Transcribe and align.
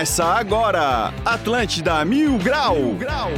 Começa 0.00 0.24
agora, 0.24 1.12
Atlântida 1.26 2.02
Mil 2.06 2.38
Grau. 2.38 2.74
Mil 2.74 2.94
Grau. 2.94 3.30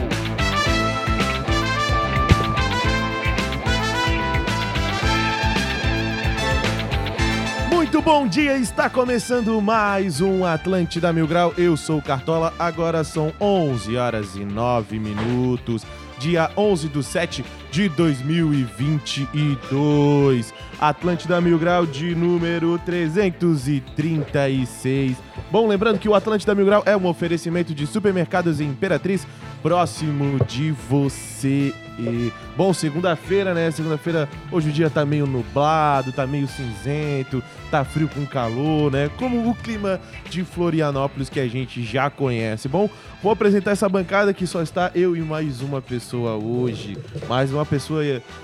Muito 7.69 8.01
bom 8.01 8.29
dia, 8.29 8.57
está 8.59 8.89
começando 8.89 9.61
mais 9.61 10.21
um 10.21 10.45
Atlântida 10.45 11.13
Mil 11.13 11.27
Grau. 11.27 11.53
Eu 11.59 11.77
sou 11.77 11.99
o 11.99 12.03
Cartola, 12.03 12.55
agora 12.57 13.03
são 13.03 13.33
11 13.41 13.97
horas 13.97 14.37
e 14.37 14.45
9 14.45 15.01
minutos, 15.01 15.85
dia 16.21 16.49
11 16.57 16.89
do 16.89 17.03
7 17.03 17.45
de 17.73 17.89
2022. 17.89 20.55
Atlântida 20.79 21.41
Mil 21.41 21.59
Grau 21.59 21.85
de 21.87 22.15
número 22.15 22.79
336. 22.79 25.17
Bom, 25.51 25.67
lembrando 25.67 25.99
que 25.99 26.09
o 26.09 26.15
Atlântida 26.15 26.55
Mil 26.55 26.67
Grau 26.67 26.85
é 26.85 26.95
um 26.97 27.07
oferecimento 27.07 27.75
de 27.75 27.85
supermercados 27.87 28.61
Imperatriz 28.61 29.27
próximo 29.63 30.45
de 30.45 30.73
você. 30.73 31.73
E, 31.99 32.33
bom, 32.57 32.73
segunda-feira, 32.73 33.55
né? 33.55 33.71
Segunda-feira, 33.71 34.29
hoje 34.51 34.71
o 34.71 34.73
dia 34.73 34.91
tá 34.91 35.05
meio 35.05 35.27
nublado, 35.27 36.11
tá 36.11 36.27
meio 36.27 36.49
cinzento, 36.49 37.43
tá 37.71 37.85
frio 37.85 38.09
com 38.09 38.27
calor, 38.27 38.91
né? 38.91 39.11
Como 39.17 39.49
o 39.49 39.55
clima 39.55 40.01
de 40.29 40.43
Florianópolis 40.43 41.29
que 41.29 41.39
a 41.39 41.47
gente 41.47 41.85
já 41.85 42.11
conhece. 42.11 42.67
Bom, 42.67 42.91
vou 43.23 43.31
apresentar 43.31 43.73
essa 43.73 43.89
bancada 43.89 44.35
que 44.35 44.47
só 44.47 44.63
está 44.63 44.91
eu 44.95 45.15
e 45.15 45.21
mais 45.21 45.61
uma 45.61 45.81
pessoa 45.81 46.35
hoje. 46.35 46.97
Mais 47.29 47.53
uma 47.53 47.62
pessoa 47.67 48.03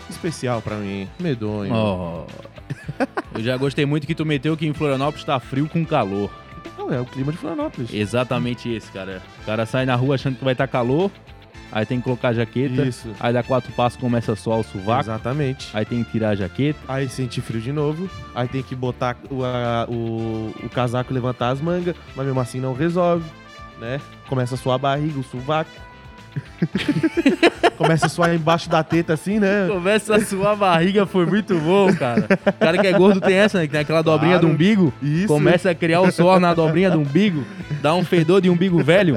especial 0.08 0.62
para 0.62 0.76
mim, 0.76 1.08
medonho. 1.18 1.74
Oh. 1.74 2.26
Eu 3.34 3.42
já 3.42 3.56
gostei 3.56 3.86
muito 3.86 4.06
que 4.06 4.14
tu 4.14 4.26
meteu 4.26 4.56
que 4.56 4.66
em 4.66 4.72
Florianópolis 4.72 5.24
tá 5.24 5.38
frio 5.38 5.68
com 5.68 5.84
calor. 5.84 6.30
Não, 6.76 6.92
é 6.92 7.00
o 7.00 7.04
clima 7.04 7.32
de 7.32 7.38
Florianópolis. 7.38 7.92
Exatamente 7.92 8.68
esse, 8.70 8.90
cara. 8.90 9.22
O 9.42 9.46
cara 9.46 9.66
sai 9.66 9.84
na 9.84 9.94
rua 9.94 10.14
achando 10.14 10.36
que 10.36 10.44
vai 10.44 10.52
estar 10.52 10.66
tá 10.66 10.72
calor, 10.72 11.10
aí 11.70 11.84
tem 11.84 11.98
que 11.98 12.04
colocar 12.04 12.28
a 12.28 12.32
jaqueta, 12.32 12.84
Isso. 12.84 13.10
aí 13.20 13.32
dá 13.32 13.42
quatro 13.42 13.72
passos 13.72 14.00
começa 14.00 14.32
a 14.32 14.36
suar 14.36 14.58
o 14.58 14.64
sovaco. 14.64 15.02
Exatamente. 15.02 15.68
Aí 15.74 15.84
tem 15.84 16.02
que 16.02 16.10
tirar 16.10 16.30
a 16.30 16.34
jaqueta. 16.34 16.78
Aí 16.88 17.08
sente 17.08 17.40
frio 17.40 17.60
de 17.60 17.72
novo, 17.72 18.08
aí 18.34 18.48
tem 18.48 18.62
que 18.62 18.74
botar 18.74 19.16
o, 19.30 19.44
a, 19.44 19.86
o, 19.88 20.54
o 20.62 20.68
casaco 20.68 21.12
e 21.12 21.14
levantar 21.14 21.50
as 21.50 21.60
mangas, 21.60 21.94
mas 22.16 22.26
mesmo 22.26 22.40
assim 22.40 22.60
não 22.60 22.72
resolve, 22.72 23.28
né? 23.80 24.00
Começa 24.28 24.54
a 24.54 24.58
suar 24.58 24.76
a 24.76 24.78
barriga, 24.78 25.18
o 25.18 25.24
sovaco. 25.24 25.70
Começa 27.78 28.06
a 28.06 28.08
suar 28.08 28.34
embaixo 28.34 28.68
da 28.68 28.82
teta 28.82 29.12
assim, 29.12 29.38
né? 29.38 29.68
Começa 29.68 30.16
a 30.16 30.20
suar 30.20 30.52
a 30.52 30.56
barriga, 30.56 31.06
foi 31.06 31.24
muito 31.24 31.56
bom, 31.60 31.94
cara. 31.94 32.26
O 32.44 32.52
cara 32.52 32.76
que 32.76 32.86
é 32.88 32.92
gordo 32.92 33.20
tem 33.20 33.36
essa, 33.36 33.58
né? 33.58 33.66
Que 33.66 33.72
tem 33.72 33.80
aquela 33.80 34.02
dobrinha 34.02 34.32
Claro. 34.34 34.48
do 34.48 34.52
umbigo. 34.52 34.92
Isso. 35.00 35.28
Começa 35.28 35.70
a 35.70 35.74
criar 35.76 36.00
o 36.00 36.10
suor 36.10 36.40
na 36.40 36.52
dobrinha 36.52 36.90
do 36.90 36.98
umbigo. 36.98 37.44
Dá 37.80 37.94
um 37.94 38.04
fedor 38.04 38.40
de 38.40 38.50
umbigo 38.50 38.82
velho. 38.82 39.14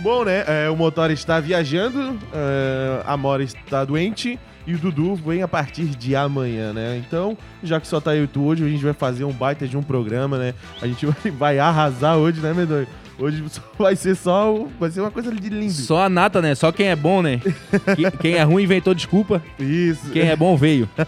Bom, 0.00 0.24
né? 0.24 0.44
é, 0.46 0.68
o 0.68 0.76
motor 0.76 1.10
está 1.10 1.40
viajando, 1.40 2.18
é, 2.34 3.00
a 3.06 3.16
Mora 3.16 3.42
está 3.42 3.82
doente 3.86 4.38
e 4.66 4.74
o 4.74 4.78
Dudu 4.78 5.14
vem 5.14 5.42
a 5.42 5.48
partir 5.48 5.86
de 5.86 6.14
amanhã, 6.14 6.74
né? 6.74 7.02
Então, 7.06 7.36
já 7.62 7.80
que 7.80 7.86
só 7.86 8.00
tá 8.00 8.14
eu 8.14 8.24
e 8.24 8.26
tu 8.26 8.44
hoje, 8.44 8.62
a 8.64 8.68
gente 8.68 8.84
vai 8.84 8.92
fazer 8.92 9.24
um 9.24 9.32
baita 9.32 9.66
de 9.66 9.76
um 9.76 9.82
programa, 9.82 10.36
né? 10.38 10.54
A 10.82 10.86
gente 10.86 11.06
vai, 11.06 11.16
vai 11.32 11.58
arrasar 11.58 12.16
hoje, 12.16 12.40
né, 12.40 12.52
Medonho? 12.52 12.86
Hoje 13.18 13.44
vai 13.78 13.94
ser 13.96 14.14
só. 14.16 14.66
Vai 14.78 14.90
ser 14.90 15.00
uma 15.00 15.10
coisa 15.10 15.32
de 15.32 15.48
lindo. 15.48 15.72
Só 15.72 16.02
a 16.04 16.08
nata, 16.08 16.40
né? 16.42 16.54
Só 16.54 16.70
quem 16.72 16.88
é 16.88 16.96
bom, 16.96 17.22
né? 17.22 17.40
Que- 17.96 18.10
Quem 18.18 18.34
é 18.34 18.42
ruim 18.42 18.64
inventou 18.64 18.94
desculpa. 18.94 19.42
Isso. 19.58 20.10
Quem 20.10 20.28
é 20.28 20.36
bom 20.36 20.56
veio. 20.56 20.88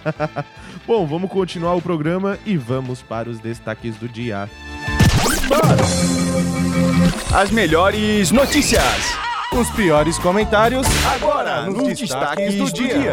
Bom, 0.87 1.05
vamos 1.05 1.29
continuar 1.29 1.75
o 1.75 1.83
programa 1.83 2.39
e 2.47 2.57
vamos 2.57 3.03
para 3.03 3.29
os 3.29 3.41
destaques 3.41 3.97
do 3.97 4.09
dia. 4.09 4.49
As 7.35 7.51
melhores 7.51 8.31
notícias. 8.31 8.83
Os 9.53 9.69
piores 9.71 10.17
comentários 10.19 10.87
Agora, 11.15 11.63
nos 11.63 11.99
destaques 11.99 12.55
do 12.55 12.73
dia. 12.73 13.13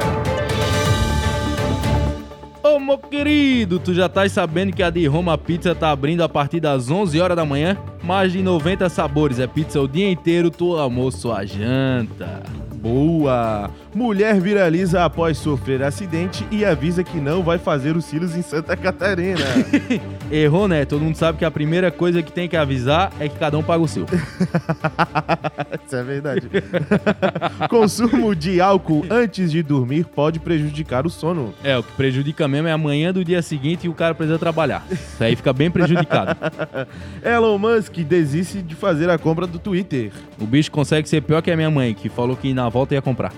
Ô, 2.63 2.79
meu 2.79 2.97
querido, 2.97 3.78
tu 3.78 3.94
já 3.94 4.07
tá 4.07 4.28
sabendo 4.29 4.74
que 4.74 4.81
a 4.81 4.90
de 4.90 5.06
Roma 5.06 5.38
Pizza 5.38 5.75
tá 5.75 5.91
abrindo 5.91 6.24
a 6.24 6.29
partir 6.29 6.62
das 6.62 6.90
11 6.90 7.19
horas 7.19 7.35
da 7.35 7.44
manhã? 7.44 7.78
Mais 8.01 8.31
de 8.31 8.41
90 8.41 8.88
sabores, 8.88 9.38
é 9.38 9.46
pizza 9.46 9.81
o 9.81 9.88
dia 9.88 10.09
inteiro, 10.09 10.50
tu 10.50 10.78
almoço 10.78 11.29
a 11.29 11.44
janta. 11.44 12.41
Boa! 12.83 13.71
Mulher 13.95 14.41
viraliza 14.41 15.05
após 15.05 15.38
sofrer 15.38 15.81
acidente 15.81 16.45
e 16.51 16.66
avisa 16.66 17.01
que 17.01 17.17
não 17.17 17.41
vai 17.41 17.57
fazer 17.57 17.95
os 17.95 18.03
cílios 18.03 18.35
em 18.35 18.41
Santa 18.41 18.75
Catarina. 18.75 19.39
Errou, 20.29 20.67
né? 20.67 20.83
Todo 20.83 21.01
mundo 21.01 21.16
sabe 21.16 21.38
que 21.38 21.45
a 21.45 21.51
primeira 21.51 21.89
coisa 21.91 22.22
que 22.22 22.29
tem 22.29 22.49
que 22.49 22.57
avisar 22.57 23.13
é 23.22 23.29
que 23.29 23.39
cada 23.39 23.57
um 23.57 23.63
paga 23.63 23.81
o 23.81 23.88
seu. 23.88 24.05
Isso 25.85 25.95
é 25.95 26.03
verdade. 26.03 26.49
Consumo 27.69 28.35
de 28.35 28.59
álcool 28.59 29.05
antes 29.09 29.49
de 29.49 29.63
dormir 29.63 30.03
pode 30.03 30.41
prejudicar 30.41 31.05
o 31.07 31.09
sono. 31.09 31.53
É, 31.63 31.77
o 31.77 31.83
que 31.83 31.91
prejudica 31.93 32.49
mesmo 32.49 32.67
é 32.67 32.73
amanhã 32.73 33.13
do 33.13 33.23
dia 33.23 33.41
seguinte 33.41 33.85
e 33.85 33.89
o 33.89 33.93
cara 33.93 34.13
precisa 34.13 34.38
trabalhar. 34.38 34.85
Isso 34.91 35.23
aí 35.23 35.38
fica 35.38 35.53
bem 35.53 35.72
prejudicado. 35.72 36.35
Elon 37.23 37.57
Musk 37.57 37.95
desiste 37.99 38.61
de 38.61 38.75
fazer 38.75 39.09
a 39.09 39.17
compra 39.17 39.47
do 39.47 39.57
Twitter. 39.57 40.11
O 40.38 40.45
bicho 40.45 40.69
consegue 40.69 41.07
ser 41.07 41.22
pior 41.22 41.41
que 41.41 41.49
a 41.49 41.55
minha 41.55 41.72
mãe, 41.72 41.93
que 41.93 42.09
falou 42.09 42.35
que 42.35 42.53
na 42.53 42.72
volta 42.73 42.95
ia 42.95 43.01
comprar. 43.01 43.31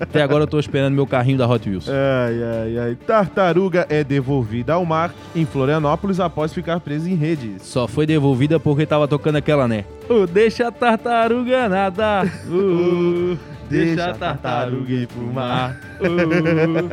Até 0.00 0.22
agora 0.22 0.44
eu 0.44 0.48
tô 0.48 0.58
esperando 0.58 0.94
meu 0.94 1.06
carrinho 1.06 1.36
da 1.36 1.46
Hot 1.46 1.68
Wheels. 1.68 1.88
Ai, 1.88 2.42
ai, 2.42 2.78
ai. 2.78 2.94
Tartaruga 3.06 3.86
é 3.90 4.02
devolvida 4.02 4.72
ao 4.72 4.84
mar 4.86 5.12
em 5.36 5.44
Florianópolis 5.44 6.18
após 6.18 6.52
ficar 6.54 6.80
presa 6.80 7.08
em 7.10 7.14
redes. 7.14 7.62
Só 7.62 7.86
foi 7.86 8.06
devolvida 8.06 8.58
porque 8.58 8.86
tava 8.86 9.06
tocando 9.06 9.36
aquela, 9.36 9.68
né? 9.68 9.84
Uh, 10.08 10.26
deixa 10.26 10.68
a 10.68 10.72
tartaruga 10.72 11.68
nadar. 11.68 12.24
Uh, 12.46 13.38
deixa 13.68 14.06
a 14.06 14.14
tartaruga 14.14 14.90
ir 14.90 15.06
pro 15.06 15.20
mar. 15.20 15.78
Uh. 16.00 16.88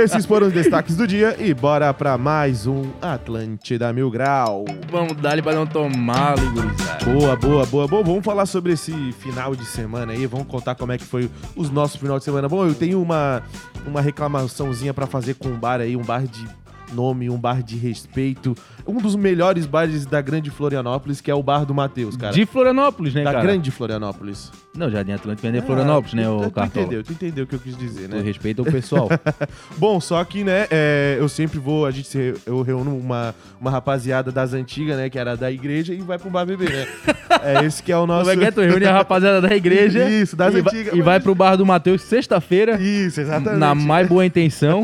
Esses 0.00 0.24
foram 0.24 0.46
os 0.46 0.54
destaques 0.54 0.96
do 0.96 1.06
dia 1.06 1.36
e 1.38 1.52
bora 1.52 1.92
pra 1.92 2.16
mais 2.16 2.66
um 2.66 2.84
Atlântida 3.02 3.92
Mil 3.92 4.10
Grau. 4.10 4.64
Vamos 4.90 5.14
dar 5.16 5.34
ele 5.34 5.42
pra 5.42 5.52
não 5.52 5.66
tomar, 5.66 6.36
gurizada. 6.36 7.04
Boa, 7.04 7.36
boa, 7.36 7.66
boa. 7.66 7.86
Bom, 7.86 8.02
vamos 8.04 8.24
falar 8.24 8.46
sobre 8.46 8.72
esse 8.72 9.12
final 9.12 9.54
de 9.54 9.66
semana 9.66 10.12
aí. 10.12 10.24
Vamos 10.26 10.46
contar 10.46 10.74
como 10.74 10.92
é 10.92 10.98
que 10.98 11.04
foi 11.04 11.30
os 11.54 11.70
nossos 11.70 12.00
final 12.00 12.18
de 12.18 12.24
semana. 12.24 12.48
Bom, 12.48 12.66
eu 12.66 12.74
tenho 12.74 13.02
uma, 13.02 13.42
uma 13.86 14.00
reclamaçãozinha 14.00 14.94
pra 14.94 15.06
fazer 15.06 15.34
com 15.34 15.48
um 15.48 15.58
bar 15.58 15.80
aí, 15.80 15.94
um 15.94 16.02
bar 16.02 16.22
de 16.22 16.48
nome, 16.92 17.28
um 17.30 17.38
bar 17.38 17.62
de 17.62 17.76
respeito. 17.76 18.54
Um 18.86 18.98
dos 18.98 19.14
melhores 19.16 19.66
bares 19.66 20.04
da 20.06 20.20
grande 20.20 20.50
Florianópolis, 20.50 21.20
que 21.20 21.30
é 21.30 21.34
o 21.34 21.42
Bar 21.42 21.64
do 21.64 21.74
Matheus, 21.74 22.16
cara. 22.16 22.32
De 22.32 22.44
Florianópolis, 22.46 23.14
né, 23.14 23.22
da 23.24 23.32
cara? 23.32 23.44
grande 23.44 23.70
Florianópolis. 23.70 24.50
Não, 24.76 24.88
Jardim 24.90 25.12
Atlântico 25.12 25.46
é 25.48 25.50
de 25.50 25.60
Florianópolis, 25.62 26.14
né, 26.14 26.22
tu, 26.24 26.30
o 26.36 26.42
tu 26.44 26.50
Cartola? 26.52 26.84
entendeu, 26.86 27.02
tu 27.04 27.12
entendeu 27.12 27.44
o 27.44 27.46
que 27.46 27.54
eu 27.56 27.58
quis 27.58 27.76
dizer, 27.76 28.08
Tu 28.08 28.16
né? 28.16 28.22
respeita 28.22 28.62
o 28.62 28.64
pessoal. 28.64 29.08
Bom, 29.76 30.00
só 30.00 30.22
que, 30.24 30.44
né, 30.44 30.66
é, 30.70 31.16
eu 31.18 31.28
sempre 31.28 31.58
vou, 31.58 31.86
a 31.86 31.90
gente 31.90 32.06
se, 32.08 32.34
eu 32.46 32.62
reúno 32.62 32.96
uma, 32.96 33.34
uma 33.60 33.70
rapaziada 33.70 34.30
das 34.30 34.52
antigas, 34.54 34.96
né, 34.96 35.10
que 35.10 35.18
era 35.18 35.36
da 35.36 35.50
igreja 35.50 35.92
e 35.92 35.98
vai 35.98 36.18
pro 36.18 36.30
bar 36.30 36.44
beber, 36.46 36.70
né? 36.70 36.86
é 37.42 37.64
esse 37.64 37.82
que 37.82 37.90
é 37.92 37.96
o 37.98 38.06
nosso... 38.06 38.30
Como 38.30 38.32
é 38.32 38.36
que 38.36 38.44
é? 38.44 38.50
Tu 38.50 38.60
reúne 38.60 38.84
a 38.86 38.92
rapaziada 38.92 39.40
da 39.40 39.54
igreja 39.54 40.06
Isso, 40.10 40.36
das 40.36 40.54
e, 40.54 40.60
vai- 40.62 40.72
antigas, 40.72 40.94
e 40.94 40.96
mas- 40.98 41.04
vai 41.04 41.20
pro 41.20 41.34
bar 41.34 41.56
do 41.56 41.66
Matheus 41.66 42.02
sexta-feira, 42.02 42.80
Isso, 42.80 43.20
exatamente. 43.20 43.58
na 43.58 43.74
mais 43.74 44.08
boa 44.08 44.24
intenção. 44.24 44.82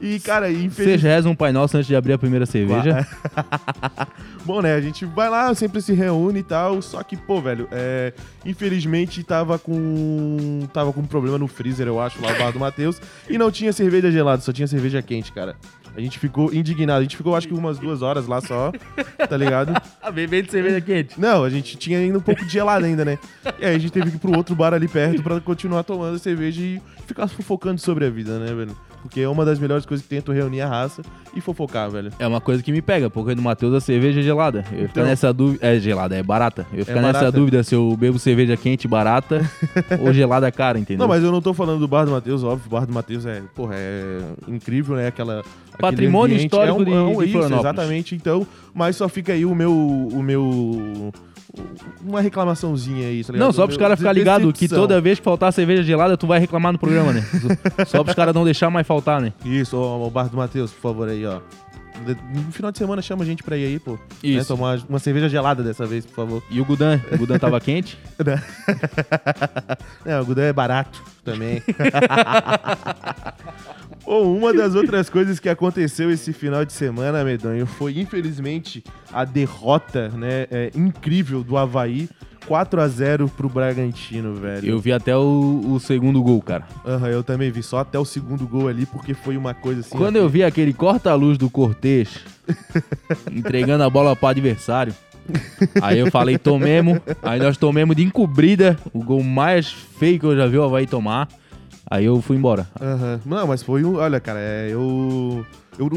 E, 0.00 0.18
cara, 0.20 0.50
infelizmente... 0.50 1.05
rezam 1.06 1.32
um 1.32 1.36
Pai 1.36 1.52
Nosso 1.52 1.76
antes 1.76 1.86
de 1.86 1.96
abrir 1.96 2.12
a 2.12 2.18
primeira 2.18 2.46
cerveja. 2.46 3.06
Bom, 4.44 4.60
né, 4.60 4.74
a 4.74 4.80
gente 4.80 5.04
vai 5.04 5.28
lá, 5.28 5.52
sempre 5.54 5.80
se 5.80 5.92
reúne 5.92 6.40
e 6.40 6.42
tal, 6.42 6.80
só 6.80 7.02
que, 7.02 7.16
pô, 7.16 7.40
velho, 7.40 7.68
é, 7.72 8.12
infelizmente 8.44 9.22
tava 9.24 9.58
com 9.58 10.68
tava 10.72 10.92
com 10.92 11.00
um 11.00 11.06
problema 11.06 11.36
no 11.36 11.48
freezer, 11.48 11.86
eu 11.86 12.00
acho, 12.00 12.22
lá 12.22 12.32
no 12.32 12.38
bar 12.38 12.52
do 12.52 12.60
Matheus, 12.60 13.00
e 13.28 13.36
não 13.36 13.50
tinha 13.50 13.72
cerveja 13.72 14.10
gelada, 14.10 14.40
só 14.42 14.52
tinha 14.52 14.68
cerveja 14.68 15.02
quente, 15.02 15.32
cara. 15.32 15.56
A 15.96 16.00
gente 16.00 16.18
ficou 16.18 16.52
indignado, 16.52 17.00
a 17.00 17.02
gente 17.02 17.16
ficou 17.16 17.34
acho 17.34 17.48
que 17.48 17.54
umas 17.54 17.78
duas 17.78 18.02
horas 18.02 18.26
lá 18.26 18.38
só, 18.42 18.70
tá 19.28 19.36
ligado? 19.36 19.72
Bebendo 20.12 20.50
cerveja 20.50 20.78
quente. 20.78 21.18
Não, 21.18 21.42
a 21.42 21.48
gente 21.48 21.76
tinha 21.78 21.98
ainda 21.98 22.18
um 22.18 22.20
pouco 22.20 22.44
de 22.44 22.52
gelado 22.52 22.84
ainda, 22.84 23.02
né? 23.02 23.18
E 23.58 23.64
aí 23.64 23.74
a 23.74 23.78
gente 23.78 23.90
teve 23.90 24.10
que 24.10 24.16
ir 24.16 24.20
pro 24.20 24.36
outro 24.36 24.54
bar 24.54 24.74
ali 24.74 24.86
perto 24.86 25.22
pra 25.22 25.40
continuar 25.40 25.84
tomando 25.84 26.18
cerveja 26.18 26.60
e 26.60 26.82
ficar 27.06 27.26
fofocando 27.28 27.80
sobre 27.80 28.04
a 28.04 28.10
vida, 28.10 28.38
né, 28.38 28.52
velho? 28.52 28.76
Porque 29.06 29.20
é 29.20 29.28
uma 29.28 29.44
das 29.44 29.58
melhores 29.60 29.86
coisas 29.86 30.04
que 30.04 30.08
tem 30.08 30.34
é 30.34 30.36
reunir 30.36 30.60
a 30.60 30.68
raça 30.68 31.00
e 31.32 31.40
fofocar, 31.40 31.88
velho. 31.88 32.10
É 32.18 32.26
uma 32.26 32.40
coisa 32.40 32.60
que 32.60 32.72
me 32.72 32.82
pega, 32.82 33.08
porque 33.08 33.36
no 33.36 33.42
Matheus 33.42 33.72
a 33.72 33.80
cerveja 33.80 34.18
é 34.18 34.22
gelada. 34.22 34.64
Eu 34.72 34.80
ia 34.80 34.88
ficar 34.88 35.00
Então. 35.00 35.04
nessa 35.04 35.32
dúvida. 35.32 35.64
É 35.64 35.78
gelada, 35.78 36.16
é 36.16 36.22
barata. 36.24 36.66
Eu 36.72 36.84
ficar 36.84 37.00
nessa 37.00 37.20
barata. 37.20 37.32
dúvida 37.32 37.62
se 37.62 37.72
eu 37.72 37.96
bebo 37.96 38.18
cerveja 38.18 38.56
quente 38.56 38.88
barata 38.88 39.48
ou 40.00 40.12
gelada 40.12 40.50
cara, 40.50 40.76
entendeu? 40.78 41.06
Não, 41.06 41.08
mas 41.08 41.22
eu 41.22 41.30
não 41.30 41.40
tô 41.40 41.54
falando 41.54 41.78
do 41.78 41.86
bar 41.86 42.04
do 42.04 42.10
Matheus, 42.10 42.42
óbvio. 42.42 42.66
O 42.66 42.70
bar 42.70 42.84
do 42.84 42.92
Matheus 42.92 43.24
é, 43.24 43.42
porra, 43.54 43.74
é 43.76 44.18
incrível, 44.48 44.96
né? 44.96 45.06
Aquela. 45.06 45.44
Patrimônio 45.78 46.34
ambiente. 46.34 46.46
histórico 46.46 46.82
é 46.82 46.84
um, 46.84 46.96
é 46.96 47.02
um, 47.02 47.22
de 47.22 47.28
isso, 47.28 47.54
exatamente. 47.54 48.14
Então, 48.16 48.44
mas 48.74 48.96
só 48.96 49.08
fica 49.08 49.32
aí 49.32 49.46
o 49.46 49.54
meu. 49.54 49.72
O 49.72 50.20
meu. 50.22 51.12
Uma 52.04 52.20
reclamaçãozinha 52.20 53.08
aí, 53.08 53.24
tá 53.24 53.32
ligado? 53.32 53.46
Não, 53.46 53.52
só 53.52 53.66
pros 53.66 53.78
caras 53.78 53.98
ficar 53.98 54.12
ligados 54.12 54.52
que 54.52 54.68
toda 54.68 55.00
vez 55.00 55.18
que 55.18 55.24
faltar 55.24 55.52
cerveja 55.52 55.82
gelada, 55.82 56.16
tu 56.16 56.26
vai 56.26 56.38
reclamar 56.38 56.72
no 56.72 56.78
programa, 56.78 57.12
né? 57.12 57.24
Só 57.86 58.02
pros 58.04 58.14
caras 58.14 58.34
não 58.34 58.44
deixar 58.44 58.70
mais 58.70 58.86
faltar, 58.86 59.20
né? 59.20 59.32
Isso, 59.44 59.76
ó, 59.76 60.06
o 60.06 60.10
bar 60.10 60.28
do 60.28 60.36
Matheus, 60.36 60.70
por 60.70 60.80
favor, 60.80 61.08
aí, 61.08 61.24
ó. 61.26 61.40
No 62.34 62.52
final 62.52 62.70
de 62.70 62.78
semana 62.78 63.00
chama 63.00 63.22
a 63.24 63.26
gente 63.26 63.42
pra 63.42 63.56
ir 63.56 63.64
aí, 63.66 63.78
pô. 63.78 63.92
Né, 63.92 63.98
Isso. 64.22 64.48
tomar 64.48 64.78
uma 64.88 64.98
cerveja 64.98 65.28
gelada 65.28 65.62
dessa 65.62 65.86
vez, 65.86 66.04
por 66.04 66.14
favor. 66.14 66.42
E 66.50 66.60
o 66.60 66.64
Gudan? 66.64 67.00
O 67.10 67.18
Gudan 67.18 67.38
tava 67.38 67.58
quente? 67.60 67.98
É, 70.04 70.20
o 70.20 70.24
Gudan 70.24 70.42
é 70.44 70.52
barato 70.52 71.02
também. 71.24 71.62
Bom, 74.06 74.36
uma 74.36 74.54
das 74.54 74.76
outras 74.76 75.10
coisas 75.10 75.40
que 75.40 75.48
aconteceu 75.48 76.10
esse 76.12 76.32
final 76.32 76.64
de 76.64 76.72
semana, 76.72 77.24
Medonho, 77.24 77.66
foi 77.66 77.98
infelizmente 77.98 78.84
a 79.12 79.24
derrota, 79.24 80.10
né, 80.10 80.46
é, 80.48 80.70
incrível 80.76 81.42
do 81.42 81.56
Havaí. 81.56 82.08
4 82.46 82.80
a 82.80 82.86
0 82.86 83.28
pro 83.28 83.48
Bragantino, 83.48 84.36
velho. 84.36 84.68
Eu 84.68 84.78
vi 84.78 84.92
até 84.92 85.16
o, 85.16 85.64
o 85.66 85.80
segundo 85.80 86.22
gol, 86.22 86.40
cara. 86.40 86.62
Aham, 86.86 87.08
eu 87.08 87.24
também 87.24 87.50
vi 87.50 87.60
só 87.60 87.78
até 87.80 87.98
o 87.98 88.04
segundo 88.04 88.46
gol 88.46 88.68
ali, 88.68 88.86
porque 88.86 89.14
foi 89.14 89.36
uma 89.36 89.52
coisa 89.52 89.80
assim. 89.80 89.98
Quando 89.98 90.14
eu 90.14 90.28
vi 90.28 90.44
aquele 90.44 90.72
corta-luz 90.72 91.36
do 91.36 91.50
Cortez 91.50 92.20
entregando 93.32 93.82
a 93.82 93.90
bola 93.90 94.14
pro 94.14 94.28
adversário, 94.28 94.94
aí 95.82 95.98
eu 95.98 96.08
falei, 96.08 96.38
tomemos. 96.38 97.00
Aí 97.20 97.40
nós 97.40 97.56
tomemos 97.56 97.96
de 97.96 98.04
encobrida 98.04 98.78
o 98.92 99.02
gol 99.02 99.24
mais 99.24 99.68
feio 99.68 100.20
que 100.20 100.26
eu 100.26 100.36
já 100.36 100.46
vi 100.46 100.56
o 100.56 100.62
Havaí 100.62 100.86
tomar. 100.86 101.28
Aí 101.88 102.04
eu 102.04 102.20
fui 102.20 102.36
embora. 102.36 102.66
Aham. 102.80 103.20
Não, 103.24 103.46
mas 103.46 103.62
foi 103.62 103.84
um. 103.84 103.96
Olha, 103.96 104.20
cara, 104.20 104.40
é, 104.40 104.68
eu. 104.70 105.46
Eu, 105.78 105.90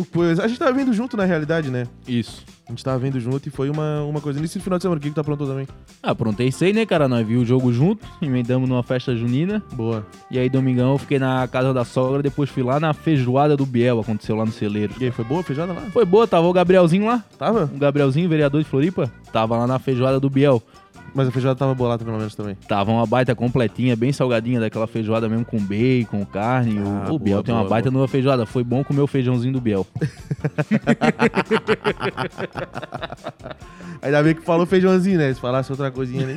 a 0.44 0.48
gente 0.48 0.60
tava 0.60 0.74
vendo 0.74 0.92
junto 0.92 1.16
na 1.16 1.24
realidade, 1.24 1.72
né? 1.72 1.88
Isso. 2.06 2.44
A 2.68 2.72
gente 2.72 2.84
tava 2.84 3.00
vendo 3.00 3.20
junto 3.20 3.48
e 3.48 3.50
foi 3.50 3.70
uma, 3.70 4.04
uma 4.04 4.22
coisa. 4.22 4.40
Nesse 4.40 4.60
final 4.60 4.78
de 4.78 4.84
semana, 4.84 5.00
o 5.00 5.02
que, 5.02 5.08
que 5.08 5.16
tu 5.16 5.22
aprontou 5.22 5.48
também? 5.48 5.68
Ah, 6.04 6.12
aprontei 6.12 6.52
sei, 6.52 6.72
né, 6.72 6.86
cara? 6.86 7.08
Nós 7.08 7.26
vimos 7.26 7.44
o 7.44 7.46
jogo 7.46 7.72
junto, 7.74 8.06
emendamos 8.22 8.70
numa 8.70 8.84
festa 8.84 9.16
junina. 9.16 9.64
Boa. 9.74 10.06
E 10.30 10.38
aí, 10.38 10.50
domingão, 10.50 10.92
eu 10.92 10.98
fiquei 11.00 11.18
na 11.18 11.48
casa 11.48 11.74
da 11.74 11.84
sogra, 11.84 12.22
depois 12.22 12.50
fui 12.50 12.62
lá 12.62 12.80
na 12.80 12.94
feijoada 12.94 13.58
do 13.58 13.66
Biel, 13.66 14.00
aconteceu 14.00 14.36
lá 14.36 14.46
no 14.46 14.52
celeiro. 14.52 14.94
E 15.00 15.06
aí, 15.06 15.12
foi 15.12 15.26
boa 15.26 15.40
a 15.42 15.44
feijada 15.44 15.74
lá? 15.74 15.82
Foi 15.92 16.06
boa, 16.06 16.28
tava 16.28 16.46
o 16.46 16.54
Gabrielzinho 16.54 17.08
lá. 17.08 17.24
Tava? 17.40 17.64
O 17.74 17.78
Gabrielzinho, 17.80 18.30
vereador 18.30 18.62
de 18.62 18.70
Floripa, 18.70 19.12
tava 19.32 19.58
lá 19.58 19.66
na 19.66 19.80
feijoada 19.80 20.20
do 20.20 20.30
Biel. 20.30 20.62
Mas 21.14 21.28
a 21.28 21.32
feijada 21.32 21.56
tava 21.56 21.74
bolada 21.76 22.04
pelo 22.06 22.18
menos 22.18 22.34
também. 22.36 22.56
Tava 22.68 22.92
uma 22.92 23.06
baita 23.06 23.36
completinha, 23.36 23.96
bem 23.96 24.12
salgadinha, 24.14 24.60
daquela 24.60 24.88
feijoada 24.88 25.28
mesmo 25.30 25.46
com 25.46 25.60
bacon, 25.60 26.26
carne. 26.26 26.80
O- 26.80 26.88
Ah, 26.88 27.04
o 27.06 27.08
boa, 27.10 27.20
Biel 27.20 27.44
tem 27.44 27.54
uma 27.54 27.62
boa, 27.62 27.70
baita 27.70 27.92
numa 27.92 28.08
feijoada. 28.08 28.46
Foi 28.46 28.64
bom 28.64 28.84
comer 28.84 29.02
o 29.02 29.08
feijãozinho 29.08 29.54
do 29.54 29.62
Biel. 29.62 29.86
Ainda 34.02 34.24
bem 34.24 34.34
que 34.34 34.42
falou 34.42 34.66
feijãozinho, 34.66 35.18
né? 35.18 35.34
Se 35.34 35.42
falasse 35.42 35.72
outra 35.72 35.92
coisinha 35.92 36.26
ali. 36.26 36.36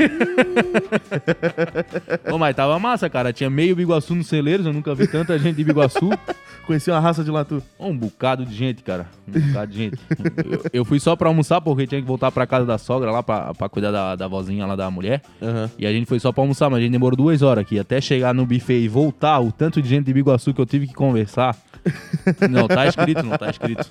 Ô, 2.33 2.39
mas 2.39 2.57
tava 2.57 2.79
massa, 2.79 3.09
cara. 3.09 3.33
Tinha 3.33 3.49
meio 3.49 3.77
Biguaçu 3.77 4.15
no 4.15 4.25
celeiros, 4.25 4.67
eu 4.67 4.73
nunca 4.73 4.95
vi 4.95 5.07
tanta 5.07 5.39
gente 5.39 5.57
de 5.57 5.65
Biguaçu. 5.65 6.11
Conheci 6.67 6.91
uma 6.91 7.01
raça 7.01 7.25
de 7.25 7.31
latu. 7.31 7.61
Um 7.79 7.97
bocado 7.97 8.47
de 8.47 8.55
gente, 8.55 8.83
cara. 8.83 9.07
Um 9.29 9.33
bocado 9.41 9.73
de 9.73 9.79
gente. 9.79 9.99
Eu, 10.45 10.63
eu 10.73 10.85
fui 10.85 11.01
só 11.01 11.17
pra 11.17 11.29
almoçar, 11.29 11.61
porque 11.61 11.87
tinha 11.87 12.01
que 12.01 12.07
voltar 12.07 12.31
pra 12.31 12.47
casa 12.47 12.65
da 12.65 12.79
sogra 12.79 13.11
lá, 13.11 13.23
pra, 13.23 13.53
pra 13.53 13.69
cuidar 13.69 13.91
da, 13.91 14.15
da 14.15 14.29
vozinha 14.29 14.65
lá 14.65 14.77
da 14.77 14.91
mulher. 14.91 15.23
Aham. 15.43 15.69
E 15.77 15.87
a 15.87 15.93
gente 15.93 16.07
foi 16.07 16.21
só 16.21 16.31
pra 16.33 16.43
almoçar, 16.43 16.71
mas 16.71 16.79
a 16.79 16.83
gente 16.83 16.93
demorou 16.93 17.17
duas 17.17 17.43
horas 17.43 17.63
aqui. 17.63 17.79
Até 17.79 18.01
chegar 18.01 18.33
no 18.33 18.47
buffet 18.47 18.81
e 18.81 18.89
voltar, 18.89 19.41
o 19.41 19.51
tanto 19.51 19.83
de 19.83 19.89
gente 19.89 20.07
de 20.07 20.13
Biguaçu 20.13 20.55
que 20.55 20.61
eu 20.61 20.67
tive 20.67 20.87
que 20.87 20.95
conversar. 20.95 21.57
Não, 22.49 22.69
tá 22.69 22.87
escrito, 22.87 23.25
não 23.25 23.37
tá 23.37 23.51
escrito. 23.51 23.85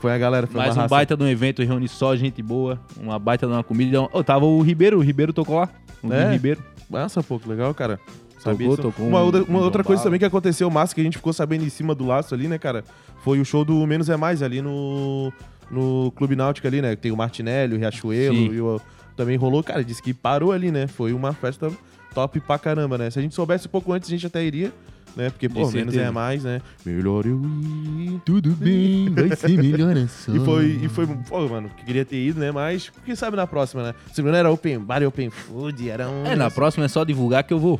Foi 0.00 0.12
a 0.12 0.18
galera, 0.18 0.44
foi 0.48 0.56
Mais 0.58 0.70
uma 0.74 0.80
um 0.80 0.82
raça. 0.82 0.90
baita 0.90 1.16
de 1.16 1.22
um 1.22 1.28
evento, 1.28 1.62
reúne 1.62 1.86
só 1.86 2.16
gente 2.16 2.42
boa, 2.42 2.80
uma 3.00 3.16
baita 3.16 3.46
de 3.46 3.52
uma 3.52 3.62
comida. 3.62 4.00
Ô, 4.12 4.24
tava 4.24 4.44
o 4.44 4.60
Ribeiro, 4.60 4.98
o 4.98 5.00
Ribeiro 5.00 5.32
tocou 5.32 5.60
lá. 5.60 5.68
O 6.02 6.12
É? 6.12 6.32
Ribeiro. 6.32 6.60
Massa, 6.90 7.22
pô, 7.22 7.38
que 7.38 7.48
legal, 7.48 7.72
cara. 7.72 8.00
Tocou, 8.44 8.66
isso. 8.74 8.82
tocou 8.82 9.06
Uma, 9.08 9.20
um- 9.20 9.24
outra, 9.24 9.42
uma 9.44 9.58
um 9.58 9.62
outra 9.62 9.84
coisa 9.84 10.02
também 10.02 10.18
que 10.18 10.24
aconteceu 10.24 10.68
massa, 10.70 10.94
que 10.94 11.00
a 11.00 11.04
gente 11.04 11.16
ficou 11.16 11.32
sabendo 11.32 11.64
em 11.64 11.68
cima 11.68 11.94
do 11.94 12.06
laço 12.06 12.34
ali, 12.34 12.48
né, 12.48 12.58
cara? 12.58 12.84
Foi 13.22 13.40
o 13.40 13.44
show 13.44 13.64
do 13.64 13.86
Menos 13.86 14.08
é 14.08 14.16
Mais 14.16 14.42
ali 14.42 14.60
no, 14.60 15.32
no 15.70 16.12
Clube 16.16 16.34
Náutico 16.36 16.66
ali, 16.66 16.82
né? 16.82 16.96
Tem 16.96 17.12
o 17.12 17.16
Martinelli, 17.16 17.74
o 17.74 17.78
Riachuelo 17.78 18.34
Sim. 18.36 18.52
e 18.52 18.60
o... 18.60 18.80
Também 19.16 19.36
rolou, 19.36 19.62
cara, 19.62 19.84
disse 19.84 20.02
que 20.02 20.12
parou 20.14 20.52
ali, 20.52 20.70
né? 20.70 20.86
Foi 20.86 21.12
uma 21.12 21.32
festa 21.32 21.70
top 22.14 22.40
pra 22.40 22.58
caramba, 22.58 22.96
né? 22.98 23.10
Se 23.10 23.18
a 23.18 23.22
gente 23.22 23.34
soubesse 23.34 23.66
um 23.66 23.70
pouco 23.70 23.92
antes, 23.92 24.08
a 24.08 24.10
gente 24.10 24.26
até 24.26 24.42
iria, 24.42 24.72
né? 25.14 25.28
Porque, 25.28 25.48
pô, 25.50 25.54
De 25.66 25.74
menos 25.76 25.92
certeza. 25.92 26.00
é 26.02 26.10
mais, 26.10 26.42
né? 26.44 26.62
Melhor 26.84 27.26
eu 27.26 27.38
ir. 27.60 28.20
Tudo 28.24 28.50
bem, 28.52 29.10
vai 29.10 29.36
ser 29.36 29.50
melhor 29.50 29.94
assim. 29.98 30.32
E 30.40 30.44
foi, 30.44 30.80
e 30.82 30.88
foi, 30.88 31.06
pô, 31.28 31.46
mano, 31.46 31.68
que 31.76 31.84
queria 31.84 32.04
ter 32.06 32.16
ido, 32.16 32.40
né? 32.40 32.50
Mas 32.50 32.90
quem 33.04 33.14
sabe 33.14 33.36
na 33.36 33.46
próxima, 33.46 33.82
né? 33.82 33.94
Segunda 34.14 34.38
era 34.38 34.50
open 34.50 34.78
bar 34.78 35.02
e 35.02 35.06
open 35.06 35.28
food, 35.28 35.88
era 35.90 36.08
um. 36.08 36.24
É, 36.26 36.34
na 36.34 36.50
próxima 36.50 36.86
é 36.86 36.88
só 36.88 37.04
divulgar 37.04 37.44
que 37.44 37.52
eu 37.52 37.58
vou. 37.58 37.78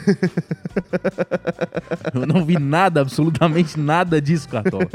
eu 2.14 2.26
não 2.26 2.44
vi 2.44 2.58
nada, 2.58 3.00
absolutamente 3.00 3.78
nada 3.78 4.20
disso, 4.20 4.48
Cartola. 4.48 4.88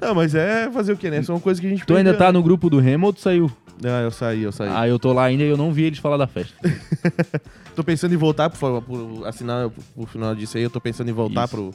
Não, 0.00 0.14
mas 0.14 0.34
é 0.34 0.70
fazer 0.70 0.92
o 0.92 0.96
quê, 0.96 1.10
né? 1.10 1.22
São 1.22 1.40
coisas 1.40 1.60
que 1.60 1.66
a 1.66 1.70
gente 1.70 1.84
Tu 1.84 1.96
ainda 1.96 2.14
tá 2.14 2.26
né? 2.26 2.32
no 2.32 2.42
grupo 2.42 2.70
do 2.70 2.78
Remo 2.78 3.06
ou 3.06 3.12
tu 3.12 3.20
saiu? 3.20 3.50
Não, 3.82 4.00
eu 4.00 4.10
saí, 4.10 4.42
eu 4.42 4.52
saí. 4.52 4.70
Ah, 4.72 4.86
eu 4.86 4.98
tô 4.98 5.12
lá 5.12 5.24
ainda 5.24 5.42
e 5.42 5.48
eu 5.48 5.56
não 5.56 5.72
vi 5.72 5.84
eles 5.84 5.98
falar 5.98 6.16
da 6.16 6.26
festa. 6.26 6.54
Tô 7.74 7.82
pensando 7.82 8.14
em 8.14 8.16
voltar, 8.16 8.50
por, 8.50 8.82
por 8.82 9.26
assinar 9.26 9.68
o 9.96 10.06
final 10.06 10.34
disso 10.34 10.56
aí, 10.56 10.62
eu 10.62 10.70
tô 10.70 10.80
pensando 10.80 11.10
em 11.10 11.12
voltar 11.12 11.46
Isso. 11.46 11.56
pro, 11.56 11.74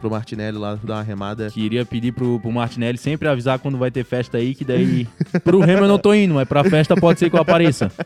pro 0.00 0.10
Martinelli 0.10 0.58
lá, 0.58 0.78
dar 0.82 0.94
uma 0.94 1.02
remada. 1.02 1.50
Queria 1.50 1.84
pedir 1.84 2.12
pro, 2.12 2.40
pro 2.40 2.50
Martinelli 2.50 2.98
sempre 2.98 3.28
avisar 3.28 3.58
quando 3.58 3.78
vai 3.78 3.90
ter 3.90 4.04
festa 4.04 4.38
aí, 4.38 4.54
que 4.54 4.64
daí. 4.64 5.06
Pro 5.44 5.60
Remo 5.60 5.84
eu 5.84 5.88
não 5.88 5.98
tô 5.98 6.12
indo, 6.14 6.34
mas 6.34 6.48
pra 6.48 6.64
festa 6.64 6.96
pode 6.96 7.18
ser 7.18 7.30
que 7.30 7.36
eu 7.36 7.40
apareça. 7.40 7.92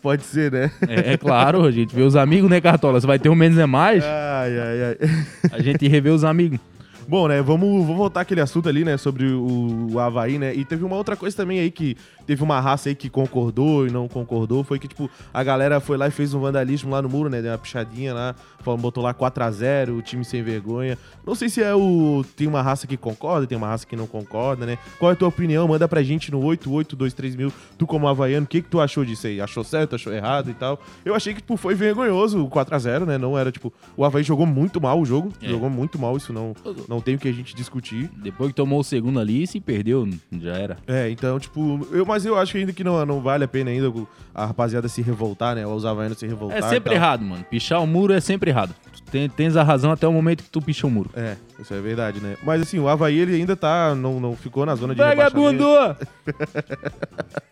Pode 0.00 0.22
ser, 0.22 0.52
né? 0.52 0.70
É, 0.86 1.14
é 1.14 1.16
claro, 1.16 1.64
a 1.64 1.70
gente 1.70 1.94
vê 1.94 2.02
os 2.02 2.14
amigos, 2.14 2.48
né, 2.48 2.60
Cartola? 2.60 3.00
Você 3.00 3.06
vai 3.06 3.18
ter 3.18 3.28
um 3.30 3.34
menos 3.34 3.58
é 3.58 3.66
mais, 3.66 4.04
Ai, 4.04 4.58
ai, 4.58 4.82
ai. 4.82 5.50
a 5.50 5.62
gente 5.62 5.88
revê 5.88 6.10
os 6.10 6.24
amigos. 6.24 6.60
Bom, 7.08 7.28
né, 7.28 7.42
vamos, 7.42 7.82
vamos 7.82 7.96
voltar 7.96 8.20
aquele 8.20 8.40
assunto 8.40 8.68
ali, 8.68 8.84
né, 8.84 8.96
sobre 8.96 9.26
o, 9.26 9.88
o 9.92 9.98
Havaí, 9.98 10.38
né, 10.38 10.54
e 10.54 10.64
teve 10.64 10.84
uma 10.84 10.96
outra 10.96 11.16
coisa 11.16 11.36
também 11.36 11.58
aí 11.58 11.70
que 11.70 11.96
teve 12.26 12.42
uma 12.42 12.60
raça 12.60 12.88
aí 12.88 12.94
que 12.94 13.08
concordou 13.08 13.86
e 13.86 13.90
não 13.90 14.08
concordou, 14.08 14.64
foi 14.64 14.78
que, 14.78 14.88
tipo, 14.88 15.10
a 15.32 15.42
galera 15.42 15.80
foi 15.80 15.96
lá 15.96 16.08
e 16.08 16.10
fez 16.10 16.34
um 16.34 16.40
vandalismo 16.40 16.90
lá 16.90 17.00
no 17.02 17.08
muro, 17.08 17.28
né, 17.28 17.40
deu 17.42 17.50
uma 17.52 17.58
pichadinha 17.58 18.12
lá, 18.14 18.34
falou- 18.60 18.78
botou 18.78 19.02
lá 19.02 19.12
4x0, 19.14 19.96
o 19.96 20.02
time 20.02 20.24
sem 20.24 20.42
vergonha. 20.42 20.98
Não 21.26 21.34
sei 21.34 21.48
se 21.48 21.62
é 21.62 21.74
o... 21.74 22.24
tem 22.36 22.46
uma 22.46 22.62
raça 22.62 22.86
que 22.86 22.96
concorda, 22.96 23.46
tem 23.46 23.56
uma 23.58 23.68
raça 23.68 23.86
que 23.86 23.96
não 23.96 24.06
concorda, 24.06 24.66
né. 24.66 24.78
Qual 24.98 25.10
é 25.10 25.14
a 25.14 25.16
tua 25.16 25.28
opinião? 25.28 25.66
Manda 25.68 25.86
pra 25.88 26.02
gente 26.02 26.30
no 26.30 26.38
8823 26.42 27.36
mil, 27.36 27.52
tu 27.78 27.86
como 27.86 28.08
havaiano, 28.08 28.44
o 28.44 28.48
que 28.48 28.62
que 28.62 28.68
tu 28.68 28.80
achou 28.80 29.04
disso 29.04 29.26
aí? 29.26 29.40
Achou 29.40 29.64
certo, 29.64 29.94
achou 29.94 30.12
errado 30.12 30.50
e 30.50 30.54
tal? 30.54 30.80
Eu 31.04 31.14
achei 31.14 31.34
que, 31.34 31.40
tipo, 31.40 31.56
foi 31.56 31.74
vergonhoso 31.74 32.42
o 32.44 32.48
4x0, 32.50 33.04
né, 33.06 33.18
não 33.18 33.36
era, 33.38 33.50
tipo, 33.52 33.72
o 33.96 34.04
Havaí 34.04 34.22
jogou 34.22 34.46
muito 34.46 34.80
mal 34.80 35.00
o 35.00 35.04
jogo, 35.04 35.32
É. 35.42 35.48
jogou 35.48 35.68
muito 35.70 35.98
mal, 35.98 36.16
isso 36.16 36.32
não, 36.32 36.54
não 36.88 37.00
tem 37.00 37.14
o 37.14 37.18
que 37.18 37.28
a 37.28 37.32
gente 37.32 37.54
discutir. 37.54 38.10
Depois 38.16 38.50
que 38.50 38.54
tomou 38.56 38.80
o 38.80 38.84
segundo 38.84 39.18
ali, 39.20 39.46
se 39.46 39.60
perdeu, 39.60 40.08
já 40.40 40.52
era. 40.56 40.76
É, 40.86 41.10
então, 41.10 41.38
tipo, 41.38 41.86
eu, 41.92 42.04
mas 42.14 42.24
eu 42.24 42.38
acho 42.38 42.52
que 42.52 42.58
ainda 42.58 42.72
que 42.72 42.84
não, 42.84 43.04
não 43.04 43.20
vale 43.20 43.42
a 43.42 43.48
pena 43.48 43.70
ainda 43.72 43.92
a 44.32 44.46
rapaziada 44.46 44.86
se 44.86 45.02
revoltar, 45.02 45.56
né? 45.56 45.66
Os 45.66 45.84
havaianos 45.84 46.16
se 46.16 46.26
revoltar. 46.28 46.58
É 46.58 46.62
sempre 46.62 46.94
errado, 46.94 47.24
mano. 47.24 47.44
Pichar 47.50 47.82
o 47.82 47.86
muro 47.88 48.12
é 48.12 48.20
sempre 48.20 48.50
errado. 48.50 48.72
Tem- 49.10 49.28
tens 49.28 49.56
a 49.56 49.64
razão 49.64 49.90
até 49.90 50.06
o 50.06 50.12
momento 50.12 50.44
que 50.44 50.48
tu 50.50 50.62
picha 50.62 50.86
o 50.86 50.90
muro. 50.90 51.10
É, 51.14 51.36
isso 51.58 51.74
é 51.74 51.80
verdade, 51.80 52.20
né? 52.20 52.36
Mas 52.44 52.62
assim, 52.62 52.78
o 52.78 52.88
Havaí 52.88 53.18
ele 53.18 53.34
ainda 53.34 53.56
tá. 53.56 53.96
Não, 53.96 54.20
não 54.20 54.36
ficou 54.36 54.64
na 54.64 54.76
zona 54.76 54.94
de 54.94 55.02
rebaixamento. 55.02 55.64
Vagabundo! 55.64 55.96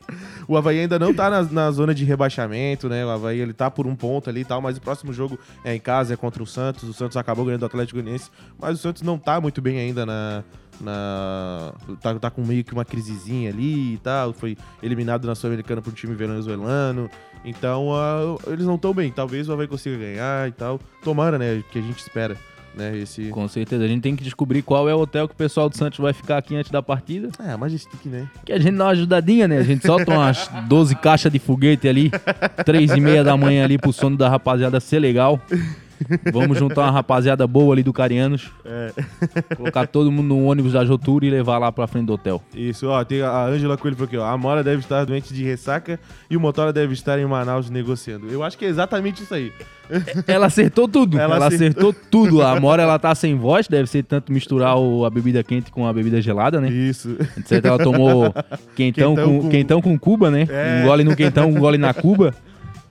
O 0.47 0.57
Havaí 0.57 0.81
ainda 0.81 0.99
não 0.99 1.15
tá 1.15 1.31
na, 1.31 1.43
na 1.43 1.71
zona 1.71 1.95
de 1.95 2.05
rebaixamento, 2.05 2.89
né? 2.89 3.05
O 3.07 3.09
Havaí 3.11 3.41
ele 3.41 3.53
tá 3.53 3.71
por 3.71 3.87
um 3.87 3.95
ponto 3.95 4.29
ali 4.29 4.41
e 4.41 4.45
tal, 4.45 4.61
mas 4.61 4.77
o 4.77 4.81
próximo 4.81 5.13
jogo 5.13 5.39
é 5.65 5.75
em 5.75 5.81
casa, 5.81 6.13
é 6.13 6.17
contra 6.17 6.43
o 6.43 6.47
Santos. 6.47 6.87
O 6.89 6.93
Santos 6.93 7.17
acabou 7.17 7.45
ganhando 7.45 7.61
do 7.61 7.67
Atlético 7.67 7.99
Goianiense, 7.99 8.29
mas 8.61 8.79
o 8.79 8.83
Santos 8.83 9.03
não 9.03 9.17
tá 9.19 9.41
muito 9.41 9.63
bem 9.63 9.79
ainda 9.79 10.05
na. 10.05 10.45
Na 10.83 11.73
tá, 12.01 12.15
tá 12.19 12.31
com 12.31 12.43
meio 12.43 12.65
que 12.65 12.73
uma 12.73 12.85
crisezinha 12.85 13.51
ali 13.51 13.95
e 13.95 13.99
tal. 13.99 14.33
Foi 14.33 14.57
eliminado 14.83 15.27
na 15.27 15.35
Sul-Americana 15.35 15.81
por 15.81 15.91
um 15.91 15.95
time 15.95 16.15
venezuelano. 16.15 17.09
Então, 17.45 17.95
ah, 17.95 18.37
eles 18.49 18.67
não 18.67 18.75
estão 18.75 18.93
bem. 18.93 19.11
Talvez 19.11 19.49
o 19.49 19.53
Havaí 19.53 19.67
consiga 19.67 19.97
ganhar 19.97 20.49
e 20.49 20.53
tal. 20.53 20.81
Tomara, 21.03 21.39
né? 21.39 21.63
Que 21.71 21.79
a 21.79 21.83
gente 21.83 21.99
espera, 21.99 22.37
né? 22.75 22.97
Esse. 22.99 23.29
Com 23.31 23.49
certeza, 23.49 23.85
a 23.85 23.89
gente 23.89 24.03
tem 24.03 24.15
que 24.15 24.23
descobrir 24.23 24.63
qual 24.63 24.89
é 24.89 24.95
o 24.95 25.01
hotel 25.01 25.27
que 25.27 25.35
o 25.35 25.37
pessoal 25.37 25.69
do 25.69 25.77
Santos 25.77 25.99
vai 25.99 26.13
ficar 26.13 26.39
aqui 26.39 26.55
antes 26.55 26.71
da 26.71 26.83
partida. 26.83 27.31
É, 27.41 27.57
Majestic, 27.57 28.07
né? 28.07 28.29
Que 28.45 28.53
a 28.53 28.59
gente 28.59 28.77
dá 28.77 28.85
uma 28.85 28.91
ajudadinha, 28.91 29.49
né? 29.49 29.59
A 29.59 29.65
gente 29.65 29.85
solta 29.87 30.11
umas 30.11 30.49
12 30.69 30.95
caixas 30.97 31.33
de 31.33 31.39
foguete 31.39 31.89
ali, 31.89 32.11
três 32.65 32.91
e 32.93 33.01
meia 33.01 33.25
da 33.25 33.37
manhã 33.37 33.65
ali 33.65 33.79
pro 33.79 33.93
sono 33.93 34.17
da 34.17 34.29
rapaziada 34.29 34.79
ser 34.79 35.01
legal. 35.01 35.41
Vamos 36.33 36.59
juntar 36.59 36.83
uma 36.83 36.91
rapaziada 36.91 37.47
boa 37.47 37.75
ali 37.75 37.83
do 37.83 37.93
Carianos. 37.93 38.51
Colocar 39.57 39.87
todo 39.87 40.11
mundo 40.11 40.29
no 40.29 40.45
ônibus 40.45 40.73
da 40.73 40.85
Jotura 40.85 41.27
e 41.27 41.31
levar 41.31 41.59
lá 41.59 41.71
pra 41.73 41.87
frente 41.87 42.07
do 42.07 42.13
hotel. 42.15 42.43
Isso, 42.55 42.89
ó, 42.89 43.05
tem 43.05 43.23
a 43.23 43.45
Ângela 43.47 43.77
Coelho 43.77 43.97
falou 43.97 44.07
aqui, 44.09 44.17
ó. 44.17 44.25
A 44.27 44.37
Mora 44.37 44.63
deve 44.63 44.81
estar 44.81 45.05
doente 45.05 45.33
de 45.33 45.45
ressaca 45.45 45.99
e 46.31 46.37
o 46.37 46.41
Motora 46.41 46.73
deve 46.73 46.93
estar 46.93 47.19
em 47.19 47.25
Manaus 47.27 47.71
negociando. 47.71 48.29
Eu 48.31 48.43
acho 48.43 48.57
que 48.59 48.65
é 48.65 48.69
exatamente 48.69 49.23
isso 49.23 49.35
aí. 49.35 49.53
Ela 50.27 50.47
acertou 50.47 50.89
tudo. 50.89 51.19
Ela 51.19 51.37
Ela, 51.37 51.47
acertou. 51.49 51.91
acertou 51.91 51.95
tudo. 52.11 52.41
A 52.43 52.53
Amora, 52.57 52.83
ela 52.83 52.99
tá 52.99 53.15
sem 53.15 53.37
voz, 53.37 53.69
deve 53.69 53.89
ser 53.91 54.03
tanto 54.05 54.33
misturar 54.33 54.79
o- 54.79 55.05
a 55.05 55.11
bebida 55.11 55.43
quente 55.43 55.71
com 55.71 55.87
a 55.87 55.93
bebida 55.93 56.21
gelada, 56.23 56.61
né? 56.61 56.71
Isso. 56.71 57.17
Etc. 57.37 57.63
Ela 57.65 57.79
tomou 57.79 58.33
quentão, 58.75 59.15
Quentão 59.15 59.17
com, 59.17 59.41
com- 59.43 59.49
quentão 59.51 59.83
com 59.83 59.99
Cuba, 59.99 60.31
né? 60.31 60.47
É. 60.49 60.81
Um 60.83 60.87
gole 60.87 61.05
no 61.05 61.15
quentão, 61.17 61.49
um 61.51 61.59
gole 61.59 61.77
na 61.79 61.93
Cuba. 61.93 62.35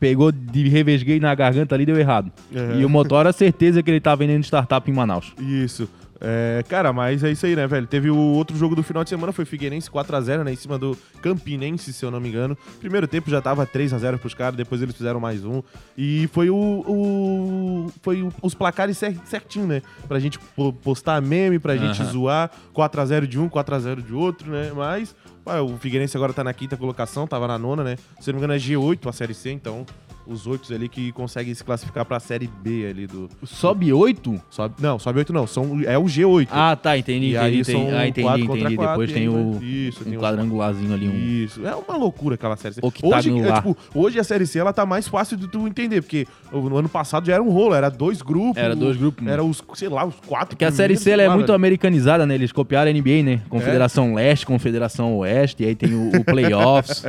Pegou 0.01 0.31
de 0.31 0.67
revesguei 0.67 1.19
na 1.19 1.35
garganta 1.35 1.75
ali, 1.75 1.85
deu 1.85 1.95
errado. 1.95 2.31
Uhum. 2.51 2.79
E 2.79 2.83
o 2.83 2.89
Motora, 2.89 3.31
certeza 3.31 3.83
que 3.83 3.91
ele 3.91 3.99
tá 4.01 4.15
vendendo 4.15 4.43
startup 4.43 4.89
em 4.89 4.93
Manaus. 4.95 5.31
Isso. 5.39 5.87
É, 6.19 6.63
cara, 6.67 6.91
mas 6.91 7.23
é 7.23 7.31
isso 7.31 7.45
aí, 7.45 7.55
né, 7.55 7.67
velho? 7.67 7.85
Teve 7.85 8.09
o 8.09 8.17
outro 8.17 8.57
jogo 8.57 8.75
do 8.75 8.81
final 8.81 9.03
de 9.03 9.11
semana, 9.11 9.31
foi 9.31 9.45
Figueirense 9.45 9.91
4x0, 9.91 10.43
né, 10.43 10.53
em 10.53 10.55
cima 10.55 10.77
do 10.79 10.97
Campinense, 11.21 11.93
se 11.93 12.03
eu 12.03 12.09
não 12.09 12.19
me 12.19 12.29
engano. 12.29 12.57
Primeiro 12.79 13.07
tempo 13.07 13.29
já 13.29 13.39
tava 13.41 13.65
3x0 13.67 14.17
pros 14.17 14.33
caras, 14.33 14.55
depois 14.55 14.81
eles 14.81 14.95
fizeram 14.95 15.19
mais 15.19 15.45
um. 15.45 15.61
E 15.95 16.27
foi 16.33 16.49
o. 16.49 16.55
o 16.55 17.91
foi 18.01 18.23
o, 18.23 18.33
os 18.41 18.55
placares 18.55 18.99
certinho, 19.25 19.67
né? 19.67 19.83
Pra 20.07 20.19
gente 20.19 20.39
postar 20.83 21.21
meme, 21.21 21.59
pra 21.59 21.77
gente 21.77 22.01
uhum. 22.01 22.09
zoar. 22.09 22.51
4x0 22.73 23.27
de 23.27 23.39
um, 23.39 23.47
4x0 23.47 24.03
de 24.03 24.13
outro, 24.13 24.51
né? 24.51 24.71
Mas. 24.75 25.15
O 25.59 25.77
Figueirense 25.77 26.15
agora 26.15 26.31
tá 26.33 26.43
na 26.43 26.53
quinta 26.53 26.77
colocação, 26.77 27.27
tava 27.27 27.47
na 27.47 27.57
nona, 27.57 27.83
né? 27.83 27.97
Se 28.19 28.31
não 28.31 28.39
me 28.39 28.45
engano 28.45 28.53
é 28.53 28.57
G8 28.57 29.09
a 29.09 29.11
Série 29.11 29.33
C, 29.33 29.51
então 29.51 29.85
os 30.25 30.47
oito 30.47 30.73
ali 30.73 30.87
que 30.87 31.11
conseguem 31.11 31.53
se 31.53 31.63
classificar 31.63 32.05
pra 32.05 32.19
Série 32.19 32.47
B 32.47 32.87
ali 32.87 33.07
do... 33.07 33.29
Sobe 33.43 33.91
oito? 33.91 34.41
Sobe, 34.49 34.75
não, 34.79 34.99
sobe 34.99 35.19
oito 35.19 35.33
não, 35.33 35.47
são, 35.47 35.81
é 35.85 35.97
o 35.97 36.03
G8. 36.03 36.47
Ah, 36.51 36.75
tá, 36.75 36.97
entendi, 36.97 37.27
e 37.27 37.29
entendi, 37.31 37.37
aí 37.37 37.59
entendi. 37.59 37.71
São 37.71 37.97
ah, 37.97 38.07
entendi, 38.07 38.27
quatro 38.27 38.43
entendi. 38.43 38.75
Quatro, 38.75 38.91
Depois 38.91 39.11
tem 39.11 39.29
o 39.29 39.63
isso, 39.63 40.01
um 40.01 40.09
tem 40.09 40.19
quadrangularzinho 40.19 40.93
ali. 40.93 41.07
Um... 41.07 41.43
Isso, 41.43 41.65
é 41.65 41.75
uma 41.75 41.97
loucura 41.97 42.35
aquela 42.35 42.55
Série 42.55 42.75
C. 42.75 42.81
Tá 42.81 42.87
hoje, 42.87 43.39
é, 43.39 43.53
tipo, 43.53 43.77
hoje 43.93 44.19
a 44.19 44.23
Série 44.23 44.45
C 44.45 44.59
ela 44.59 44.73
tá 44.73 44.85
mais 44.85 45.07
fácil 45.07 45.37
de 45.37 45.47
tu 45.47 45.67
entender, 45.67 46.01
porque 46.01 46.27
no 46.51 46.75
ano 46.77 46.89
passado 46.89 47.25
já 47.25 47.33
era 47.33 47.43
um 47.43 47.49
rolo, 47.49 47.73
era 47.73 47.89
dois 47.89 48.21
grupos. 48.21 48.61
Era 48.61 48.75
dois 48.75 48.97
grupos. 48.97 49.27
Era 49.27 49.43
os, 49.43 49.63
sei 49.75 49.89
lá, 49.89 50.05
os 50.05 50.15
quatro 50.27 50.49
Porque 50.49 50.65
a 50.65 50.71
Série 50.71 50.97
C 50.97 51.11
ela 51.11 51.23
é 51.23 51.29
muito 51.29 51.53
americanizada, 51.53 52.25
né? 52.25 52.35
Eles 52.35 52.51
copiaram 52.51 52.91
a 52.91 52.93
NBA, 52.93 53.23
né? 53.23 53.41
Confederação 53.49 54.11
é. 54.11 54.23
Leste, 54.23 54.45
Confederação 54.45 55.17
Oeste, 55.17 55.63
e 55.63 55.67
aí 55.67 55.75
tem 55.75 55.93
o, 55.93 56.09
o 56.09 56.23
Playoffs. 56.25 57.03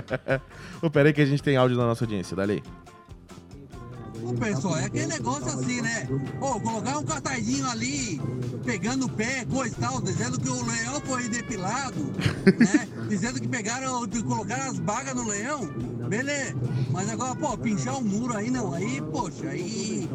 Ô, 0.80 0.90
peraí 0.90 1.12
que 1.12 1.20
a 1.20 1.26
gente 1.26 1.42
tem 1.42 1.56
áudio 1.56 1.76
da 1.76 1.84
nossa 1.84 2.04
audiência, 2.04 2.36
dali. 2.36 2.62
Ô, 4.24 4.32
pessoal, 4.34 4.76
é 4.78 4.84
aquele 4.84 5.06
negócio 5.06 5.46
assim, 5.46 5.80
né? 5.80 6.06
Pô, 6.38 6.60
colocar 6.60 6.98
um 6.98 7.04
cartazinho 7.04 7.68
ali, 7.68 8.20
pegando 8.64 9.06
o 9.06 9.08
pé, 9.08 9.44
coisa 9.50 9.74
e 9.76 9.80
tal, 9.80 10.00
dizendo 10.00 10.40
que 10.40 10.48
o 10.48 10.64
leão 10.64 11.00
foi 11.04 11.28
depilado, 11.28 12.00
né? 12.58 12.88
Dizendo 13.08 13.40
que 13.40 13.48
pegaram, 13.48 14.08
colocaram 14.26 14.70
as 14.70 14.78
bagas 14.78 15.14
no 15.14 15.28
leão, 15.28 15.66
beleza. 16.08 16.54
Mas 16.90 17.10
agora, 17.10 17.34
pô, 17.34 17.58
pinchar 17.58 17.96
um 17.96 18.02
muro 18.02 18.34
aí 18.34 18.50
não, 18.50 18.72
aí, 18.72 19.02
poxa, 19.02 19.48
aí 19.48 20.08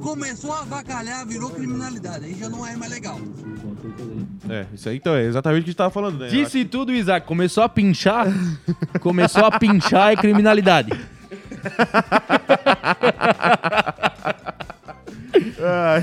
começou 0.00 0.52
a 0.52 0.60
avacalhar, 0.60 1.26
virou 1.26 1.50
criminalidade, 1.50 2.24
aí 2.24 2.34
já 2.38 2.48
não 2.48 2.66
é 2.66 2.74
mais 2.76 2.90
legal. 2.90 3.20
É, 4.48 4.66
isso 4.72 4.88
aí 4.88 4.96
então 4.96 5.14
é 5.14 5.24
exatamente 5.24 5.60
o 5.60 5.64
que 5.64 5.68
a 5.68 5.72
gente 5.72 5.76
tava 5.76 5.90
falando, 5.90 6.18
né? 6.18 6.28
Disse 6.28 6.64
tudo, 6.64 6.92
Isaac. 6.92 7.26
Começou 7.26 7.62
a 7.62 7.68
pinchar, 7.68 8.28
começou 9.00 9.44
a 9.44 9.58
pinchar 9.58 10.12
é 10.12 10.16
criminalidade. 10.16 10.90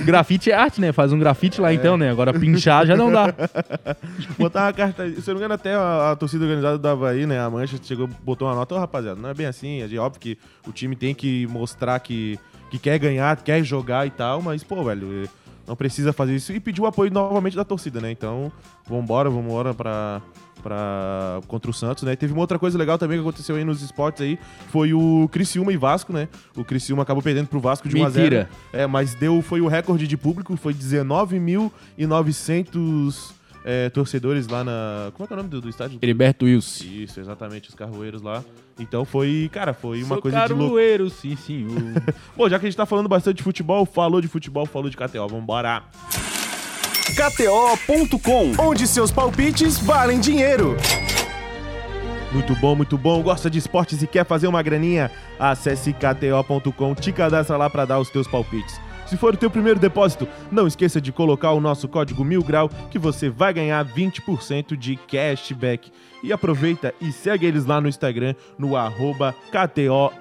grafite 0.05 0.51
é 0.51 0.55
arte, 0.55 0.81
né? 0.81 0.91
Faz 0.91 1.11
um 1.11 1.19
grafite 1.19 1.59
lá 1.61 1.71
é. 1.71 1.73
então, 1.73 1.97
né? 1.97 2.09
Agora 2.09 2.33
pinchar 2.33 2.85
já 2.85 2.95
não 2.95 3.11
dá. 3.11 3.33
Botar 4.37 4.65
uma 4.65 4.73
carta. 4.73 5.09
Se 5.09 5.29
eu 5.29 5.33
não 5.33 5.35
me 5.35 5.39
engano, 5.39 5.53
até 5.53 5.73
a, 5.73 6.11
a, 6.11 6.15
torcida 6.15 6.43
organizada 6.43 6.77
do 6.77 6.87
Havaí, 6.87 7.25
né? 7.25 7.39
A 7.39 7.49
Mancha 7.49 7.77
chegou, 7.81 8.07
botou 8.23 8.47
uma 8.47 8.55
nota, 8.55 8.75
oh, 8.75 8.79
rapaziada, 8.79 9.19
não 9.19 9.29
é 9.29 9.33
bem 9.33 9.45
assim. 9.45 9.81
É 9.81 9.97
óbvio 9.97 10.19
que 10.19 10.37
o 10.67 10.71
time 10.71 10.95
tem 10.95 11.13
que 11.13 11.47
mostrar 11.47 11.99
que, 11.99 12.39
que 12.69 12.77
quer 12.77 12.97
ganhar, 12.99 13.35
quer 13.37 13.63
jogar 13.63 14.05
e 14.05 14.09
tal, 14.09 14.41
mas, 14.41 14.63
pô, 14.63 14.83
velho, 14.83 15.29
não 15.67 15.75
precisa 15.75 16.13
fazer 16.13 16.35
isso. 16.35 16.51
E 16.51 16.59
pediu 16.59 16.83
o 16.83 16.87
apoio 16.87 17.11
novamente 17.11 17.55
da 17.55 17.63
torcida, 17.63 17.99
né? 17.99 18.11
Então, 18.11 18.51
vambora, 18.87 19.29
vambora 19.29 19.73
pra 19.73 20.21
para 20.65 21.41
contra 21.47 21.69
o 21.69 21.73
Santos, 21.73 22.01
né? 22.01 22.15
Teve 22.15 22.33
uma 22.33 22.41
outra 22.41 22.57
coisa 22.57 22.75
legal 22.75 22.97
também 22.97 23.19
que 23.19 23.21
aconteceu 23.21 23.55
aí 23.55 23.63
nos 23.63 23.83
esportes 23.83 24.23
aí, 24.23 24.39
foi 24.71 24.95
o 24.95 25.29
Criciúma 25.31 25.71
e 25.71 25.77
Vasco, 25.77 26.11
né? 26.11 26.27
O 26.57 26.65
Criciúma 26.65 27.03
acabou 27.03 27.21
perdendo 27.21 27.45
pro 27.45 27.59
Vasco 27.59 27.87
de 27.87 27.95
1 27.95 28.03
a 28.03 28.09
0. 28.09 28.47
É, 28.73 28.87
mas 28.87 29.13
deu 29.13 29.43
foi 29.43 29.61
o 29.61 29.67
recorde 29.67 30.07
de 30.07 30.17
público, 30.17 30.57
foi 30.57 30.73
19.900 30.73 33.31
é, 33.63 33.91
torcedores 33.91 34.47
lá 34.47 34.63
na. 34.63 35.11
Como 35.13 35.25
é 35.25 35.27
que 35.27 35.33
é 35.33 35.35
o 35.35 35.37
nome 35.37 35.49
do, 35.49 35.61
do 35.61 35.69
estádio? 35.69 35.99
Heriberto 36.01 36.45
Wilson. 36.45 36.83
Isso, 36.83 37.19
exatamente, 37.19 37.69
os 37.69 37.75
carroeiros 37.75 38.23
lá. 38.23 38.43
Então 38.79 39.05
foi, 39.05 39.47
cara, 39.53 39.71
foi 39.71 39.99
uma 39.99 40.15
Sou 40.15 40.21
coisa 40.23 40.47
de 40.47 40.53
louco. 40.53 40.65
Carroeiro, 40.65 41.11
sim, 41.11 41.35
sim. 41.35 41.67
Bom, 42.35 42.49
já 42.49 42.57
que 42.57 42.65
a 42.65 42.69
gente 42.69 42.77
tá 42.77 42.87
falando 42.87 43.07
bastante 43.07 43.37
de 43.37 43.43
futebol, 43.43 43.85
falou 43.85 44.19
de 44.19 44.27
futebol, 44.27 44.65
falou 44.65 44.89
de 44.89 44.97
KTO, 44.97 45.27
vambora. 45.27 45.83
KTO.com, 47.13 48.53
onde 48.59 48.87
seus 48.87 49.11
palpites 49.11 49.77
valem 49.77 50.19
dinheiro. 50.19 50.75
Muito 52.31 52.53
bom, 52.55 52.75
muito 52.75 52.97
bom. 52.97 53.21
Gosta 53.21 53.49
de 53.49 53.59
esportes 53.59 54.01
e 54.01 54.07
quer 54.07 54.25
fazer 54.25 54.47
uma 54.47 54.61
graninha? 54.61 55.09
Acesse 55.39 55.93
KTO.com, 55.93 56.95
te 56.95 57.11
cadastra 57.13 57.55
lá 57.55 57.69
para 57.69 57.85
dar 57.85 57.99
os 57.99 58.09
teus 58.09 58.27
palpites. 58.27 58.81
Se 59.05 59.17
for 59.17 59.35
o 59.35 59.37
teu 59.37 59.51
primeiro 59.51 59.79
depósito, 59.79 60.27
não 60.51 60.65
esqueça 60.65 60.99
de 60.99 61.11
colocar 61.11 61.51
o 61.51 61.61
nosso 61.61 61.87
código 61.87 62.25
Mil 62.25 62.43
Grau 62.43 62.69
que 62.89 62.97
você 62.97 63.29
vai 63.29 63.53
ganhar 63.53 63.85
20% 63.85 64.75
de 64.75 64.95
cashback. 64.95 65.91
E 66.23 66.33
aproveita 66.33 66.91
e 66.99 67.11
segue 67.11 67.45
eles 67.45 67.65
lá 67.65 67.79
no 67.79 67.87
Instagram, 67.87 68.33
no 68.57 68.75
arroba 68.75 69.35
KTO 69.51 70.11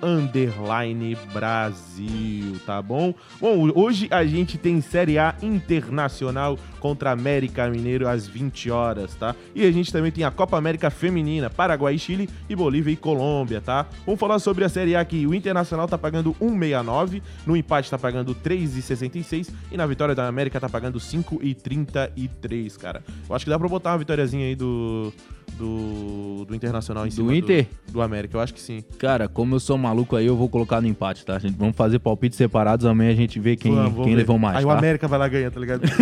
Brasil, 1.32 2.60
tá 2.66 2.82
bom? 2.82 3.14
Bom, 3.40 3.70
hoje 3.74 4.06
a 4.10 4.22
gente 4.22 4.58
tem 4.58 4.82
Série 4.82 5.18
A 5.18 5.34
Internacional 5.40 6.58
contra 6.78 7.10
América 7.10 7.70
Mineiro 7.70 8.06
às 8.06 8.26
20 8.26 8.70
horas, 8.70 9.14
tá? 9.14 9.34
E 9.54 9.64
a 9.64 9.72
gente 9.72 9.90
também 9.90 10.12
tem 10.12 10.24
a 10.24 10.30
Copa 10.30 10.58
América 10.58 10.90
Feminina, 10.90 11.48
Paraguai, 11.48 11.96
Chile 11.96 12.28
e 12.50 12.54
Bolívia 12.54 12.92
e 12.92 12.96
Colômbia, 12.96 13.62
tá? 13.62 13.86
Vamos 14.04 14.20
falar 14.20 14.38
sobre 14.38 14.62
a 14.62 14.68
Série 14.68 14.94
A 14.94 15.00
aqui. 15.00 15.26
O 15.26 15.32
Internacional 15.32 15.88
tá 15.88 15.96
pagando 15.96 16.34
1,69, 16.34 17.22
no 17.46 17.56
empate 17.56 17.90
tá 17.90 17.96
pagando 17.96 18.34
3,66 18.81 19.49
e 19.71 19.76
na 19.76 19.87
vitória 19.87 20.14
da 20.14 20.26
América 20.26 20.61
tá 20.61 20.69
pagando 20.69 20.99
5,33, 20.99 22.76
cara. 22.78 23.02
Eu 23.28 23.35
acho 23.35 23.45
que 23.45 23.50
dá 23.50 23.59
pra 23.59 23.69
botar 23.69 23.93
uma 23.93 23.99
vitóriazinha 23.99 24.47
aí 24.47 24.54
do 24.54 25.12
do, 25.58 26.44
do 26.44 26.54
Internacional 26.54 27.06
em 27.06 27.11
cima 27.11 27.28
do 27.28 27.34
Inter? 27.34 27.66
Do, 27.87 27.92
do, 27.94 28.02
América, 28.02 28.37
eu 28.37 28.40
acho 28.40 28.52
que 28.54 28.61
sim. 28.61 28.84
Cara, 28.99 29.28
como 29.28 29.54
eu 29.54 29.61
sou 29.61 29.78
maluco 29.78 30.16
aí, 30.16 30.26
eu 30.26 30.37
vou 30.37 30.49
colocar 30.49 30.80
no 30.80 30.87
empate, 30.87 31.25
tá? 31.25 31.37
A 31.37 31.38
gente, 31.38 31.56
vamos 31.56 31.76
fazer 31.76 31.99
palpites 31.99 32.37
separados, 32.37 32.87
amanhã 32.87 33.11
a 33.11 33.16
gente 33.16 33.38
vê 33.40 33.56
quem, 33.56 33.75
vamos, 33.75 34.04
quem 34.04 34.14
levou 34.14 34.38
mais. 34.38 34.56
Aí 34.58 34.62
tá? 34.62 34.68
o 34.68 34.73
América 34.73 35.08
vai 35.08 35.18
lá 35.18 35.28
ganhar, 35.28 35.50
tá 35.50 35.61
ligado? 35.61 35.82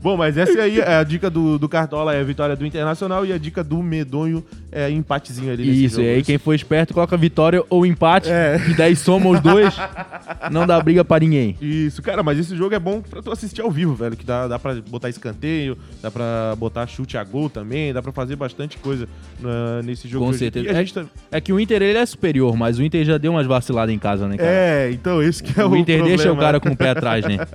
Bom, 0.00 0.16
mas 0.16 0.36
essa 0.36 0.60
aí 0.60 0.80
é 0.80 0.96
a 0.96 1.02
dica 1.02 1.28
do, 1.28 1.58
do 1.58 1.68
Cartola 1.68 2.14
é 2.14 2.20
a 2.20 2.24
vitória 2.24 2.54
do 2.54 2.64
Internacional 2.64 3.26
e 3.26 3.32
a 3.32 3.38
dica 3.38 3.64
do 3.64 3.82
Medonho 3.82 4.44
é 4.70 4.90
empatezinho 4.90 5.52
ali. 5.52 5.84
Isso, 5.84 6.00
e 6.00 6.08
aí 6.08 6.22
quem 6.22 6.38
for 6.38 6.54
esperto 6.54 6.94
coloca 6.94 7.16
vitória 7.16 7.62
ou 7.68 7.84
empate, 7.84 8.28
é. 8.30 8.60
e 8.68 8.74
daí 8.74 8.94
soma 8.94 9.30
os 9.30 9.40
dois, 9.40 9.74
não 10.50 10.66
dá 10.66 10.80
briga 10.80 11.04
pra 11.04 11.18
ninguém. 11.20 11.56
Isso, 11.60 12.02
cara, 12.02 12.22
mas 12.22 12.38
esse 12.38 12.56
jogo 12.56 12.74
é 12.74 12.78
bom 12.78 13.00
pra 13.00 13.22
tu 13.22 13.30
assistir 13.30 13.60
ao 13.60 13.70
vivo, 13.70 13.94
velho, 13.94 14.16
que 14.16 14.24
dá, 14.24 14.46
dá 14.46 14.58
pra 14.58 14.74
botar 14.88 15.08
escanteio, 15.08 15.76
dá 16.02 16.10
pra 16.10 16.47
botar 16.56 16.86
chute 16.86 17.16
a 17.16 17.24
gol 17.24 17.48
também, 17.50 17.92
dá 17.92 18.02
pra 18.02 18.12
fazer 18.12 18.36
bastante 18.36 18.78
coisa 18.78 19.08
uh, 19.40 19.82
nesse 19.84 20.08
jogo. 20.08 20.26
Com 20.26 20.32
certeza. 20.32 20.68
É, 20.68 20.84
tá... 20.84 21.06
é, 21.32 21.40
que 21.40 21.52
o 21.52 21.60
Inter 21.60 21.82
ele 21.82 21.98
é 21.98 22.06
superior, 22.06 22.56
mas 22.56 22.78
o 22.78 22.82
Inter 22.82 23.04
já 23.04 23.18
deu 23.18 23.32
umas 23.32 23.46
vaciladas 23.46 23.94
em 23.94 23.98
casa, 23.98 24.28
né, 24.28 24.36
cara? 24.36 24.48
É, 24.50 24.90
então 24.92 25.22
esse 25.22 25.42
que 25.42 25.58
é 25.58 25.64
o 25.64 25.70
O 25.70 25.76
Inter 25.76 25.98
problema. 25.98 26.16
deixa 26.16 26.32
o 26.32 26.36
cara 26.36 26.60
com 26.60 26.70
o 26.70 26.76
pé 26.76 26.90
atrás, 26.90 27.24
né? 27.24 27.38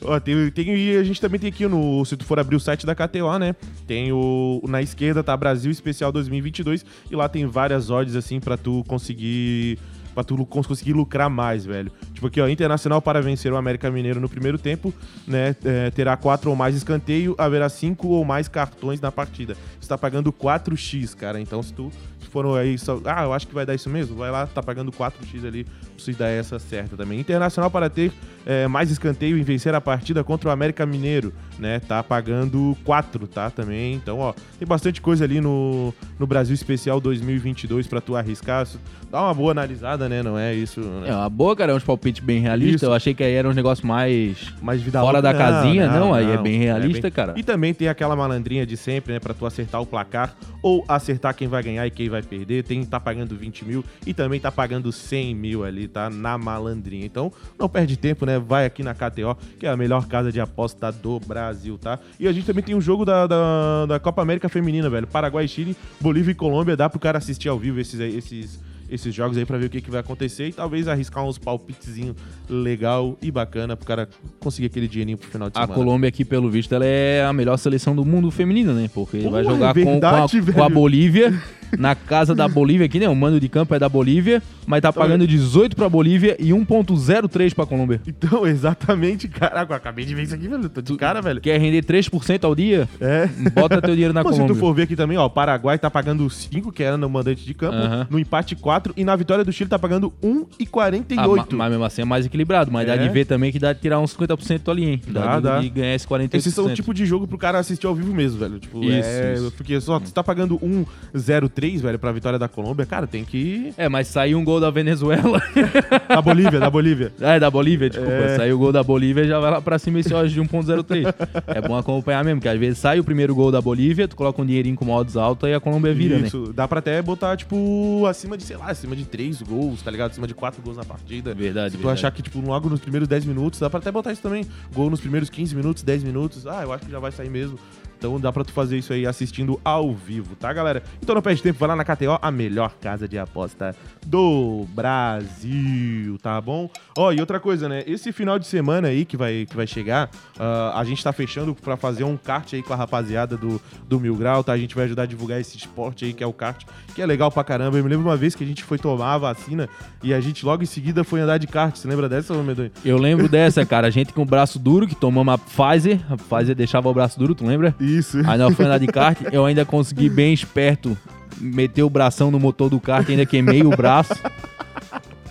Ó, 0.00 0.18
tem, 0.20 0.50
tem, 0.50 0.96
a 0.96 1.02
gente 1.02 1.20
também 1.20 1.40
tem 1.40 1.48
aqui 1.48 1.66
no. 1.66 2.04
Se 2.04 2.16
tu 2.16 2.24
for 2.24 2.38
abrir 2.38 2.56
o 2.56 2.60
site 2.60 2.86
da 2.86 2.94
KTO, 2.94 3.38
né? 3.38 3.54
Tem 3.86 4.12
o. 4.12 4.62
Na 4.68 4.80
esquerda 4.80 5.22
tá 5.22 5.36
Brasil 5.36 5.70
Especial 5.70 6.12
2022 6.12 6.84
e 7.10 7.16
lá 7.16 7.28
tem 7.28 7.46
várias 7.46 7.90
odds 7.90 8.14
assim 8.14 8.38
para 8.38 8.56
tu 8.56 8.84
conseguir 8.86 9.78
pra 10.18 10.24
tu 10.24 10.44
conseguir 10.46 10.94
lucrar 10.94 11.30
mais, 11.30 11.64
velho. 11.64 11.92
Tipo 12.12 12.26
aqui, 12.26 12.40
ó, 12.40 12.48
Internacional 12.48 13.00
para 13.00 13.22
vencer 13.22 13.52
o 13.52 13.56
América 13.56 13.88
Mineiro 13.88 14.20
no 14.20 14.28
primeiro 14.28 14.58
tempo, 14.58 14.92
né? 15.24 15.54
É, 15.64 15.90
terá 15.90 16.16
quatro 16.16 16.50
ou 16.50 16.56
mais 16.56 16.74
escanteio, 16.74 17.36
haverá 17.38 17.68
cinco 17.68 18.08
ou 18.08 18.24
mais 18.24 18.48
cartões 18.48 19.00
na 19.00 19.12
partida. 19.12 19.56
Você 19.80 19.88
tá 19.88 19.96
pagando 19.96 20.32
4x, 20.32 21.14
cara. 21.14 21.40
Então, 21.40 21.62
se 21.62 21.72
tu 21.72 21.92
foram 22.28 22.54
aí 22.54 22.78
só, 22.78 23.00
ah, 23.04 23.24
eu 23.24 23.32
acho 23.32 23.46
que 23.46 23.54
vai 23.54 23.66
dar 23.66 23.74
isso 23.74 23.88
mesmo, 23.90 24.16
vai 24.16 24.30
lá, 24.30 24.46
tá 24.46 24.62
pagando 24.62 24.92
4x 24.92 25.46
ali, 25.46 25.66
se 25.96 26.12
dar 26.12 26.28
essa 26.28 26.58
certa 26.58 26.96
também. 26.96 27.18
Internacional 27.18 27.70
para 27.70 27.90
ter 27.90 28.12
é, 28.46 28.66
mais 28.66 28.90
escanteio 28.90 29.36
e 29.36 29.42
vencer 29.42 29.74
a 29.74 29.80
partida 29.80 30.22
contra 30.24 30.48
o 30.48 30.52
América 30.52 30.86
Mineiro, 30.86 31.32
né? 31.58 31.80
Tá 31.80 32.02
pagando 32.02 32.76
4, 32.84 33.26
tá? 33.26 33.50
Também. 33.50 33.94
Então, 33.94 34.18
ó, 34.18 34.32
tem 34.58 34.66
bastante 34.66 35.00
coisa 35.00 35.24
ali 35.24 35.40
no, 35.40 35.92
no 36.18 36.26
Brasil 36.26 36.54
Especial 36.54 37.00
2022 37.00 37.86
para 37.86 38.00
tu 38.00 38.16
arriscar. 38.16 38.66
Dá 39.10 39.22
uma 39.22 39.34
boa 39.34 39.52
analisada, 39.52 40.08
né? 40.08 40.22
Não 40.22 40.38
é 40.38 40.54
isso. 40.54 40.80
Né? 40.80 41.08
É 41.08 41.14
uma 41.14 41.28
boa, 41.28 41.56
cara, 41.56 41.72
é 41.72 41.74
uns 41.74 41.84
palpites 41.84 42.22
bem 42.24 42.40
realistas. 42.40 42.82
Eu 42.82 42.92
achei 42.92 43.14
que 43.14 43.22
aí 43.22 43.34
era 43.34 43.48
um 43.48 43.54
negócio 43.54 43.86
mais. 43.86 44.52
Mais 44.62 44.80
vida 44.80 45.00
fora 45.00 45.20
da 45.20 45.34
casinha, 45.34 45.86
não, 45.86 45.92
não, 45.92 46.06
não 46.06 46.14
aí 46.14 46.30
é 46.30 46.36
bem 46.38 46.58
realista, 46.58 46.98
é 46.98 47.02
bem... 47.02 47.10
cara. 47.10 47.34
E 47.36 47.42
também 47.42 47.74
tem 47.74 47.88
aquela 47.88 48.14
malandrinha 48.14 48.66
de 48.66 48.76
sempre, 48.76 49.12
né? 49.12 49.20
Pra 49.20 49.34
tu 49.34 49.46
acertar 49.46 49.80
o 49.80 49.86
placar 49.86 50.34
ou 50.62 50.84
acertar 50.88 51.34
quem 51.34 51.48
vai 51.48 51.62
ganhar 51.62 51.86
e 51.86 51.90
quem 51.90 52.08
vai 52.08 52.17
perder. 52.26 52.64
Tem 52.64 52.84
tá 52.84 52.98
pagando 52.98 53.36
20 53.36 53.64
mil 53.64 53.84
e 54.06 54.14
também 54.14 54.40
tá 54.40 54.50
pagando 54.50 54.90
100 54.90 55.34
mil 55.34 55.64
ali, 55.64 55.88
tá? 55.88 56.08
Na 56.10 56.38
malandrinha. 56.38 57.04
Então, 57.04 57.32
não 57.58 57.68
perde 57.68 57.96
tempo, 57.96 58.24
né? 58.26 58.38
Vai 58.38 58.66
aqui 58.66 58.82
na 58.82 58.94
KTO, 58.94 59.36
que 59.58 59.66
é 59.66 59.70
a 59.70 59.76
melhor 59.76 60.06
casa 60.06 60.32
de 60.32 60.40
aposta 60.40 60.90
do 60.92 61.20
Brasil, 61.20 61.78
tá? 61.78 61.98
E 62.18 62.26
a 62.26 62.32
gente 62.32 62.46
também 62.46 62.62
tem 62.64 62.74
um 62.74 62.80
jogo 62.80 63.04
da, 63.04 63.26
da, 63.26 63.86
da 63.86 64.00
Copa 64.00 64.22
América 64.22 64.48
Feminina, 64.48 64.88
velho. 64.88 65.06
Paraguai, 65.06 65.46
Chile, 65.48 65.76
Bolívia 66.00 66.32
e 66.32 66.34
Colômbia. 66.34 66.76
Dá 66.76 66.88
pro 66.88 66.98
cara 66.98 67.18
assistir 67.18 67.48
ao 67.48 67.58
vivo 67.58 67.80
esses, 67.80 68.00
esses 68.00 68.68
esses 68.90 69.14
jogos 69.14 69.36
aí 69.36 69.44
pra 69.44 69.58
ver 69.58 69.66
o 69.66 69.70
que, 69.70 69.80
que 69.80 69.90
vai 69.90 70.00
acontecer 70.00 70.48
e 70.48 70.52
talvez 70.52 70.88
arriscar 70.88 71.24
uns 71.24 71.38
palpitezinho 71.38 72.16
legal 72.48 73.16
e 73.20 73.30
bacana 73.30 73.76
pro 73.76 73.86
cara 73.86 74.08
conseguir 74.40 74.66
aquele 74.66 74.88
dinheirinho 74.88 75.18
pro 75.18 75.28
final 75.28 75.50
de 75.50 75.58
A 75.58 75.62
semana. 75.62 75.74
Colômbia 75.74 76.08
aqui, 76.08 76.24
pelo 76.24 76.50
visto, 76.50 76.74
ela 76.74 76.84
é 76.84 77.24
a 77.24 77.32
melhor 77.32 77.56
seleção 77.58 77.94
do 77.94 78.04
mundo 78.04 78.30
feminino, 78.30 78.72
né? 78.72 78.88
Porque 78.92 79.18
Pô, 79.18 79.30
vai 79.30 79.42
é 79.42 79.44
jogar 79.44 79.74
com- 79.74 79.84
verdade, 79.84 80.42
com, 80.42 80.50
a, 80.50 80.54
com 80.54 80.62
a. 80.62 80.68
Bolívia, 80.68 81.30
na 81.76 81.94
casa 81.94 82.34
da 82.34 82.46
Bolívia 82.48 82.86
aqui, 82.86 82.98
né? 83.00 83.08
O 83.08 83.16
mando 83.16 83.40
de 83.40 83.48
campo 83.48 83.74
é 83.74 83.78
da 83.78 83.88
Bolívia, 83.88 84.42
mas 84.66 84.80
tá 84.80 84.88
Então, 84.90 85.02
pagando 85.02 85.26
18 85.26 85.74
pra 85.76 85.88
Bolívia 85.88 86.36
e 86.38 86.50
1.03 86.50 87.54
pra 87.54 87.66
Colômbia. 87.66 88.00
Então, 88.06 88.46
exatamente, 88.48 89.28
caraca, 89.28 89.72
eu 89.72 89.76
acabei 89.76 90.04
de 90.04 90.14
ver 90.14 90.22
isso 90.22 90.34
aqui, 90.34 90.48
velho. 90.48 90.68
Tô 90.68 90.80
de 90.80 90.96
cara, 90.96 91.20
velho. 91.20 91.40
Quer 91.40 91.58
render 91.60 91.82
3% 91.84 92.44
ao 92.44 92.54
dia? 92.54 92.88
É. 93.00 93.26
Bota 93.54 93.80
teu 93.82 93.92
dinheiro 93.94 94.14
na 94.14 94.22
Pô, 94.28 94.30
se 94.30 94.34
Colômbia. 94.36 94.54
tu 94.56 94.58
for 94.60 94.72
ver 94.74 94.82
aqui 94.82 94.96
também, 94.96 95.16
ó, 95.18 95.26
o 95.26 95.30
Paraguai 95.30 95.78
tá 95.78 95.90
pagando 95.90 96.28
5, 96.28 96.70
que 96.72 96.82
era 96.82 96.96
no 96.96 97.08
mandante 97.08 97.44
de 97.44 97.54
campo, 97.54 97.76
Aham. 97.76 98.06
no 98.10 98.18
empate 98.18 98.54
4, 98.56 98.92
e 98.96 99.04
na 99.04 99.14
vitória 99.16 99.44
do 99.44 99.52
Chile 99.52 99.68
tá 99.70 99.78
pagando 99.78 100.12
Ah, 100.22 100.26
ma- 100.26 100.34
1,48. 100.58 101.56
mas 101.56 101.70
mesmo 101.70 101.84
assim 101.84 102.02
é 102.02 102.04
mais 102.04 102.26
equilibrado, 102.26 102.70
mas 102.70 102.86
dá 102.86 102.94
É. 102.94 102.98
de 102.98 103.08
ver 103.08 103.24
também 103.24 103.50
que 103.52 103.58
dá 103.58 103.72
de 103.72 103.80
tirar 103.80 104.00
uns 104.00 104.12
50% 104.14 104.70
ali, 104.70 104.84
hein? 104.84 105.02
Dá, 105.08 105.36
de, 105.36 105.42
dá. 105.42 105.58
de 105.60 105.68
ganhar 105.70 105.94
esse 105.94 106.06
48%. 106.06 106.34
Esses 106.34 106.54
são 106.54 106.66
o 106.66 106.74
tipo 106.74 106.92
de 106.94 107.04
jogo 107.06 107.26
pro 107.26 107.38
cara 107.38 107.58
assistir 107.58 107.86
ao 107.86 107.94
vivo 107.94 108.14
mesmo, 108.14 108.38
velho. 108.38 108.58
Tipo, 108.58 108.82
Isso, 108.84 109.08
é. 109.08 109.34
isso. 109.34 109.52
Porque 109.56 109.80
só 109.80 109.98
tu 110.00 110.10
tá 110.12 110.22
pagando 110.22 110.58
1,03, 110.58 111.57
velho, 111.82 111.98
pra 111.98 112.12
vitória 112.12 112.38
da 112.38 112.48
Colômbia, 112.48 112.86
cara, 112.86 113.06
tem 113.06 113.24
que. 113.24 113.72
É, 113.76 113.88
mas 113.88 114.06
saiu 114.08 114.38
um 114.38 114.44
gol 114.44 114.60
da 114.60 114.70
Venezuela. 114.70 115.40
Da 116.08 116.22
Bolívia, 116.22 116.58
da 116.58 116.70
Bolívia. 116.70 117.12
é, 117.20 117.38
da 117.38 117.50
Bolívia, 117.50 117.88
desculpa. 117.90 118.12
É. 118.12 118.36
Saiu 118.36 118.56
o 118.56 118.58
gol 118.58 118.72
da 118.72 118.82
Bolívia 118.82 119.22
e 119.24 119.28
já 119.28 119.38
vai 119.38 119.50
lá 119.50 119.60
pra 119.60 119.78
cima 119.78 120.00
esse 120.00 120.12
odds 120.14 120.32
de 120.32 120.40
1.03. 120.40 121.14
é 121.46 121.60
bom 121.60 121.76
acompanhar 121.76 122.24
mesmo, 122.24 122.40
que 122.40 122.48
às 122.48 122.58
vezes 122.58 122.78
sai 122.78 122.98
o 122.98 123.04
primeiro 123.04 123.34
gol 123.34 123.52
da 123.52 123.60
Bolívia, 123.60 124.08
tu 124.08 124.16
coloca 124.16 124.40
um 124.40 124.46
dinheirinho 124.46 124.74
com 124.76 124.88
odds 124.90 125.16
alta 125.16 125.48
e 125.48 125.54
a 125.54 125.60
Colômbia 125.60 125.92
vira, 125.92 126.18
né? 126.18 126.26
Isso, 126.26 126.52
dá 126.54 126.66
pra 126.66 126.78
até 126.78 127.00
botar, 127.02 127.36
tipo, 127.36 128.04
acima 128.06 128.36
de, 128.36 128.44
sei 128.44 128.56
lá, 128.56 128.70
acima 128.70 128.96
de 128.96 129.04
3 129.04 129.42
gols, 129.42 129.82
tá 129.82 129.90
ligado? 129.90 130.10
Acima 130.12 130.26
de 130.26 130.34
4 130.34 130.62
gols 130.62 130.76
na 130.76 130.84
partida. 130.84 131.34
Verdade, 131.34 131.72
Se 131.72 131.76
tu 131.76 131.80
verdade. 131.80 131.98
achar 132.00 132.10
que, 132.10 132.22
tipo, 132.22 132.40
logo 132.40 132.68
nos 132.68 132.80
primeiros 132.80 133.06
10 133.08 133.24
minutos, 133.26 133.60
dá 133.60 133.68
pra 133.70 133.78
até 133.78 133.92
botar 133.92 134.12
isso 134.12 134.22
também. 134.22 134.44
Gol 134.74 134.90
nos 134.90 135.00
primeiros 135.00 135.28
15 135.30 135.54
minutos, 135.54 135.82
10 135.82 136.02
minutos. 136.04 136.46
Ah, 136.46 136.62
eu 136.62 136.72
acho 136.72 136.84
que 136.86 136.90
já 136.92 136.98
vai 136.98 137.12
sair 137.12 137.30
mesmo. 137.30 137.58
Então 137.98 138.18
dá 138.20 138.32
pra 138.32 138.44
tu 138.44 138.52
fazer 138.52 138.78
isso 138.78 138.92
aí 138.92 139.04
assistindo 139.04 139.60
ao 139.64 139.92
vivo, 139.92 140.36
tá, 140.36 140.52
galera? 140.52 140.82
Então 141.02 141.16
não 141.16 141.20
perde 141.20 141.42
tempo, 141.42 141.58
vai 141.58 141.68
lá 141.68 141.76
na 141.76 141.84
KTO, 141.84 142.16
a 142.22 142.30
melhor 142.30 142.72
casa 142.80 143.08
de 143.08 143.18
aposta 143.18 143.74
do 144.06 144.64
Brasil, 144.72 146.16
tá 146.22 146.40
bom? 146.40 146.70
Ó, 146.96 147.12
e 147.12 147.20
outra 147.20 147.40
coisa, 147.40 147.68
né? 147.68 147.82
Esse 147.86 148.12
final 148.12 148.38
de 148.38 148.46
semana 148.46 148.88
aí 148.88 149.04
que 149.04 149.16
vai, 149.16 149.46
que 149.50 149.56
vai 149.56 149.66
chegar, 149.66 150.08
ah, 150.38 150.78
a 150.78 150.84
gente 150.84 151.02
tá 151.02 151.12
fechando 151.12 151.54
pra 151.56 151.76
fazer 151.76 152.04
um 152.04 152.16
kart 152.16 152.54
aí 152.54 152.62
com 152.62 152.72
a 152.72 152.76
rapaziada 152.76 153.36
do, 153.36 153.60
do 153.88 153.98
Mil 153.98 154.14
Grau, 154.14 154.44
tá? 154.44 154.52
A 154.52 154.58
gente 154.58 154.76
vai 154.76 154.84
ajudar 154.84 155.02
a 155.02 155.06
divulgar 155.06 155.40
esse 155.40 155.56
esporte 155.56 156.04
aí 156.04 156.12
que 156.12 156.22
é 156.22 156.26
o 156.26 156.32
kart, 156.32 156.64
que 156.94 157.02
é 157.02 157.06
legal 157.06 157.32
pra 157.32 157.42
caramba. 157.42 157.78
Eu 157.78 157.82
me 157.82 157.90
lembro 157.90 158.06
uma 158.06 158.16
vez 158.16 158.36
que 158.36 158.44
a 158.44 158.46
gente 158.46 158.62
foi 158.62 158.78
tomar 158.78 159.14
a 159.14 159.18
vacina 159.18 159.68
e 160.02 160.14
a 160.14 160.20
gente 160.20 160.46
logo 160.46 160.62
em 160.62 160.66
seguida 160.66 161.02
foi 161.02 161.20
andar 161.20 161.38
de 161.38 161.48
kart. 161.48 161.76
Você 161.76 161.88
lembra 161.88 162.08
dessa, 162.08 162.32
Medonho? 162.42 162.70
Eu 162.84 162.96
lembro 162.96 163.28
dessa, 163.28 163.66
cara. 163.66 163.88
A 163.88 163.90
gente 163.90 164.12
com 164.12 164.22
o 164.22 164.24
braço 164.24 164.58
duro, 164.58 164.86
que 164.86 164.94
tomamos 164.94 165.34
a 165.34 165.38
Pfizer. 165.38 166.00
A 166.08 166.16
Pfizer 166.16 166.54
deixava 166.54 166.88
o 166.88 166.94
braço 166.94 167.18
duro, 167.18 167.34
tu 167.34 167.44
lembra? 167.44 167.74
Isso. 167.88 168.18
Aí 168.26 168.38
nós 168.38 168.54
fomos 168.54 168.66
andar 168.66 168.78
de 168.78 168.86
kart, 168.86 169.18
eu 169.32 169.44
ainda 169.44 169.64
consegui 169.64 170.08
bem 170.08 170.32
esperto 170.32 170.96
meter 171.40 171.82
o 171.82 171.90
bração 171.90 172.30
no 172.30 172.38
motor 172.38 172.68
do 172.68 172.80
kart, 172.80 173.08
ainda 173.08 173.24
queimei 173.24 173.62
o 173.62 173.70
braço. 173.70 174.14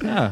Ah, 0.06 0.32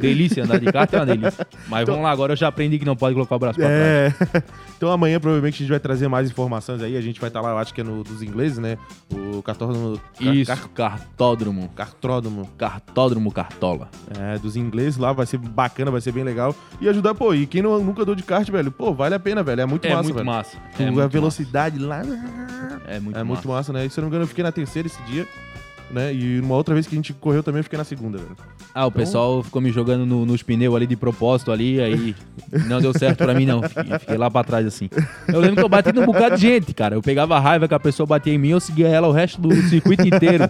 delícia, 0.00 0.44
andar 0.44 0.58
de 0.60 0.66
kart 0.72 0.92
é 0.92 0.96
uma 0.96 1.06
delícia. 1.06 1.46
Mas 1.68 1.86
vamos 1.86 2.02
lá, 2.02 2.10
agora 2.10 2.32
eu 2.32 2.36
já 2.36 2.48
aprendi 2.48 2.78
que 2.78 2.84
não 2.84 2.96
pode 2.96 3.14
colocar 3.14 3.36
o 3.36 3.38
braço 3.38 3.58
pra 3.58 3.66
trás. 3.68 3.80
É. 3.80 4.42
Então 4.76 4.92
amanhã 4.92 5.18
provavelmente 5.18 5.54
a 5.54 5.58
gente 5.60 5.70
vai 5.70 5.80
trazer 5.80 6.06
mais 6.06 6.28
informações 6.30 6.82
aí. 6.82 6.98
A 6.98 7.00
gente 7.00 7.18
vai 7.18 7.28
estar 7.28 7.40
lá, 7.40 7.48
eu 7.48 7.56
acho 7.56 7.72
que 7.72 7.80
é 7.80 7.84
no 7.84 8.04
dos 8.04 8.20
ingleses, 8.22 8.58
né? 8.58 8.76
O 9.10 9.40
cartódromo. 9.42 9.98
car- 10.22 10.34
Isso, 10.34 10.50
car- 10.54 10.68
cartódromo. 10.68 11.70
Cartródromo. 11.74 12.46
Cartódromo 12.58 13.32
Cartola. 13.32 13.88
É, 14.20 14.38
dos 14.38 14.54
ingleses 14.54 14.98
lá, 14.98 15.14
vai 15.14 15.24
ser 15.24 15.38
bacana, 15.38 15.90
vai 15.90 16.02
ser 16.02 16.12
bem 16.12 16.22
legal. 16.24 16.54
E 16.78 16.86
ajudar, 16.90 17.14
pô, 17.14 17.32
e 17.32 17.46
quem 17.46 17.62
não, 17.62 17.82
nunca 17.82 18.02
andou 18.02 18.14
de 18.14 18.22
kart, 18.22 18.46
velho, 18.50 18.70
pô, 18.70 18.92
vale 18.92 19.14
a 19.14 19.18
pena, 19.18 19.42
velho. 19.42 19.62
É 19.62 19.66
muito 19.66 19.86
É 19.86 19.88
massa, 19.88 20.02
muito 20.02 20.14
velho. 20.16 20.26
massa. 20.26 20.58
É 20.78 20.86
a 20.88 20.92
muito 20.92 21.08
velocidade 21.08 21.78
lá. 21.78 22.04
massa. 22.04 22.10
É 22.86 23.00
muito 23.00 23.16
é 23.16 23.22
massa. 23.22 23.24
muito 23.24 23.48
massa, 23.48 23.72
né? 23.72 23.86
E 23.86 23.88
se 23.90 23.98
eu 23.98 24.02
não 24.02 24.08
me 24.08 24.10
engano, 24.10 24.24
eu 24.24 24.28
fiquei 24.28 24.44
na 24.44 24.52
terceira 24.52 24.86
esse 24.86 25.02
dia. 25.04 25.26
Né? 25.90 26.12
E 26.12 26.40
uma 26.40 26.56
outra 26.56 26.74
vez 26.74 26.86
que 26.86 26.94
a 26.94 26.98
gente 26.98 27.12
correu 27.12 27.42
também, 27.42 27.60
eu 27.60 27.64
fiquei 27.64 27.76
na 27.78 27.84
segunda, 27.84 28.18
velho. 28.18 28.36
Ah, 28.74 28.84
o 28.86 28.90
pessoal 28.92 29.42
ficou 29.42 29.62
me 29.62 29.70
jogando 29.70 30.04
no- 30.04 30.26
nos 30.26 30.42
pneus 30.42 30.74
ali 30.74 30.86
de 30.86 30.96
propósito 30.96 31.50
ali, 31.52 31.80
aí 31.80 32.14
não 32.68 32.80
deu 32.80 32.92
certo 32.92 33.18
pra 33.18 33.32
mim 33.32 33.46
não. 33.46 33.62
Fiquei, 33.62 33.98
fiquei 34.00 34.16
lá 34.18 34.30
pra 34.30 34.44
trás 34.44 34.66
assim. 34.66 34.90
Eu 35.28 35.40
lembro 35.40 35.56
que 35.56 35.62
eu 35.62 35.68
bati 35.68 35.92
num 35.92 36.04
bocado 36.04 36.34
de 36.34 36.42
gente, 36.42 36.74
cara. 36.74 36.94
Eu 36.96 37.00
pegava 37.00 37.38
raiva 37.38 37.66
que 37.68 37.72
a 37.72 37.80
pessoa 37.80 38.06
batia 38.06 38.34
em 38.34 38.38
mim, 38.38 38.48
eu 38.50 38.60
seguia 38.60 38.88
ela 38.88 39.06
o 39.08 39.12
resto 39.12 39.40
do 39.40 39.54
circuito 39.68 40.06
inteiro. 40.06 40.44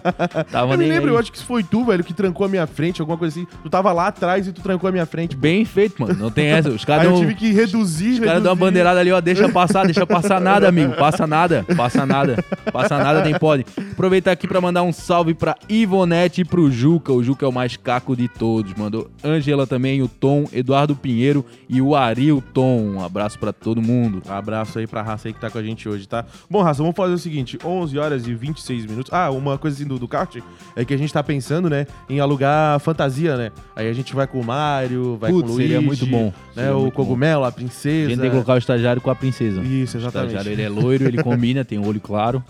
Tava 0.51 0.73
Eu 0.73 0.77
me 0.77 0.83
nem 0.83 0.89
lembro, 0.89 1.09
aí. 1.09 1.15
eu 1.15 1.19
acho 1.19 1.31
que 1.31 1.41
foi 1.41 1.63
tu, 1.63 1.85
velho, 1.85 2.03
que 2.03 2.13
trancou 2.13 2.45
a 2.45 2.49
minha 2.49 2.67
frente, 2.67 2.99
alguma 2.99 3.17
coisa 3.17 3.39
assim. 3.39 3.47
Tu 3.63 3.69
tava 3.69 3.93
lá 3.93 4.07
atrás 4.07 4.45
e 4.47 4.51
tu 4.51 4.61
trancou 4.61 4.89
a 4.89 4.91
minha 4.91 5.05
frente. 5.05 5.37
Bem 5.37 5.63
feito, 5.63 6.01
mano. 6.01 6.15
Não 6.15 6.31
tem 6.31 6.47
essa. 6.47 6.69
Os 6.69 6.83
caras 6.83 7.05
eu 7.05 7.15
tive 7.19 7.35
que 7.35 7.53
reduzir, 7.53 8.13
os 8.13 8.19
caras 8.19 8.43
dão 8.43 8.51
uma 8.51 8.55
bandeirada 8.57 8.99
ali, 8.99 9.11
ó. 9.11 9.21
Deixa 9.21 9.47
passar, 9.47 9.85
deixa 9.85 10.05
passar 10.05 10.41
nada, 10.41 10.67
amigo. 10.67 10.93
Passa 10.95 11.25
nada, 11.25 11.63
passa 11.77 12.05
nada. 12.05 12.43
Passa 12.73 12.97
nada, 12.97 13.23
nem 13.23 13.37
pode. 13.37 13.65
Aproveitar 13.97 14.31
aqui 14.31 14.47
pra 14.47 14.61
mandar 14.61 14.83
um 14.83 14.93
salve 14.93 15.33
pra 15.33 15.55
Ivonete 15.67 16.41
e 16.41 16.45
pro 16.45 16.69
Juca. 16.69 17.11
O 17.11 17.23
Juca 17.23 17.47
é 17.47 17.49
o 17.49 17.51
mais 17.51 17.75
caco 17.75 18.15
de 18.15 18.27
todos. 18.27 18.71
Mandou 18.75 19.09
Angela 19.23 19.65
também, 19.65 20.03
o 20.03 20.07
Tom, 20.07 20.45
Eduardo 20.53 20.95
Pinheiro 20.95 21.43
e 21.67 21.81
o 21.81 21.95
Arilton. 21.95 22.79
Um 22.93 23.03
abraço 23.03 23.39
pra 23.39 23.51
todo 23.51 23.81
mundo. 23.81 24.21
Abraço 24.29 24.77
aí 24.77 24.85
pra 24.85 25.01
raça 25.01 25.27
aí 25.27 25.33
que 25.33 25.39
tá 25.41 25.49
com 25.49 25.57
a 25.57 25.63
gente 25.63 25.89
hoje, 25.89 26.07
tá? 26.07 26.23
Bom, 26.47 26.61
raça, 26.61 26.83
vamos 26.83 26.95
fazer 26.95 27.15
o 27.15 27.17
seguinte: 27.17 27.57
11 27.65 27.97
horas 27.97 28.27
e 28.27 28.35
26 28.35 28.85
minutos. 28.85 29.11
Ah, 29.11 29.31
uma 29.31 29.57
coisa 29.57 29.75
assim 29.75 29.87
do, 29.87 29.97
do 29.97 30.07
kart 30.07 30.37
é 30.75 30.85
que 30.85 30.93
a 30.93 30.97
gente 30.97 31.11
tá 31.11 31.23
pensando, 31.23 31.67
né, 31.67 31.87
em 32.07 32.19
alugar 32.19 32.79
fantasia, 32.79 33.35
né? 33.35 33.51
Aí 33.75 33.89
a 33.89 33.93
gente 33.93 34.13
vai 34.13 34.27
com 34.27 34.39
o 34.39 34.45
Mário, 34.45 35.17
vai 35.17 35.31
Putz, 35.31 35.41
com 35.47 35.53
o 35.53 35.55
Luigi, 35.55 35.69
seria 35.73 35.81
muito 35.81 36.05
bom. 36.05 36.31
Né, 36.55 36.71
o 36.71 36.91
cogumelo, 36.91 37.43
a 37.45 37.47
A 37.47 37.51
princesa. 37.51 38.09
gente 38.09 38.19
tem 38.19 38.29
que 38.29 38.35
colocar 38.35 38.53
o 38.53 38.57
estagiário 38.59 39.01
com 39.01 39.09
a 39.09 39.15
princesa. 39.15 39.59
Isso, 39.63 39.97
O 39.97 40.01
exatamente. 40.01 40.33
estagiário, 40.33 40.51
ele 40.51 40.61
é 40.61 40.69
loiro, 40.69 41.05
ele 41.05 41.23
combina, 41.23 41.65
tem 41.65 41.79
um 41.79 41.87
olho 41.87 41.99
claro. 41.99 42.43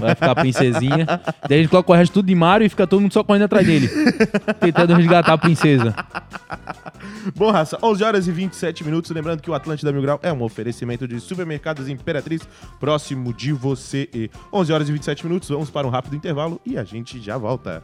Vai 0.00 0.14
ficar 0.14 0.32
a 0.32 0.34
princesinha. 0.74 1.06
Daí 1.48 1.58
a 1.58 1.62
gente 1.62 1.70
coloca 1.70 1.92
o 1.92 1.94
resto 1.94 2.12
tudo 2.14 2.26
de 2.26 2.34
Mario 2.34 2.66
e 2.66 2.68
fica 2.68 2.86
todo 2.86 3.00
mundo 3.00 3.12
só 3.12 3.22
correndo 3.22 3.44
atrás 3.44 3.66
dele. 3.66 3.88
Tentando 4.60 4.94
resgatar 4.94 5.32
a 5.32 5.38
princesa. 5.38 5.94
Bom, 7.34 7.50
raça, 7.50 7.78
11 7.82 8.04
horas 8.04 8.28
e 8.28 8.32
27 8.32 8.84
minutos. 8.84 9.10
Lembrando 9.10 9.40
que 9.40 9.50
o 9.50 9.54
Atlântida 9.54 9.92
Mil 9.92 10.02
Grau 10.02 10.20
é 10.22 10.32
um 10.32 10.42
oferecimento 10.42 11.06
de 11.08 11.20
supermercados 11.20 11.88
Imperatriz, 11.88 12.42
próximo 12.78 13.32
de 13.32 13.52
você. 13.52 14.08
E 14.14 14.30
11 14.52 14.72
horas 14.72 14.88
e 14.88 14.92
27 14.92 15.26
minutos, 15.26 15.48
vamos 15.48 15.70
para 15.70 15.86
um 15.86 15.90
rápido 15.90 16.16
intervalo 16.16 16.60
e 16.64 16.76
a 16.76 16.84
gente 16.84 17.20
já 17.20 17.38
volta. 17.38 17.82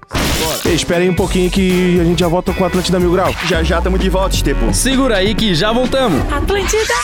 Espera 0.65 1.01
aí 1.03 1.09
um 1.09 1.15
pouquinho 1.15 1.51
que 1.51 1.99
a 2.01 2.05
gente 2.05 2.21
já 2.21 2.29
volta 2.29 2.53
com 2.53 2.63
o 2.63 2.67
Atlântida 2.67 2.99
Mil 2.99 3.13
Grau. 3.13 3.33
Já 3.47 3.63
já 3.63 3.81
tamo 3.81 3.99
de 3.99 4.09
volta, 4.09 4.35
Estepo. 4.35 4.73
Segura 4.75 5.17
aí 5.17 5.35
que 5.35 5.55
já 5.55 5.73
voltamos. 5.73 6.21
Atlântida. 6.33 6.95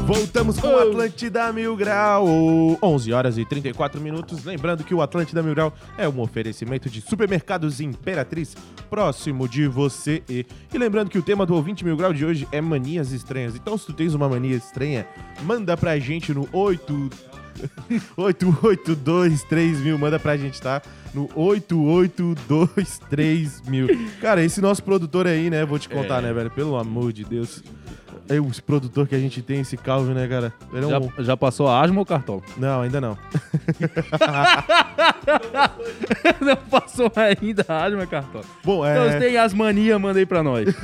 Voltamos 0.07 0.59
com 0.59 0.69
o 0.69 0.79
Atlântida 0.79 1.53
Mil 1.53 1.77
Grau. 1.77 2.27
11 2.83 3.13
horas 3.13 3.37
e 3.39 3.45
34 3.45 4.01
minutos. 4.01 4.45
Lembrando 4.45 4.83
que 4.85 4.93
o 4.95 5.01
Atlântida 5.01 5.41
Mil 5.43 5.55
Grau 5.55 5.73
é 5.97 6.09
um 6.09 6.21
oferecimento 6.21 6.91
de 6.91 7.01
supermercados 7.01 7.81
Imperatriz, 7.81 8.57
próximo 8.91 9.49
de 9.49 9.67
você. 9.69 10.21
E, 10.29 10.45
e 10.75 10.79
lembrando 10.79 11.09
que 11.09 11.19
o 11.19 11.23
tema 11.23 11.47
do 11.47 11.55
ouvinte 11.55 11.85
Mil 11.85 11.97
Grau 11.97 12.13
de 12.13 12.27
hoje 12.27 12.49
é 12.51 12.61
manias 12.61 13.13
estranhas. 13.13 13.55
Então, 13.55 13.79
se 13.79 13.87
tu 13.87 13.93
tens 13.93 14.13
uma 14.15 14.29
mania 14.29 14.57
estranha, 14.57 15.07
manda 15.45 15.77
pra 15.77 15.97
gente 15.99 16.35
no 16.35 16.49
8. 16.53 17.11
8823 18.17 19.79
mil, 19.85 19.97
manda 19.99 20.19
pra 20.19 20.37
gente, 20.37 20.61
tá? 20.61 20.83
No 21.15 21.29
8823 21.37 23.61
mil. 23.69 23.87
Cara, 24.21 24.43
esse 24.43 24.61
nosso 24.61 24.83
produtor 24.83 25.29
aí, 25.29 25.49
né? 25.49 25.65
Vou 25.65 25.79
te 25.79 25.89
contar, 25.89 26.19
É. 26.19 26.23
né, 26.23 26.33
velho? 26.33 26.51
Pelo 26.51 26.77
amor 26.77 27.13
de 27.13 27.23
Deus. 27.25 27.63
O 28.41 28.63
produtor 28.63 29.07
que 29.07 29.15
a 29.15 29.19
gente 29.19 29.43
tem, 29.43 29.61
esse 29.61 29.77
Calvin, 29.77 30.15
né, 30.15 30.27
cara? 30.29 30.53
Ele 30.73 30.85
é 30.85 30.87
um... 30.87 30.91
Já, 31.17 31.23
já 31.23 31.37
passou 31.37 31.69
a 31.69 31.81
asma 31.83 31.99
ou 32.01 32.07
cartola? 32.07 32.41
Não, 32.57 32.83
ainda 32.83 33.01
não. 33.01 33.19
Não 36.41 36.57
passou 36.57 37.11
ainda 37.15 37.65
a 37.69 37.85
asma, 37.85 38.07
cartola. 38.07 38.45
Bom, 38.65 38.87
Então, 38.87 39.05
é... 39.05 39.19
tem 39.19 39.37
as 39.37 39.53
manias, 39.55 40.01
manda 40.01 40.19
aí 40.19 40.27
pra 40.27 40.43
nós. 40.43 40.69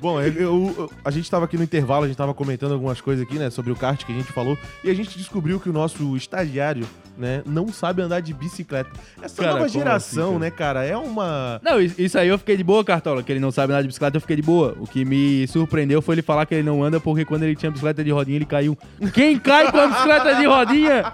Bom, 0.00 0.20
eu- 0.20 0.32
eu- 0.34 0.90
a 1.04 1.10
gente 1.10 1.30
tava 1.30 1.44
aqui 1.44 1.56
no 1.56 1.62
intervalo, 1.64 2.04
a 2.04 2.08
gente 2.08 2.16
tava 2.16 2.34
comentando 2.34 2.72
algumas 2.72 3.00
coisas 3.00 3.24
aqui, 3.24 3.38
né, 3.38 3.50
sobre 3.50 3.72
o 3.72 3.76
kart 3.76 4.04
que 4.04 4.12
a 4.12 4.14
gente 4.14 4.32
falou, 4.32 4.56
e 4.84 4.90
a 4.90 4.94
gente 4.94 5.16
descobriu 5.18 5.58
que 5.60 5.68
o 5.68 5.72
nosso 5.72 6.16
estagiário, 6.16 6.86
né, 7.16 7.42
não 7.46 7.68
sabe 7.72 8.02
andar 8.02 8.20
de 8.20 8.32
bicicleta. 8.32 8.90
Essa 9.20 9.42
Cara, 9.42 9.54
nova 9.54 9.68
geração, 9.68 10.36
assim, 10.36 10.38
cara? 10.38 10.40
né, 10.40 10.50
cara, 10.50 10.84
é 10.84 10.96
uma... 10.96 11.60
Não, 11.62 11.80
is- 11.80 11.98
isso 11.98 12.18
aí 12.18 12.28
eu 12.28 12.38
fiquei 12.38 12.56
de 12.56 12.64
boa, 12.64 12.84
Cartola, 12.84 13.22
que 13.22 13.32
ele 13.32 13.40
não 13.40 13.50
sabe 13.50 13.72
andar 13.72 13.82
de 13.82 13.88
bicicleta, 13.88 14.16
eu 14.16 14.20
fiquei 14.20 14.36
de 14.36 14.42
boa. 14.42 14.76
O 14.78 14.86
que 14.86 15.04
me 15.04 15.17
surpreendeu 15.48 16.02
foi 16.02 16.14
ele 16.14 16.22
falar 16.22 16.46
que 16.46 16.54
ele 16.54 16.62
não 16.62 16.82
anda 16.82 17.00
porque 17.00 17.24
quando 17.24 17.42
ele 17.42 17.56
tinha 17.56 17.70
bicicleta 17.70 18.02
de 18.02 18.10
rodinha, 18.10 18.36
ele 18.36 18.44
caiu. 18.44 18.76
Quem 19.14 19.38
cai 19.38 19.70
com 19.70 19.78
a 19.78 19.86
bicicleta 19.86 20.34
de 20.34 20.46
rodinha? 20.46 21.12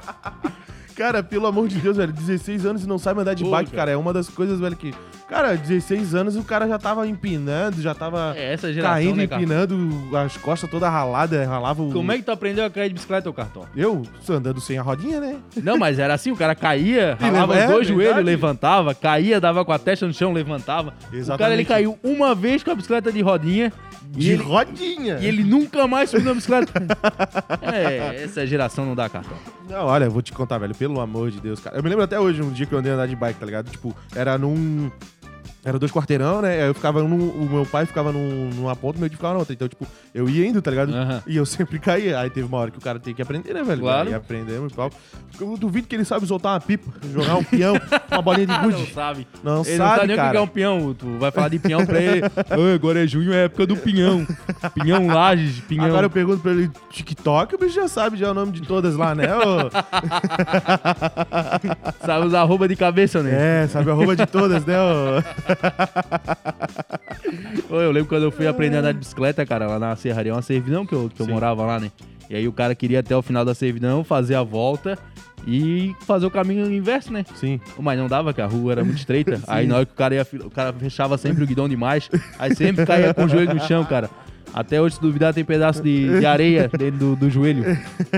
Cara, 0.96 1.22
pelo 1.22 1.46
amor 1.46 1.66
de 1.68 1.78
Deus, 1.80 1.96
velho, 1.96 2.12
16 2.12 2.64
anos 2.66 2.84
e 2.84 2.88
não 2.88 2.98
sabe 2.98 3.20
andar 3.20 3.34
de 3.34 3.42
Pô, 3.44 3.50
bike, 3.50 3.70
cara. 3.70 3.76
cara. 3.78 3.90
É 3.92 3.96
uma 3.96 4.12
das 4.12 4.28
coisas, 4.28 4.60
velho, 4.60 4.76
que. 4.76 4.94
Cara, 5.28 5.56
16 5.56 6.14
anos 6.14 6.36
e 6.36 6.38
o 6.38 6.44
cara 6.44 6.68
já 6.68 6.78
tava 6.78 7.08
empinando, 7.08 7.80
já 7.80 7.94
tava 7.94 8.34
É 8.36 8.52
essa 8.52 8.70
geração, 8.72 8.94
caindo, 8.94 9.16
né, 9.16 9.24
empinando, 9.24 10.16
as 10.16 10.36
costas 10.36 10.70
todas 10.70 10.88
raladas, 10.88 11.48
ralava 11.48 11.82
o. 11.82 11.90
Como 11.92 12.12
é 12.12 12.16
que 12.18 12.22
tu 12.22 12.30
aprendeu 12.30 12.64
a 12.64 12.70
cair 12.70 12.88
de 12.88 12.94
bicicleta, 12.94 13.28
ô 13.28 13.32
cartão? 13.32 13.66
Eu? 13.74 14.02
Andando 14.28 14.60
sem 14.60 14.78
a 14.78 14.82
rodinha, 14.82 15.20
né? 15.20 15.36
Não, 15.62 15.76
mas 15.78 15.98
era 15.98 16.14
assim, 16.14 16.30
o 16.30 16.36
cara 16.36 16.54
caía, 16.54 17.16
ralava 17.20 17.54
leva- 17.54 17.66
os 17.66 17.72
dois 17.72 17.88
é, 17.88 17.92
joelhos, 17.92 18.24
levantava, 18.24 18.94
caía, 18.94 19.40
dava 19.40 19.64
com 19.64 19.72
a 19.72 19.78
testa 19.78 20.06
no 20.06 20.12
chão, 20.12 20.32
levantava. 20.32 20.90
O 20.90 20.92
cara, 20.92 21.08
ele 21.10 21.18
Exatamente. 21.20 21.64
caiu 21.66 21.98
uma 22.04 22.34
vez 22.34 22.62
com 22.62 22.70
a 22.70 22.74
bicicleta 22.74 23.10
de 23.10 23.22
rodinha 23.22 23.72
De 24.10 24.30
ele, 24.32 24.42
rodinha. 24.42 25.18
e 25.20 25.26
ele 25.26 25.42
nunca 25.42 25.86
mais 25.88 26.10
subiu 26.10 26.26
na 26.26 26.34
bicicleta. 26.34 26.72
é, 27.72 28.22
essa 28.24 28.46
geração 28.46 28.84
não 28.84 28.94
dá 28.94 29.08
cartão. 29.08 29.36
Não, 29.68 29.86
olha, 29.86 30.04
eu 30.04 30.10
vou 30.10 30.20
te 30.22 30.32
contar, 30.32 30.58
velho, 30.58 30.74
pelo 30.88 31.00
amor 31.00 31.30
de 31.30 31.40
Deus, 31.40 31.60
cara. 31.60 31.78
Eu 31.78 31.82
me 31.82 31.88
lembro 31.88 32.04
até 32.04 32.20
hoje, 32.20 32.42
um 32.42 32.52
dia 32.52 32.66
que 32.66 32.74
eu 32.74 32.78
andei 32.78 32.92
andar 32.92 33.06
de 33.06 33.16
bike, 33.16 33.40
tá 33.40 33.46
ligado? 33.46 33.70
Tipo, 33.70 33.96
era 34.14 34.36
num. 34.36 34.90
Era 35.64 35.78
dois 35.78 35.90
quarteirão, 35.90 36.42
né? 36.42 36.60
Aí 36.62 36.66
Eu 36.68 36.74
ficava 36.74 37.02
num. 37.02 37.28
O 37.30 37.48
meu 37.50 37.64
pai 37.66 37.86
ficava 37.86 38.12
num, 38.12 38.50
numa 38.54 38.76
ponta, 38.76 38.98
o 38.98 39.00
meu 39.00 39.08
tio 39.08 39.16
ficava 39.16 39.32
na 39.34 39.38
outra. 39.40 39.54
Então, 39.54 39.66
tipo, 39.66 39.86
eu 40.14 40.28
ia 40.28 40.46
indo, 40.46 40.60
tá 40.60 40.70
ligado? 40.70 40.94
Aham. 40.94 41.22
E 41.26 41.36
eu 41.36 41.46
sempre 41.46 41.78
caía. 41.78 42.18
Aí 42.20 42.28
teve 42.28 42.46
uma 42.46 42.58
hora 42.58 42.70
que 42.70 42.76
o 42.78 42.80
cara 42.80 42.98
tem 43.00 43.14
que 43.14 43.22
aprender, 43.22 43.54
né, 43.54 43.62
velho? 43.62 43.80
Claro. 43.80 44.10
E 44.10 44.14
aprendemos 44.14 44.72
e 44.72 44.76
tal. 44.76 44.90
Eu 45.40 45.56
duvido 45.56 45.88
que 45.88 45.94
ele 45.96 46.04
sabe 46.04 46.26
soltar 46.26 46.52
uma 46.52 46.60
pipa, 46.60 46.90
jogar 47.12 47.36
um 47.36 47.44
peão, 47.44 47.74
uma 48.12 48.22
bolinha 48.22 48.46
de 48.46 48.52
Ah, 48.52 48.62
não 48.66 48.70
gude. 48.70 48.92
sabe. 48.92 49.26
Não, 49.42 49.62
Ele 49.62 49.78
não 49.78 49.86
sabe 49.86 49.96
sabe, 49.96 50.06
nem 50.06 50.16
o 50.16 50.18
que 50.18 50.20
é 50.20 50.32
cara. 50.32 50.42
um 50.42 50.46
pinhão. 50.46 50.94
Tu 50.98 51.18
vai 51.18 51.30
falar 51.30 51.48
de 51.48 51.58
pinhão 51.58 51.86
pra 51.86 52.00
ele. 52.00 52.20
"Ô, 52.56 52.74
agora 52.74 53.02
é 53.02 53.06
junho, 53.06 53.32
é 53.32 53.44
época 53.44 53.66
do 53.66 53.76
pinhão. 53.76 54.26
Pinhão 54.74 55.06
Lages, 55.06 55.60
pinhão. 55.60 55.86
Agora 55.86 56.06
eu 56.06 56.10
pergunto 56.10 56.40
pra 56.42 56.52
ele, 56.52 56.70
TikTok, 56.90 57.54
o 57.54 57.58
bicho 57.58 57.74
já 57.74 57.88
sabe 57.88 58.16
já 58.18 58.30
o 58.30 58.34
nome 58.34 58.52
de 58.52 58.60
todas 58.62 58.96
lá, 58.96 59.14
né? 59.14 59.24
Sabe 62.04 62.26
os 62.26 62.34
arroba 62.34 62.68
de 62.68 62.76
cabeça, 62.76 63.22
né? 63.22 63.64
é, 63.64 63.66
sabe 63.68 63.90
a 63.90 63.94
roupa 63.94 64.14
de 64.16 64.26
todas, 64.26 64.64
né? 64.64 64.74
Ô, 64.78 65.53
Eu 67.70 67.90
lembro 67.90 68.08
quando 68.08 68.22
eu 68.24 68.30
fui 68.30 68.46
aprender 68.46 68.76
a 68.76 68.80
andar 68.80 68.92
de 68.92 68.98
bicicleta, 68.98 69.44
cara, 69.44 69.66
lá 69.66 69.78
na 69.78 69.96
serraria, 69.96 70.32
uma 70.32 70.42
servidão 70.42 70.86
que 70.86 70.94
eu, 70.94 71.10
que 71.12 71.20
eu 71.20 71.26
Sim. 71.26 71.32
morava 71.32 71.64
lá, 71.64 71.80
né? 71.80 71.90
E 72.30 72.36
aí 72.36 72.48
o 72.48 72.52
cara 72.52 72.74
queria 72.74 73.00
até 73.00 73.16
o 73.16 73.22
final 73.22 73.44
da 73.44 73.54
servidão 73.54 74.02
fazer 74.04 74.34
a 74.34 74.42
volta 74.42 74.98
e 75.46 75.94
fazer 76.06 76.24
o 76.24 76.30
caminho 76.30 76.72
inverso, 76.72 77.12
né? 77.12 77.24
Sim. 77.34 77.60
Mas 77.78 77.98
não 77.98 78.06
dava, 78.06 78.32
que 78.32 78.40
a 78.40 78.46
rua 78.46 78.72
era 78.72 78.84
muito 78.84 78.98
estreita. 78.98 79.40
aí 79.46 79.66
na 79.66 79.76
hora 79.76 79.86
que 79.86 79.92
o 79.92 79.96
cara 79.96 80.14
ia, 80.14 80.26
o 80.44 80.50
cara 80.50 80.72
fechava 80.72 81.18
sempre 81.18 81.44
o 81.44 81.46
guidão 81.46 81.68
demais, 81.68 82.08
aí 82.38 82.54
sempre 82.54 82.86
caía 82.86 83.12
com 83.12 83.24
o 83.24 83.28
joelho 83.28 83.54
no 83.54 83.60
chão, 83.60 83.84
cara. 83.84 84.08
Até 84.54 84.80
hoje, 84.80 84.94
se 84.94 85.00
duvidar, 85.00 85.34
tem 85.34 85.44
pedaço 85.44 85.82
de, 85.82 86.20
de 86.20 86.24
areia 86.24 86.70
dentro 86.78 86.98
do, 86.98 87.16
do 87.16 87.28
joelho. 87.30 87.64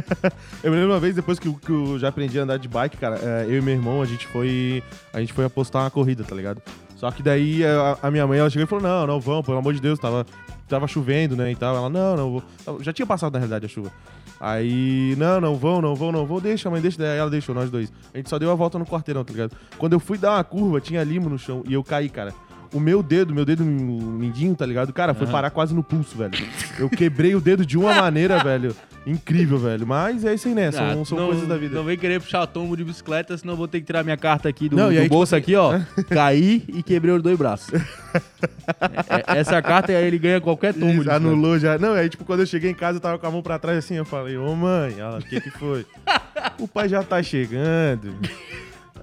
Eu 0.62 0.70
me 0.70 0.76
lembro 0.76 0.92
uma 0.92 1.00
vez, 1.00 1.14
depois 1.14 1.38
que, 1.38 1.48
eu- 1.48 1.54
que 1.54 1.70
eu 1.72 1.98
já 1.98 2.08
aprendi 2.08 2.38
a 2.38 2.42
andar 2.42 2.58
de 2.58 2.68
bike, 2.68 2.98
cara, 2.98 3.18
é, 3.22 3.46
eu 3.48 3.56
e 3.56 3.62
meu 3.62 3.72
irmão, 3.72 4.02
a 4.02 4.04
gente 4.04 4.26
foi. 4.26 4.82
A 5.14 5.20
gente 5.20 5.32
foi 5.32 5.46
apostar 5.46 5.82
uma 5.82 5.90
corrida, 5.90 6.22
tá 6.24 6.34
ligado? 6.36 6.60
Só 6.96 7.10
que 7.10 7.22
daí 7.22 7.64
a, 7.64 7.98
a 8.02 8.10
minha 8.10 8.26
mãe, 8.26 8.38
ela 8.38 8.50
chegou 8.50 8.64
e 8.64 8.68
falou: 8.68 8.82
Não, 8.82 9.06
não, 9.06 9.20
vamos, 9.20 9.44
pelo 9.44 9.58
amor 9.58 9.72
de 9.74 9.80
Deus, 9.80 9.98
tava, 9.98 10.26
tava 10.66 10.88
chovendo, 10.88 11.36
né? 11.36 11.52
E 11.52 11.54
tal. 11.54 11.76
Ela, 11.76 11.88
não, 11.88 12.16
não, 12.16 12.30
vou. 12.32 12.82
Já 12.82 12.92
tinha 12.92 13.06
passado, 13.06 13.34
na 13.34 13.38
realidade, 13.38 13.66
a 13.66 13.68
chuva. 13.68 13.92
Aí, 14.40 15.14
não, 15.16 15.40
não 15.40 15.56
vão, 15.56 15.80
não 15.80 15.94
vão, 15.94 16.10
não 16.10 16.26
vão, 16.26 16.40
deixa, 16.40 16.68
mãe, 16.70 16.80
deixa. 16.80 16.98
Daí 16.98 17.18
ela 17.18 17.30
deixou, 17.30 17.54
nós 17.54 17.70
dois. 17.70 17.92
A 18.12 18.16
gente 18.16 18.28
só 18.28 18.38
deu 18.38 18.50
a 18.50 18.54
volta 18.54 18.78
no 18.78 18.84
quarteirão, 18.86 19.24
tá 19.24 19.32
ligado? 19.32 19.52
Quando 19.78 19.92
eu 19.92 20.00
fui 20.00 20.18
dar 20.18 20.32
uma 20.32 20.44
curva, 20.44 20.80
tinha 20.80 21.02
limo 21.04 21.28
no 21.28 21.38
chão 21.38 21.62
e 21.66 21.74
eu 21.74 21.84
caí, 21.84 22.08
cara. 22.08 22.34
O 22.74 22.80
meu 22.80 23.02
dedo, 23.02 23.32
meu 23.34 23.44
dedo 23.44 23.64
mindinho, 23.64 24.54
tá 24.54 24.66
ligado? 24.66 24.92
Cara, 24.92 25.14
foi 25.14 25.24
Aham. 25.24 25.32
parar 25.32 25.50
quase 25.50 25.74
no 25.74 25.82
pulso, 25.82 26.18
velho. 26.18 26.32
Eu 26.78 26.90
quebrei 26.90 27.34
o 27.34 27.40
dedo 27.40 27.64
de 27.64 27.78
uma 27.78 27.94
maneira, 27.94 28.42
velho. 28.44 28.74
Incrível, 29.06 29.56
velho. 29.58 29.86
Mas 29.86 30.24
é 30.24 30.34
isso 30.34 30.48
aí, 30.48 30.54
né? 30.54 30.72
São, 30.72 31.02
Ah, 31.02 31.04
são 31.04 31.16
não, 31.18 31.26
coisas 31.28 31.46
da 31.48 31.56
vida. 31.56 31.76
Não 31.76 31.84
vem 31.84 31.96
querer 31.96 32.20
puxar 32.20 32.42
o 32.42 32.46
tombo 32.46 32.76
de 32.76 32.82
bicicleta, 32.82 33.38
senão 33.38 33.52
eu 33.54 33.56
vou 33.56 33.68
ter 33.68 33.78
que 33.80 33.86
tirar 33.86 34.02
minha 34.02 34.16
carta 34.16 34.48
aqui 34.48 34.68
do, 34.68 34.74
Não, 34.76 34.88
do 34.88 34.94
tipo 34.96 35.08
bolso 35.08 35.34
assim- 35.36 35.42
aqui, 35.42 35.54
ó. 35.54 35.78
Caí 36.10 36.64
e 36.68 36.82
quebrei 36.82 37.14
os 37.14 37.22
dois 37.22 37.38
braços. 37.38 37.72
É- 37.72 37.78
é- 39.36 39.38
essa 39.38 39.62
carta 39.62 39.92
aí 39.92 40.04
ele 40.04 40.18
ganha 40.18 40.40
qualquer 40.40 40.72
tombo. 40.74 40.86
Isso, 40.86 40.94
bicicleta. 41.04 41.16
anulou 41.18 41.56
já. 41.58 41.78
Não, 41.78 41.92
aí, 41.94 42.08
tipo, 42.08 42.24
quando 42.24 42.40
eu 42.40 42.46
cheguei 42.46 42.70
em 42.70 42.74
casa, 42.74 42.96
eu 42.96 43.00
tava 43.00 43.16
com 43.18 43.26
a 43.26 43.30
mão 43.30 43.42
pra 43.42 43.58
trás 43.60 43.78
assim, 43.78 43.94
eu 43.94 44.04
falei, 44.04 44.36
ô 44.36 44.54
mãe, 44.56 44.96
ela, 44.98 45.18
o 45.18 45.22
que 45.22 45.40
que 45.40 45.50
foi? 45.50 45.86
o 46.58 46.66
pai 46.66 46.88
já 46.88 47.02
tá 47.04 47.22
chegando. 47.22 48.12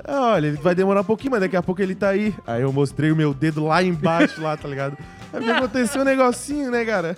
Olha, 0.06 0.48
ele 0.48 0.58
vai 0.58 0.76
demorar 0.76 1.00
um 1.00 1.06
pouquinho, 1.06 1.32
mas 1.32 1.40
daqui 1.40 1.56
a 1.56 1.64
pouco 1.64 1.82
ele 1.82 1.96
tá 1.96 2.10
aí. 2.10 2.36
Aí 2.46 2.62
eu 2.62 2.74
mostrei 2.74 3.10
o 3.10 3.16
meu 3.16 3.34
dedo 3.34 3.64
lá 3.66 3.82
embaixo, 3.82 4.42
lá, 4.42 4.58
tá 4.58 4.68
ligado? 4.68 4.98
Aí 5.32 5.50
aconteceu 5.50 6.02
um 6.02 6.06
negocinho, 6.06 6.70
né, 6.70 6.84
cara? 6.84 7.16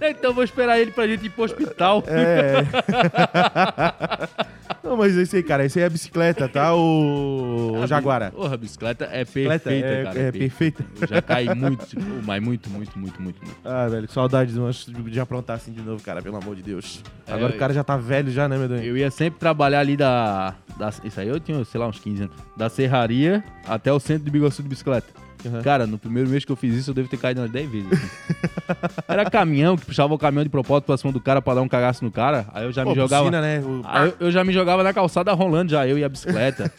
Então 0.00 0.32
vou 0.32 0.44
esperar 0.44 0.78
ele 0.78 0.90
pra 0.90 1.06
gente 1.06 1.26
ir 1.26 1.30
pro 1.30 1.44
hospital. 1.44 2.02
É. 2.06 2.64
Não, 4.82 4.96
mas 4.96 5.16
esse 5.16 5.36
aí, 5.36 5.42
cara, 5.42 5.64
esse 5.64 5.78
aí 5.78 5.82
é 5.82 5.86
a 5.86 5.90
bicicleta, 5.90 6.48
tá? 6.48 6.74
O, 6.74 7.80
o 7.82 7.86
Jaguara. 7.86 8.30
Porra, 8.30 8.54
a 8.54 8.56
bicicleta 8.56 9.04
é 9.06 9.24
perfeita, 9.24 9.70
é, 9.70 10.04
cara. 10.04 10.20
é 10.20 10.32
perfeita. 10.32 10.84
Eu 11.00 11.08
já 11.08 11.22
caí 11.22 11.52
muito, 11.54 11.86
mas 12.24 12.42
muito, 12.42 12.70
muito, 12.70 12.98
muito, 12.98 13.20
muito, 13.20 13.42
muito. 13.42 13.56
Ah, 13.64 13.88
velho, 13.88 14.06
que 14.06 14.14
saudade 14.14 14.52
de, 14.52 15.10
de 15.10 15.20
aprontar 15.20 15.56
assim 15.56 15.72
de 15.72 15.82
novo, 15.82 16.02
cara, 16.02 16.22
pelo 16.22 16.36
amor 16.36 16.54
de 16.54 16.62
Deus. 16.62 17.02
É, 17.26 17.32
Agora 17.32 17.54
o 17.54 17.58
cara 17.58 17.74
já 17.74 17.82
tá 17.82 17.96
velho 17.96 18.30
já, 18.30 18.48
né, 18.48 18.56
meu 18.56 18.68
Deus? 18.68 18.82
Eu 18.82 18.96
ia 18.96 19.10
sempre 19.10 19.38
trabalhar 19.38 19.80
ali 19.80 19.96
da, 19.96 20.54
da. 20.78 20.90
Isso 21.04 21.20
aí 21.20 21.28
eu 21.28 21.40
tinha, 21.40 21.62
sei 21.64 21.80
lá, 21.80 21.88
uns 21.88 21.98
15 21.98 22.22
anos. 22.22 22.36
Da 22.56 22.68
serraria 22.68 23.42
até 23.66 23.92
o 23.92 23.98
centro 23.98 24.24
de 24.24 24.30
Biguaçu 24.30 24.62
de 24.62 24.68
bicicleta. 24.68 25.08
Uhum. 25.44 25.62
Cara, 25.62 25.86
no 25.86 25.98
primeiro 25.98 26.28
mês 26.28 26.44
que 26.44 26.50
eu 26.52 26.56
fiz 26.56 26.74
isso, 26.74 26.90
eu 26.90 26.94
devo 26.94 27.08
ter 27.08 27.16
caído 27.16 27.40
umas 27.40 27.50
10 27.50 27.70
vezes. 27.70 27.88
assim. 27.92 28.98
Era 29.08 29.28
caminhão 29.30 29.76
que 29.76 29.86
puxava 29.86 30.12
o 30.12 30.18
caminhão 30.18 30.44
de 30.44 30.50
propósito 30.50 30.86
pra 30.86 30.96
cima 30.96 31.12
do 31.12 31.20
cara 31.20 31.40
pra 31.40 31.54
dar 31.54 31.62
um 31.62 31.68
cagaço 31.68 32.04
no 32.04 32.10
cara. 32.10 32.46
Aí 32.52 32.64
eu 32.64 32.72
já 32.72 32.82
Pô, 32.82 32.90
me 32.90 32.96
jogava. 32.96 33.24
piscina, 33.24 33.40
né? 33.40 33.60
O- 33.60 33.82
Aí 33.84 34.08
eu, 34.08 34.14
eu 34.26 34.30
já 34.32 34.42
me 34.44 34.52
jogava 34.52 34.82
na 34.82 34.92
calçada 34.92 35.32
rolando 35.32 35.70
já, 35.70 35.86
eu 35.86 35.96
e 35.98 36.04
a 36.04 36.08
bicicleta. 36.08 36.72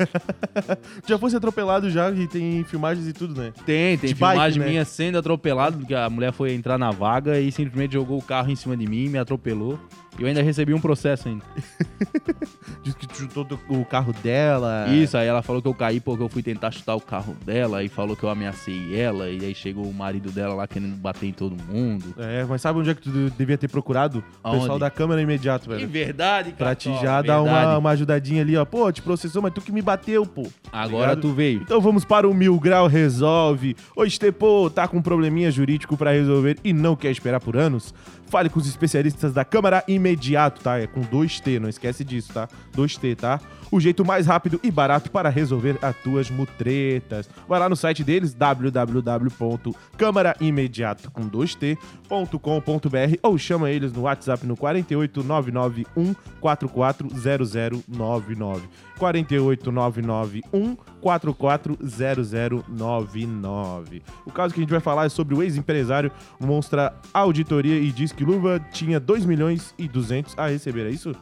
Já 1.07 1.17
fosse 1.17 1.35
atropelado 1.35 1.89
já 1.89 2.11
e 2.11 2.27
tem 2.27 2.63
filmagens 2.63 3.07
e 3.07 3.13
tudo, 3.13 3.39
né? 3.39 3.51
Tem, 3.65 3.97
tem 3.97 4.09
De 4.09 4.15
bike, 4.15 4.31
filmagem 4.33 4.59
né? 4.59 4.67
minha 4.69 4.85
sendo 4.85 5.17
atropelado, 5.17 5.85
que 5.85 5.93
a 5.95 6.09
mulher 6.09 6.31
foi 6.31 6.53
entrar 6.53 6.77
na 6.77 6.91
vaga 6.91 7.39
e 7.39 7.51
simplesmente 7.51 7.93
jogou 7.93 8.17
o 8.19 8.21
carro 8.21 8.51
em 8.51 8.55
cima 8.55 8.75
de 8.77 8.85
mim, 8.87 9.07
me 9.09 9.17
atropelou. 9.17 9.79
E 10.19 10.21
eu 10.21 10.27
ainda 10.27 10.41
recebi 10.41 10.73
um 10.73 10.81
processo 10.81 11.29
ainda. 11.29 11.43
Diz 12.83 12.93
que 12.93 13.07
chutou 13.15 13.47
o 13.69 13.85
carro 13.85 14.13
dela. 14.21 14.87
Isso, 14.89 15.17
aí 15.17 15.27
ela 15.27 15.41
falou 15.41 15.61
que 15.61 15.67
eu 15.67 15.73
caí 15.73 15.99
porque 15.99 16.21
eu 16.21 16.29
fui 16.29 16.43
tentar 16.43 16.71
chutar 16.71 16.95
o 16.95 17.01
carro 17.01 17.35
dela 17.45 17.83
e 17.83 17.87
falou 17.89 18.15
que 18.15 18.23
eu 18.23 18.29
ameacei 18.29 18.99
ela. 18.99 19.29
E 19.29 19.43
aí 19.45 19.55
chegou 19.55 19.85
o 19.85 19.93
marido 19.93 20.29
dela 20.31 20.53
lá 20.53 20.67
querendo 20.67 20.95
bater 20.95 21.27
em 21.27 21.33
todo 21.33 21.55
mundo. 21.71 22.13
É, 22.17 22.43
mas 22.43 22.61
sabe 22.61 22.79
onde 22.79 22.89
é 22.89 22.93
que 22.95 23.01
tu 23.01 23.09
de- 23.11 23.29
devia 23.31 23.57
ter 23.57 23.67
procurado? 23.69 24.19
O 24.43 24.47
Aonde? 24.47 24.59
pessoal 24.61 24.79
da 24.79 24.89
câmera 24.89 25.21
imediato, 25.21 25.69
Que 25.69 25.75
velho. 25.75 25.87
verdade, 25.87 26.51
cara. 26.51 26.57
Pra 26.57 26.75
te 26.75 26.91
já 27.01 27.21
dar 27.21 27.41
uma, 27.41 27.77
uma 27.77 27.89
ajudadinha 27.91 28.41
ali, 28.41 28.57
ó. 28.57 28.65
Pô, 28.65 28.91
te 28.91 29.01
processou, 29.01 29.41
mas 29.41 29.53
tu 29.53 29.61
que 29.61 29.71
me 29.71 29.81
bateu, 29.81 30.25
pô. 30.25 30.47
Agora 30.71 31.15
tu 31.15 31.31
veio. 31.33 31.61
Então 31.61 31.79
vamos 31.81 32.03
para 32.05 32.27
o 32.27 32.33
Mil 32.33 32.59
Grau 32.59 32.87
Resolve. 32.87 33.75
Hoje, 33.95 34.19
Tepô, 34.19 34.69
tá 34.69 34.87
com 34.87 34.97
um 34.97 35.01
probleminha 35.01 35.49
jurídico 35.51 35.95
pra 35.95 36.11
resolver 36.11 36.57
e 36.63 36.73
não 36.73 36.95
quer 36.95 37.11
esperar 37.11 37.39
por 37.39 37.55
anos? 37.55 37.93
Fale 38.29 38.49
com 38.49 38.59
os 38.59 38.67
especialistas 38.67 39.33
da 39.33 39.43
Câmara 39.43 39.83
imediato, 39.87 40.61
tá? 40.61 40.77
É 40.77 40.85
com 40.85 41.01
2T, 41.01 41.59
não 41.59 41.67
esquece 41.67 42.03
disso, 42.03 42.31
tá? 42.31 42.47
2T, 42.75 43.15
tá? 43.15 43.41
O 43.71 43.79
jeito 43.79 44.03
mais 44.03 44.25
rápido 44.25 44.59
e 44.63 44.71
barato 44.71 45.11
para 45.11 45.29
resolver 45.29 45.77
as 45.81 45.95
tuas 45.97 46.27
mutretas. 46.29 47.29
Vai 47.47 47.59
lá 47.59 47.69
no 47.69 47.75
site 47.75 48.03
deles, 48.03 48.33
www.câmaraimediato 48.33 51.11
com 51.11 51.29
2t.com.br 51.29 51.77
ou 53.21 53.37
chama 53.37 53.69
eles 53.69 53.93
no 53.93 54.01
WhatsApp 54.01 54.47
no 54.47 54.57
48991 54.57 56.15
440099. 56.41 58.67
48991 58.97 60.75
440099. 61.01 64.01
O 64.25 64.31
caso 64.31 64.53
que 64.53 64.59
a 64.59 64.63
gente 64.63 64.71
vai 64.71 64.79
falar 64.79 65.05
é 65.05 65.09
sobre 65.09 65.35
o 65.35 65.43
ex-empresário 65.43 66.11
mostra 66.39 66.93
auditoria 67.13 67.79
e 67.79 67.91
diz 67.91 68.11
que 68.11 68.25
Luva 68.25 68.59
tinha 68.71 68.99
2 68.99 69.25
milhões 69.25 69.75
e 69.77 69.87
200 69.87 70.33
a 70.37 70.47
receber, 70.47 70.87
é 70.87 70.89
isso? 70.89 71.13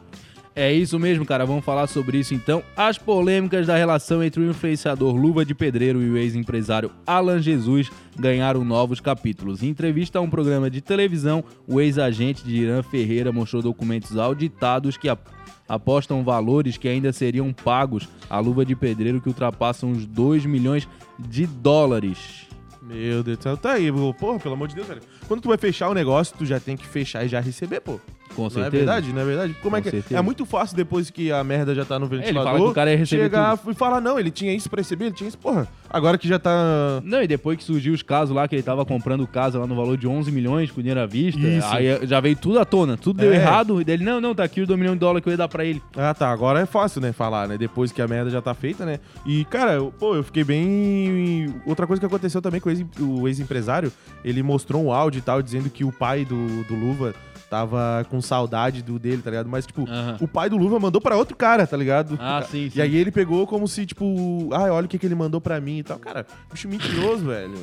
É 0.60 0.72
isso 0.72 0.98
mesmo, 0.98 1.24
cara. 1.24 1.46
Vamos 1.46 1.64
falar 1.64 1.86
sobre 1.86 2.18
isso 2.18 2.34
então. 2.34 2.64
As 2.76 2.98
polêmicas 2.98 3.68
da 3.68 3.76
relação 3.76 4.24
entre 4.24 4.42
o 4.42 4.50
influenciador 4.50 5.14
Luva 5.14 5.44
de 5.44 5.54
Pedreiro 5.54 6.02
e 6.02 6.10
o 6.10 6.16
ex-empresário 6.16 6.90
Alan 7.06 7.40
Jesus 7.40 7.88
ganharam 8.18 8.64
novos 8.64 8.98
capítulos. 8.98 9.62
Em 9.62 9.68
entrevista 9.68 10.18
a 10.18 10.22
um 10.22 10.28
programa 10.28 10.68
de 10.68 10.80
televisão, 10.80 11.44
o 11.64 11.80
ex-agente 11.80 12.42
de 12.42 12.56
Irã 12.56 12.82
Ferreira 12.82 13.30
mostrou 13.30 13.62
documentos 13.62 14.16
auditados 14.18 14.96
que 14.96 15.08
ap- 15.08 15.28
apostam 15.68 16.24
valores 16.24 16.76
que 16.76 16.88
ainda 16.88 17.12
seriam 17.12 17.52
pagos 17.52 18.08
à 18.28 18.40
Luva 18.40 18.64
de 18.64 18.74
Pedreiro 18.74 19.20
que 19.20 19.28
ultrapassam 19.28 19.92
os 19.92 20.06
2 20.06 20.44
milhões 20.44 20.88
de 21.20 21.46
dólares. 21.46 22.48
Meu 22.82 23.22
Deus 23.22 23.36
do 23.38 23.42
céu, 23.44 23.56
tá 23.56 23.74
aí, 23.74 23.92
pô, 24.18 24.38
pelo 24.40 24.54
amor 24.54 24.66
de 24.66 24.74
Deus, 24.74 24.88
velho. 24.88 25.02
Quando 25.28 25.40
tu 25.40 25.48
vai 25.48 25.58
fechar 25.58 25.88
o 25.88 25.94
negócio, 25.94 26.34
tu 26.36 26.44
já 26.44 26.58
tem 26.58 26.76
que 26.76 26.86
fechar 26.86 27.24
e 27.24 27.28
já 27.28 27.38
receber, 27.38 27.80
pô. 27.80 28.00
Com 28.38 28.42
Não 28.44 28.46
é 28.48 28.50
certeza. 28.50 28.70
verdade? 28.76 29.12
Não 29.12 29.20
é 29.20 29.24
verdade? 29.24 29.56
Como 29.60 29.74
é 29.76 29.80
Com 29.80 29.84
que 29.84 29.90
certeza. 29.90 30.16
é 30.18 30.22
muito 30.22 30.46
fácil 30.46 30.76
depois 30.76 31.10
que 31.10 31.32
a 31.32 31.42
merda 31.42 31.74
já 31.74 31.84
tá 31.84 31.98
no 31.98 32.06
ventilador. 32.06 32.44
fala 32.52 32.58
que 32.64 32.70
o 32.70 32.72
cara 32.72 32.90
ia 32.92 32.96
receber 32.96 33.22
chegar 33.24 33.58
e 33.68 33.74
falar 33.74 34.00
não, 34.00 34.16
ele 34.16 34.30
tinha 34.30 34.54
isso 34.54 34.70
pra 34.70 34.78
receber, 34.80 35.06
ele 35.06 35.14
tinha 35.14 35.26
isso, 35.26 35.36
porra. 35.38 35.66
Agora 35.90 36.16
que 36.16 36.28
já 36.28 36.38
tá 36.38 37.00
Não, 37.02 37.20
e 37.22 37.26
depois 37.26 37.58
que 37.58 37.64
surgiu 37.64 37.92
os 37.92 38.02
casos 38.02 38.34
lá, 38.36 38.46
que 38.46 38.54
ele 38.54 38.62
tava 38.62 38.84
comprando 38.84 39.26
casa 39.26 39.58
lá 39.58 39.66
no 39.66 39.74
valor 39.74 39.96
de 39.96 40.06
11 40.06 40.30
milhões 40.30 40.70
com 40.70 40.80
dinheiro 40.80 41.00
à 41.00 41.06
vista, 41.06 41.40
Isso. 41.40 41.66
aí 41.66 42.06
já 42.06 42.20
veio 42.20 42.36
tudo 42.36 42.60
à 42.60 42.64
tona, 42.64 42.96
tudo 42.96 43.18
deu 43.18 43.32
É. 43.32 43.36
errado, 43.36 43.80
e 43.80 43.84
dele, 43.84 44.04
não, 44.04 44.20
não, 44.20 44.34
tá 44.34 44.44
aqui 44.44 44.60
os 44.60 44.68
2 44.68 44.78
milhões 44.78 44.94
de 44.94 45.00
dólares 45.00 45.22
que 45.24 45.28
eu 45.28 45.32
ia 45.32 45.36
dar 45.36 45.48
pra 45.48 45.64
ele. 45.64 45.82
Ah, 45.96 46.14
tá. 46.14 46.30
Agora 46.30 46.60
é 46.60 46.66
fácil, 46.66 47.00
né? 47.00 47.12
Falar, 47.12 47.48
né? 47.48 47.58
Depois 47.58 47.90
que 47.90 48.00
a 48.00 48.06
merda 48.06 48.30
já 48.30 48.40
tá 48.40 48.54
feita, 48.54 48.86
né? 48.86 49.00
E, 49.26 49.44
cara, 49.46 49.72
eu- 49.72 49.92
pô, 49.98 50.14
eu 50.14 50.22
fiquei 50.22 50.44
bem. 50.44 51.54
Outra 51.66 51.86
coisa 51.86 51.98
que 51.98 52.06
aconteceu 52.06 52.40
também 52.40 52.60
com 52.60 52.70
o 53.00 53.26
ex-empresário, 53.26 53.92
ele 54.24 54.42
mostrou 54.42 54.84
um 54.84 54.92
áudio 54.92 55.18
e 55.18 55.22
tal, 55.22 55.42
dizendo 55.42 55.68
que 55.70 55.84
o 55.84 55.90
pai 55.92 56.24
do, 56.24 56.62
do 56.64 56.74
Luva 56.74 57.14
tava 57.50 58.06
com 58.10 58.20
saudade 58.20 58.82
do 58.82 58.98
dele, 58.98 59.22
tá 59.22 59.30
ligado? 59.30 59.48
Mas, 59.48 59.66
tipo, 59.66 59.84
o 60.20 60.28
pai 60.28 60.50
do 60.50 60.56
Luva 60.56 60.78
mandou 60.78 61.00
pra 61.00 61.16
outro 61.16 61.36
cara, 61.36 61.66
tá 61.66 61.76
ligado? 61.76 62.18
Ah, 62.20 62.42
sim, 62.42 62.68
sim. 62.70 62.78
E 62.78 62.82
aí 62.82 62.96
ele 62.96 63.10
pegou 63.10 63.46
como 63.46 63.66
se, 63.66 63.86
tipo, 63.86 64.48
ah, 64.52 64.72
olha 64.72 64.86
o 64.86 64.88
que, 64.88 64.98
que 64.98 65.06
ele 65.06 65.14
mandou 65.14 65.40
pra 65.40 65.60
mim 65.60 65.78
e 65.78 65.82
tal. 65.82 65.98
Cara, 65.98 66.26
bicho 66.50 66.68
mentiroso, 66.68 67.24
velho. 67.26 67.54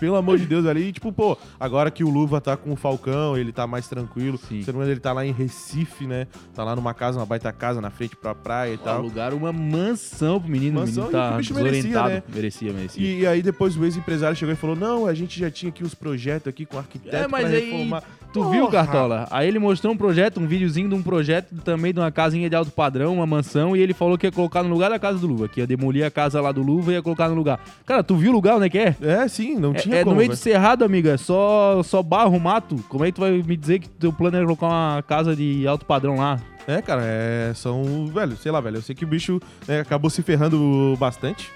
Pelo 0.00 0.16
amor 0.16 0.38
de 0.38 0.46
Deus. 0.46 0.64
E, 0.76 0.92
tipo, 0.92 1.12
pô, 1.12 1.36
agora 1.58 1.90
que 1.90 2.02
o 2.02 2.08
Luva 2.10 2.40
tá 2.40 2.56
com 2.56 2.72
o 2.72 2.76
Falcão, 2.76 3.36
ele 3.36 3.52
tá 3.52 3.66
mais 3.66 3.86
tranquilo. 3.86 4.38
Sim. 4.38 4.62
Se 4.62 4.72
não 4.72 4.82
ele 4.82 4.98
tá 4.98 5.12
lá 5.12 5.24
em 5.24 5.32
Recife, 5.32 6.06
né? 6.06 6.26
Tá 6.54 6.64
lá 6.64 6.74
numa 6.74 6.94
casa, 6.94 7.18
uma 7.18 7.26
baita 7.26 7.52
casa 7.52 7.80
na 7.80 7.90
frente 7.90 8.16
pra 8.16 8.34
praia 8.34 8.74
e 8.74 8.78
tal. 8.78 8.96
Alugaram 8.98 9.36
uma 9.36 9.52
mansão 9.52 10.40
pro 10.40 10.50
menino, 10.50 10.80
Mansão, 10.80 11.04
o 11.04 11.06
menino 11.06 11.22
tá 11.28 11.34
o 11.34 11.38
bicho 11.38 11.54
merecia, 11.54 11.82
desorientado. 11.82 12.14
né? 12.14 12.22
Merecia, 12.34 12.72
merecia. 12.72 13.02
E, 13.06 13.20
e 13.20 13.26
aí 13.26 13.42
depois 13.42 13.76
o 13.76 13.84
ex-empresário 13.84 14.36
chegou 14.36 14.52
e 14.52 14.56
falou: 14.56 14.74
Não, 14.76 15.06
a 15.06 15.14
gente 15.14 15.38
já 15.38 15.50
tinha 15.50 15.68
aqui 15.70 15.84
os 15.84 15.94
projetos 15.94 16.48
aqui 16.48 16.64
com 16.64 16.78
arquiteto 16.78 17.14
É, 17.16 17.28
mas 17.28 17.46
pra 17.46 17.56
aí, 17.56 17.70
reformar. 17.70 18.02
Tu 18.32 18.40
Porra! 18.40 18.50
viu, 18.52 18.68
Cartola? 18.68 19.26
Aí 19.30 19.48
ele 19.48 19.58
mostrou 19.58 19.92
um 19.92 19.96
projeto, 19.96 20.40
um 20.40 20.46
videozinho 20.46 20.88
de 20.88 20.94
um 20.94 21.02
projeto 21.02 21.54
também 21.64 21.92
de 21.92 22.00
uma 22.00 22.10
casinha 22.10 22.48
de 22.48 22.56
alto 22.56 22.70
padrão, 22.70 23.14
uma 23.14 23.26
mansão, 23.26 23.76
e 23.76 23.80
ele 23.80 23.92
falou 23.94 24.16
que 24.16 24.26
ia 24.26 24.32
colocar 24.32 24.62
no 24.62 24.68
lugar 24.70 24.90
da 24.90 24.98
casa 24.98 25.18
do 25.18 25.26
Luva, 25.26 25.48
que 25.48 25.60
ia 25.60 25.66
demolir 25.66 26.04
a 26.04 26.10
casa 26.10 26.40
lá 26.40 26.52
do 26.52 26.62
Luva 26.62 26.92
e 26.92 26.94
ia 26.94 27.02
colocar 27.02 27.28
no 27.28 27.34
lugar. 27.34 27.60
Cara, 27.84 28.02
tu 28.02 28.16
viu 28.16 28.30
o 28.30 28.34
lugar 28.34 28.56
onde 28.56 28.66
é 28.66 28.70
que 28.70 28.78
é? 28.78 28.96
É, 29.00 29.28
sim, 29.28 29.56
não 29.56 29.72
tinha 29.74 29.96
É, 29.96 30.00
é 30.00 30.04
como. 30.04 30.14
no 30.14 30.18
meio 30.18 30.30
do 30.30 30.32
velho. 30.36 30.42
cerrado, 30.42 30.84
amiga, 30.84 31.12
é 31.12 31.16
só, 31.16 31.82
só 31.82 32.02
barro, 32.02 32.38
mato. 32.38 32.76
Como 32.88 33.04
é 33.04 33.08
que 33.08 33.14
tu 33.14 33.20
vai 33.20 33.32
me 33.32 33.56
dizer 33.56 33.78
que 33.80 33.88
teu 33.88 34.12
plano 34.12 34.36
é 34.36 34.42
colocar 34.42 34.66
uma 34.66 35.04
casa 35.06 35.34
de 35.34 35.66
alto 35.66 35.84
padrão 35.84 36.16
lá? 36.16 36.38
É, 36.66 36.80
cara, 36.80 37.02
é, 37.04 37.52
são, 37.54 38.06
velho, 38.06 38.36
sei 38.36 38.52
lá, 38.52 38.60
velho, 38.60 38.76
eu 38.76 38.82
sei 38.82 38.94
que 38.94 39.04
o 39.04 39.08
bicho 39.08 39.40
né, 39.66 39.80
acabou 39.80 40.08
se 40.10 40.22
ferrando 40.22 40.94
bastante, 41.00 41.50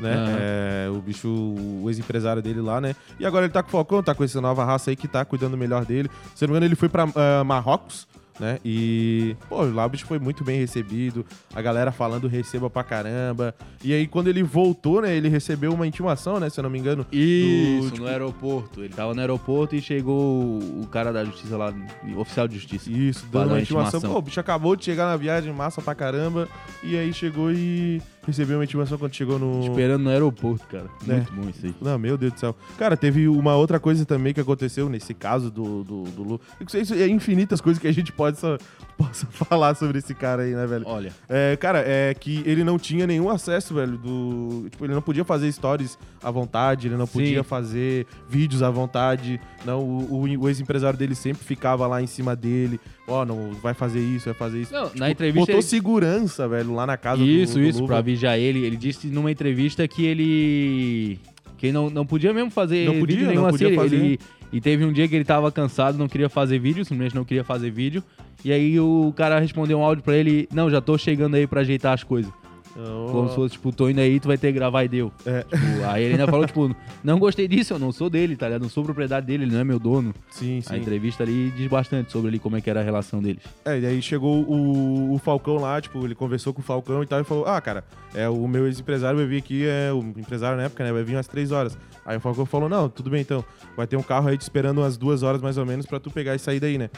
né, 0.00 0.14
Aham. 0.14 0.36
é, 0.40 0.90
o 0.90 1.00
bicho, 1.00 1.28
o 1.28 1.84
ex-empresário 1.88 2.42
dele 2.42 2.60
lá, 2.60 2.80
né, 2.80 2.96
e 3.18 3.26
agora 3.26 3.44
ele 3.44 3.52
tá 3.52 3.62
com 3.62 3.68
o 3.68 3.72
Falcão, 3.72 4.02
tá 4.02 4.14
com 4.14 4.24
essa 4.24 4.40
nova 4.40 4.64
raça 4.64 4.90
aí 4.90 4.96
que 4.96 5.06
tá 5.06 5.24
cuidando 5.24 5.56
melhor 5.56 5.84
dele, 5.84 6.10
se 6.34 6.44
não 6.46 6.52
me 6.52 6.56
engano 6.56 6.66
ele 6.66 6.76
foi 6.76 6.88
pra 6.88 7.06
ah, 7.14 7.44
Marrocos, 7.44 8.08
né, 8.38 8.58
e, 8.64 9.36
pô, 9.50 9.62
lá 9.64 9.84
o 9.84 9.88
bicho 9.90 10.06
foi 10.06 10.18
muito 10.18 10.42
bem 10.42 10.58
recebido, 10.58 11.26
a 11.54 11.60
galera 11.60 11.92
falando 11.92 12.26
receba 12.26 12.70
pra 12.70 12.82
caramba, 12.82 13.54
e 13.84 13.92
aí 13.92 14.06
quando 14.06 14.28
ele 14.28 14.42
voltou, 14.42 15.02
né, 15.02 15.14
ele 15.14 15.28
recebeu 15.28 15.74
uma 15.74 15.86
intimação, 15.86 16.40
né, 16.40 16.48
se 16.48 16.58
eu 16.58 16.62
não 16.62 16.70
me 16.70 16.78
engano, 16.78 17.06
Isso, 17.12 17.82
do, 17.82 17.90
tipo, 17.90 18.02
no 18.04 18.08
aeroporto. 18.08 18.80
Ele 18.82 18.94
tava 18.94 19.12
no 19.12 19.20
aeroporto 19.20 19.76
e 19.76 19.82
chegou 19.82 20.58
o 20.58 20.86
cara 20.90 21.12
da 21.12 21.22
justiça 21.22 21.54
lá, 21.58 21.70
oficial 22.16 22.48
de 22.48 22.54
justiça. 22.54 22.90
Isso, 22.90 23.26
dando 23.30 23.48
uma 23.48 23.60
intimação. 23.60 23.98
intimação. 23.98 24.10
Pô, 24.10 24.18
o 24.18 24.22
bicho 24.22 24.40
acabou 24.40 24.74
de 24.74 24.86
chegar 24.86 25.04
na 25.04 25.18
viagem, 25.18 25.52
massa 25.52 25.82
pra 25.82 25.94
caramba. 25.94 26.48
E 26.82 26.96
aí 26.96 27.12
chegou 27.12 27.52
e 27.52 28.00
recebeu 28.26 28.58
uma 28.58 28.64
intimação 28.64 28.98
quando 28.98 29.14
chegou 29.14 29.38
no. 29.38 29.62
Esperando 29.62 30.02
no 30.02 30.10
aeroporto, 30.10 30.66
cara. 30.66 30.86
É. 31.08 31.12
Muito 31.14 31.32
bom 31.32 31.48
isso 31.48 31.66
aí. 31.66 31.74
Não, 31.80 31.98
meu 31.98 32.16
Deus 32.16 32.32
do 32.34 32.40
céu. 32.40 32.54
Cara, 32.78 32.96
teve 32.96 33.26
uma 33.28 33.54
outra 33.56 33.80
coisa 33.80 34.04
também 34.04 34.32
que 34.34 34.40
aconteceu 34.40 34.88
nesse 34.88 35.14
caso 35.14 35.50
do, 35.50 35.82
do, 35.84 36.02
do 36.04 36.22
Lu. 36.22 36.40
Isso, 36.66 36.76
isso 36.78 36.94
é 36.94 37.08
infinitas 37.08 37.60
coisas 37.60 37.80
que 37.80 37.88
a 37.88 37.92
gente 37.92 38.12
pode 38.12 38.38
só, 38.38 38.56
possa 38.96 39.26
falar 39.26 39.74
sobre 39.74 39.98
esse 39.98 40.14
cara 40.14 40.42
aí, 40.42 40.52
né, 40.54 40.66
velho? 40.66 40.84
Olha, 40.86 41.12
É, 41.28 41.56
cara, 41.56 41.82
é 41.86 42.12
que 42.14 42.42
ele 42.46 42.62
não 42.64 42.78
tinha 42.78 43.06
nenhum 43.06 43.28
acesso, 43.30 43.74
velho, 43.74 43.96
do... 43.96 44.66
Tipo, 44.70 44.84
ele 44.84 44.94
não 44.94 45.02
podia 45.02 45.24
fazer 45.24 45.50
stories 45.52 45.98
à 46.22 46.30
vontade, 46.30 46.88
ele 46.88 46.96
não 46.96 47.06
Sim. 47.06 47.12
podia 47.12 47.42
fazer 47.44 48.06
vídeos 48.28 48.62
à 48.62 48.70
vontade. 48.70 49.40
Não, 49.64 49.80
o, 49.80 50.14
o- 50.24 50.40
o 50.40 50.48
ex-empresário 50.48 50.98
dele 50.98 51.14
sempre 51.14 51.42
ficava 51.44 51.86
lá 51.86 52.02
em 52.02 52.06
cima 52.06 52.36
dele. 52.36 52.78
Ó, 53.10 53.24
não, 53.24 53.50
vai 53.62 53.74
fazer 53.74 54.00
isso, 54.00 54.26
vai 54.26 54.34
fazer 54.34 54.60
isso. 54.62 54.72
Não, 54.72 54.86
Tipo, 54.86 54.98
na 54.98 55.10
entrevista 55.10 55.40
Botou 55.40 55.54
ele- 55.56 55.62
segurança, 55.62 56.48
velho, 56.48 56.72
lá 56.74 56.86
na 56.86 56.96
casa 56.96 57.22
isso, 57.22 57.54
do, 57.58 57.64
isso, 57.64 57.80
Luva. 57.80 57.94
pra 57.94 58.00
vigiar 58.02 58.38
ele. 58.38 58.64
Ele 58.64 58.76
disse 58.76 59.08
numa 59.08 59.30
entrevista 59.30 59.86
que 59.88 60.04
ele. 60.04 61.18
que 61.58 61.66
ele 61.66 61.72
não, 61.72 61.90
não 61.90 62.06
podia 62.06 62.32
mesmo 62.32 62.50
fazer 62.50 62.86
Não 62.86 63.00
podia, 63.00 63.16
vídeo 63.16 63.26
não 63.26 63.34
nenhum 63.42 63.50
podia 63.50 63.66
assim. 63.68 63.76
fazer. 63.76 63.96
Ele, 63.96 64.18
e 64.52 64.60
teve 64.60 64.84
um 64.84 64.92
dia 64.92 65.06
que 65.06 65.14
ele 65.14 65.24
tava 65.24 65.52
cansado, 65.52 65.96
não 65.98 66.08
queria 66.08 66.28
fazer 66.28 66.58
vídeo, 66.58 66.84
simplesmente 66.84 67.14
não 67.14 67.24
queria 67.24 67.44
fazer 67.44 67.70
vídeo. 67.70 68.02
E 68.44 68.50
aí 68.52 68.80
o 68.80 69.12
cara 69.16 69.38
respondeu 69.38 69.78
um 69.78 69.82
áudio 69.84 70.02
pra 70.02 70.16
ele: 70.16 70.48
Não, 70.52 70.70
já 70.70 70.80
tô 70.80 70.96
chegando 70.96 71.34
aí 71.34 71.46
pra 71.46 71.60
ajeitar 71.60 71.92
as 71.92 72.02
coisas. 72.02 72.32
Oh. 72.76 73.10
Como 73.10 73.28
se 73.28 73.34
fosse, 73.34 73.52
tipo, 73.54 73.72
tô 73.72 73.88
indo 73.88 74.00
aí, 74.00 74.20
tu 74.20 74.28
vai 74.28 74.38
ter 74.38 74.48
que 74.48 74.52
gravar 74.52 74.84
e 74.84 74.88
deu. 74.88 75.12
É. 75.26 75.42
Tipo, 75.42 75.84
aí 75.86 76.04
ele 76.04 76.12
ainda 76.12 76.26
falou, 76.26 76.46
tipo, 76.46 76.74
não 77.02 77.18
gostei 77.18 77.48
disso, 77.48 77.74
eu 77.74 77.78
não 77.78 77.90
sou 77.90 78.08
dele, 78.08 78.36
tá 78.36 78.46
ligado? 78.46 78.62
Não 78.62 78.68
sou 78.68 78.84
propriedade 78.84 79.26
dele, 79.26 79.44
ele 79.44 79.52
não 79.52 79.60
é 79.60 79.64
meu 79.64 79.78
dono. 79.78 80.14
Sim, 80.30 80.58
A 80.66 80.74
sim. 80.74 80.76
entrevista 80.76 81.22
ali 81.24 81.50
diz 81.50 81.66
bastante 81.68 82.12
sobre 82.12 82.28
ali 82.28 82.38
como 82.38 82.56
é 82.56 82.60
que 82.60 82.70
era 82.70 82.80
a 82.80 82.82
relação 82.82 83.20
deles. 83.20 83.42
É, 83.64 83.78
e 83.78 83.86
aí 83.86 84.00
chegou 84.00 84.44
o, 84.44 85.14
o 85.14 85.18
Falcão 85.18 85.56
lá, 85.56 85.80
tipo, 85.80 86.04
ele 86.04 86.14
conversou 86.14 86.54
com 86.54 86.60
o 86.60 86.64
Falcão 86.64 87.02
e 87.02 87.06
tal, 87.06 87.20
e 87.20 87.24
falou: 87.24 87.46
Ah, 87.46 87.60
cara, 87.60 87.84
é, 88.14 88.28
o 88.28 88.46
meu 88.46 88.66
ex-empresário 88.66 89.18
vai 89.18 89.26
vir 89.26 89.38
aqui, 89.38 89.66
é, 89.66 89.92
o 89.92 89.98
empresário 89.98 90.56
na 90.56 90.64
época, 90.64 90.84
né? 90.84 90.92
Vai 90.92 91.02
vir 91.02 91.16
às 91.16 91.26
três 91.26 91.50
horas. 91.50 91.76
Aí 92.04 92.16
o 92.16 92.20
Falcão 92.20 92.46
falou: 92.46 92.68
Não, 92.68 92.88
tudo 92.88 93.10
bem 93.10 93.20
então. 93.20 93.44
Vai 93.76 93.86
ter 93.86 93.96
um 93.96 94.02
carro 94.02 94.28
aí 94.28 94.38
te 94.38 94.42
esperando 94.42 94.78
umas 94.78 94.96
duas 94.96 95.22
horas 95.22 95.40
mais 95.42 95.58
ou 95.58 95.66
menos 95.66 95.86
pra 95.86 95.98
tu 95.98 96.10
pegar 96.10 96.34
e 96.34 96.38
sair 96.38 96.60
daí, 96.60 96.78
né? 96.78 96.88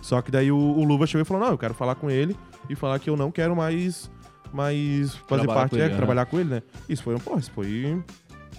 Só 0.00 0.22
que 0.22 0.30
daí 0.30 0.52
o, 0.52 0.56
o 0.56 0.84
Luva 0.84 1.06
chegou 1.06 1.22
e 1.22 1.24
falou: 1.24 1.42
Não, 1.42 1.50
eu 1.50 1.58
quero 1.58 1.74
falar 1.74 1.96
com 1.96 2.08
ele 2.08 2.36
e 2.70 2.74
falar 2.76 2.98
que 2.98 3.10
eu 3.10 3.16
não 3.16 3.30
quero 3.30 3.54
mais, 3.56 4.10
mais 4.52 5.14
fazer 5.14 5.42
Trabalhar 5.42 5.60
parte, 5.60 5.74
é, 5.74 5.78
ele, 5.78 5.88
aham. 5.88 5.96
trabalhar 5.96 6.26
com 6.26 6.40
ele, 6.40 6.50
né? 6.50 6.62
Isso 6.88 7.02
foi 7.02 7.14
um, 7.14 7.18
pô, 7.18 7.38
isso 7.38 7.50
foi. 7.52 7.98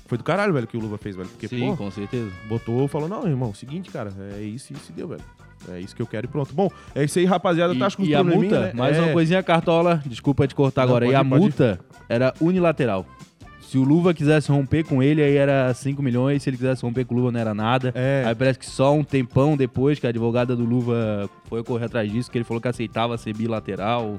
Foi 0.05 0.17
do 0.17 0.23
caralho, 0.23 0.53
velho, 0.53 0.65
que 0.65 0.77
o 0.77 0.79
Luva 0.79 0.97
fez, 0.97 1.15
velho. 1.15 1.27
Porque, 1.27 1.47
Sim, 1.49 1.71
pô, 1.71 1.77
com 1.77 1.91
certeza. 1.91 2.31
botou, 2.47 2.87
falou, 2.87 3.09
não, 3.09 3.27
irmão, 3.27 3.53
seguinte, 3.53 3.89
cara, 3.91 4.11
é 4.37 4.41
isso, 4.41 4.71
isso 4.71 4.93
deu, 4.93 5.07
velho. 5.07 5.21
É 5.69 5.79
isso 5.79 5.95
que 5.95 6.01
eu 6.01 6.07
quero 6.07 6.27
e 6.27 6.29
pronto. 6.29 6.53
Bom, 6.53 6.69
é 6.95 7.03
isso 7.03 7.19
aí, 7.19 7.25
rapaziada. 7.25 7.73
E, 7.73 7.79
tá 7.79 7.91
com 7.91 8.03
e 8.03 8.15
a 8.15 8.23
multa, 8.23 8.61
né? 8.67 8.73
mais 8.73 8.95
é, 8.95 9.01
uma 9.01 9.11
coisinha 9.11 9.41
cartola, 9.43 10.01
desculpa 10.05 10.47
te 10.47 10.55
cortar 10.55 10.83
Não, 10.83 10.89
agora. 10.89 11.05
pode 11.05 11.13
e 11.13 11.15
a 11.15 11.25
pode 11.25 11.41
multa 11.41 11.79
era 12.07 12.33
unilateral. 12.39 13.05
Se 13.67 13.77
o 13.77 13.83
Luva 13.83 14.13
quisesse 14.13 14.49
romper 14.49 14.85
com 14.85 15.03
ele, 15.03 15.21
aí 15.21 15.35
era 15.35 15.73
5 15.73 16.01
milhões. 16.01 16.41
Se 16.41 16.49
ele 16.49 16.55
quisesse 16.55 16.83
romper 16.83 17.03
com 17.03 17.13
o 17.13 17.17
Luva, 17.17 17.33
não 17.33 17.39
era 17.39 17.53
nada. 17.53 17.91
É. 17.93 18.23
Aí 18.25 18.33
parece 18.33 18.57
que 18.59 18.65
só 18.65 18.93
um 18.93 19.03
tempão 19.03 19.57
depois 19.57 19.99
que 19.99 20.05
a 20.05 20.09
advogada 20.09 20.55
do 20.55 20.63
Luva 20.63 21.29
foi 21.49 21.61
correr 21.65 21.85
atrás 21.85 22.09
disso, 22.09 22.31
que 22.31 22.37
ele 22.37 22.45
falou 22.45 22.61
que 22.61 22.67
aceitava 22.69 23.17
ser 23.17 23.35
bilateral. 23.35 24.17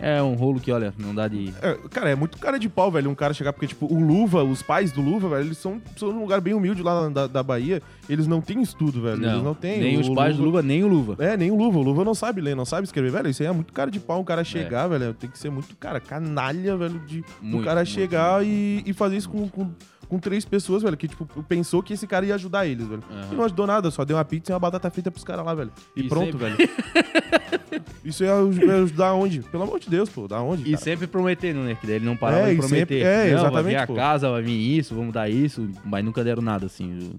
É 0.00 0.22
um 0.22 0.34
rolo 0.34 0.58
que, 0.58 0.72
olha, 0.72 0.94
não 0.98 1.14
dá 1.14 1.28
de. 1.28 1.52
É, 1.60 1.74
cara, 1.90 2.08
é 2.10 2.14
muito 2.14 2.38
cara 2.38 2.58
de 2.58 2.68
pau, 2.68 2.90
velho, 2.90 3.10
um 3.10 3.14
cara 3.14 3.34
chegar, 3.34 3.52
porque, 3.52 3.66
tipo, 3.66 3.86
o 3.86 4.00
Luva, 4.00 4.42
os 4.42 4.62
pais 4.62 4.90
do 4.92 5.00
Luva, 5.02 5.28
velho, 5.28 5.46
eles 5.48 5.58
são, 5.58 5.80
são 5.96 6.10
num 6.12 6.20
lugar 6.20 6.40
bem 6.40 6.54
humilde 6.54 6.82
lá 6.82 7.08
da, 7.08 7.26
da 7.26 7.42
Bahia, 7.42 7.82
eles 8.08 8.26
não 8.26 8.40
têm 8.40 8.62
estudo, 8.62 9.02
velho, 9.02 9.22
eles 9.22 9.42
não 9.42 9.54
têm. 9.54 9.78
nem 9.80 9.96
o 9.98 10.00
os 10.00 10.08
pais 10.08 10.36
do 10.36 10.42
Luva, 10.44 10.62
nem 10.62 10.82
o 10.82 10.88
Luva. 10.88 11.16
É, 11.22 11.36
nem 11.36 11.50
o 11.50 11.56
Luva, 11.56 11.78
o 11.78 11.82
Luva 11.82 12.04
não 12.04 12.14
sabe 12.14 12.40
ler, 12.40 12.56
não 12.56 12.64
sabe 12.64 12.84
escrever, 12.84 13.10
velho, 13.12 13.28
isso 13.28 13.42
aí 13.42 13.48
é 13.48 13.52
muito 13.52 13.72
cara 13.72 13.90
de 13.90 14.00
pau, 14.00 14.18
um 14.18 14.22
É. 14.22 14.24
cara 14.24 14.42
chegar, 14.42 14.86
velho, 14.88 15.12
tem 15.12 15.28
que 15.28 15.38
ser 15.38 15.50
muito, 15.50 15.76
cara, 15.76 16.00
canalha, 16.00 16.76
velho, 16.76 16.98
de 17.00 17.22
Muito, 17.42 17.64
cara 17.64 17.80
muito, 17.80 17.90
chegar 17.90 18.42
E, 18.44 18.82
e 18.86 18.92
fazer 18.94 19.18
isso 19.18 19.28
com, 19.28 19.48
com, 19.48 19.70
com 20.08 20.18
três 20.18 20.44
pessoas, 20.46 20.82
velho, 20.82 20.96
que, 20.96 21.08
tipo, 21.08 21.26
pensou 21.44 21.82
que 21.82 21.92
esse 21.92 22.06
cara 22.06 22.24
ia 22.24 22.34
ajudar 22.36 22.66
eles, 22.66 22.86
velho. 22.86 23.02
Aham. 23.10 23.28
E 23.32 23.34
não 23.36 23.44
ajudou 23.44 23.66
nada, 23.66 23.90
só 23.90 24.02
deu 24.04 24.16
uma 24.16 24.24
pizza 24.24 24.50
e 24.50 24.54
uma 24.54 24.58
batata 24.60 24.90
frita 24.90 25.10
pros 25.10 25.24
caras 25.24 25.44
lá, 25.44 25.54
velho. 25.54 25.70
E, 25.94 26.04
pronto, 26.04 26.38
velho. 26.38 26.56
isso 28.04 28.24
ia 28.24 28.32
aj- 28.34 28.58
ia 28.58 28.74
ajudar 28.82 29.14
onde? 29.14 29.40
Pelo 29.40 29.62
amor 29.62 29.78
de 29.80 29.88
Deus, 29.90 30.08
pô, 30.08 30.26
da 30.28 30.40
onde, 30.40 30.62
E 30.62 30.72
cara? 30.72 30.76
sempre 30.84 31.06
prometendo, 31.06 31.60
né? 31.60 31.76
Que 31.80 31.86
daí 31.86 31.96
ele 31.96 32.04
não 32.06 32.16
parava 32.16 32.48
É, 32.48 32.50
de 32.54 32.56
prometer. 32.56 32.78
sempre- 32.78 33.00
é, 33.00 33.16
Não, 33.16 33.22
Vai 33.22 33.32
exatamente, 33.48 33.66
vir 33.70 33.76
a 33.76 33.86
pô. 33.86 33.94
casa, 33.94 34.30
vai 34.30 34.42
vir 34.42 34.78
isso, 34.78 34.94
vamos 34.94 35.12
dar 35.12 35.28
isso, 35.30 35.68
mas 35.84 36.04
nunca 36.04 36.22
deram 36.24 36.42
nada, 36.42 36.66
assim. 36.66 37.12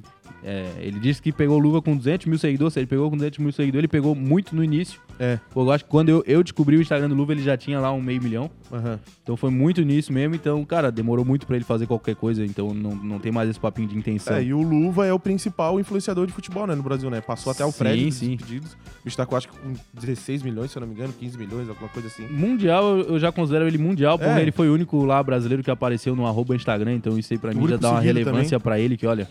É, 0.44 0.66
ele 0.80 1.00
disse 1.00 1.22
que 1.22 1.32
pegou 1.32 1.60
luva 1.60 1.82
com 1.82 1.96
200 1.96 2.26
mil 2.28 2.38
seguidores. 2.40 2.74
Se 2.74 2.80
ele 2.80 2.88
pegou 2.88 3.10
com 3.10 3.16
200 3.16 3.40
mil 3.40 3.52
seguidores, 3.52 3.82
ele 3.82 3.88
pegou 3.88 4.16
muito 4.16 4.56
no 4.56 4.64
início. 4.64 5.00
É. 5.20 5.40
Eu 5.56 5.72
acho 5.72 5.84
que 5.84 5.90
quando 5.90 6.10
eu, 6.10 6.24
eu 6.26 6.42
descobri 6.44 6.78
o 6.78 6.82
Instagram 6.82 7.10
do 7.10 7.16
Luva, 7.16 7.32
ele 7.34 7.44
já 7.44 7.56
tinha 7.56 7.80
lá 7.80 7.92
um 7.94 8.02
meio 8.02 8.22
milhão. 8.22 8.50
Aham. 8.72 9.00
Então 9.22 9.38
foi 9.38 9.52
muito 9.52 9.84
nisso 9.84 10.12
mesmo. 10.12 10.34
Então, 10.34 10.66
cara, 10.66 10.92
demorou 10.92 11.24
muito 11.24 11.46
pra 11.46 11.56
ele 11.56 11.64
fazer 11.66 11.86
qualquer 11.86 12.16
coisa. 12.16 12.44
Então 12.44 12.74
não, 12.74 12.96
não 12.96 13.20
tem 13.20 13.32
mais 13.32 13.50
esse 13.50 13.60
papinho 13.60 13.88
de 13.88 13.96
intenção. 13.98 14.36
É, 14.36 14.44
e 14.44 14.52
o 14.54 14.62
Luva 14.62 15.06
é 15.06 15.14
o 15.14 15.20
principal 15.20 15.80
influenciador 15.80 16.26
de 16.26 16.34
futebol, 16.34 16.66
né, 16.66 16.74
no 16.74 16.82
Brasil, 16.82 17.10
né? 17.12 17.22
Passou 17.22 17.52
até 17.52 17.64
o 17.64 17.72
Fred 17.72 18.06
dos 18.06 18.16
sim. 18.16 18.36
pedidos. 18.36 18.74
O 18.74 19.04
bicho 19.06 19.16
tá 19.18 19.26
com, 19.26 19.36
acho 19.36 19.48
que 19.48 19.56
com 19.58 19.74
16 19.94 20.42
milhões, 20.42 20.72
se 20.72 20.78
eu 20.78 20.82
não 20.82 20.88
me 20.88 20.96
engano, 20.96 21.14
15 21.14 21.38
milhões, 21.38 21.70
alguma 21.70 21.90
coisa 21.90 22.08
assim. 22.08 22.26
Mundial, 22.28 22.98
eu 22.98 23.20
já 23.20 23.32
considero 23.32 23.68
ele 23.68 23.78
mundial, 23.78 24.18
porque 24.18 24.40
É. 24.40 24.42
ele 24.42 24.52
foi 24.52 24.70
o 24.70 24.74
único 24.74 25.06
lá 25.06 25.22
brasileiro 25.22 25.62
que 25.62 25.70
apareceu 25.70 26.16
no 26.16 26.26
arroba 26.26 26.56
Instagram. 26.56 26.94
Então 26.96 27.18
isso 27.20 27.32
aí 27.32 27.38
pra 27.38 27.54
mim 27.54 27.68
já 27.68 27.78
dá 27.78 27.92
uma 27.92 28.00
relevância 28.02 28.60
pra 28.60 28.80
ele 28.80 28.98
que, 28.98 29.06
olha. 29.06 29.30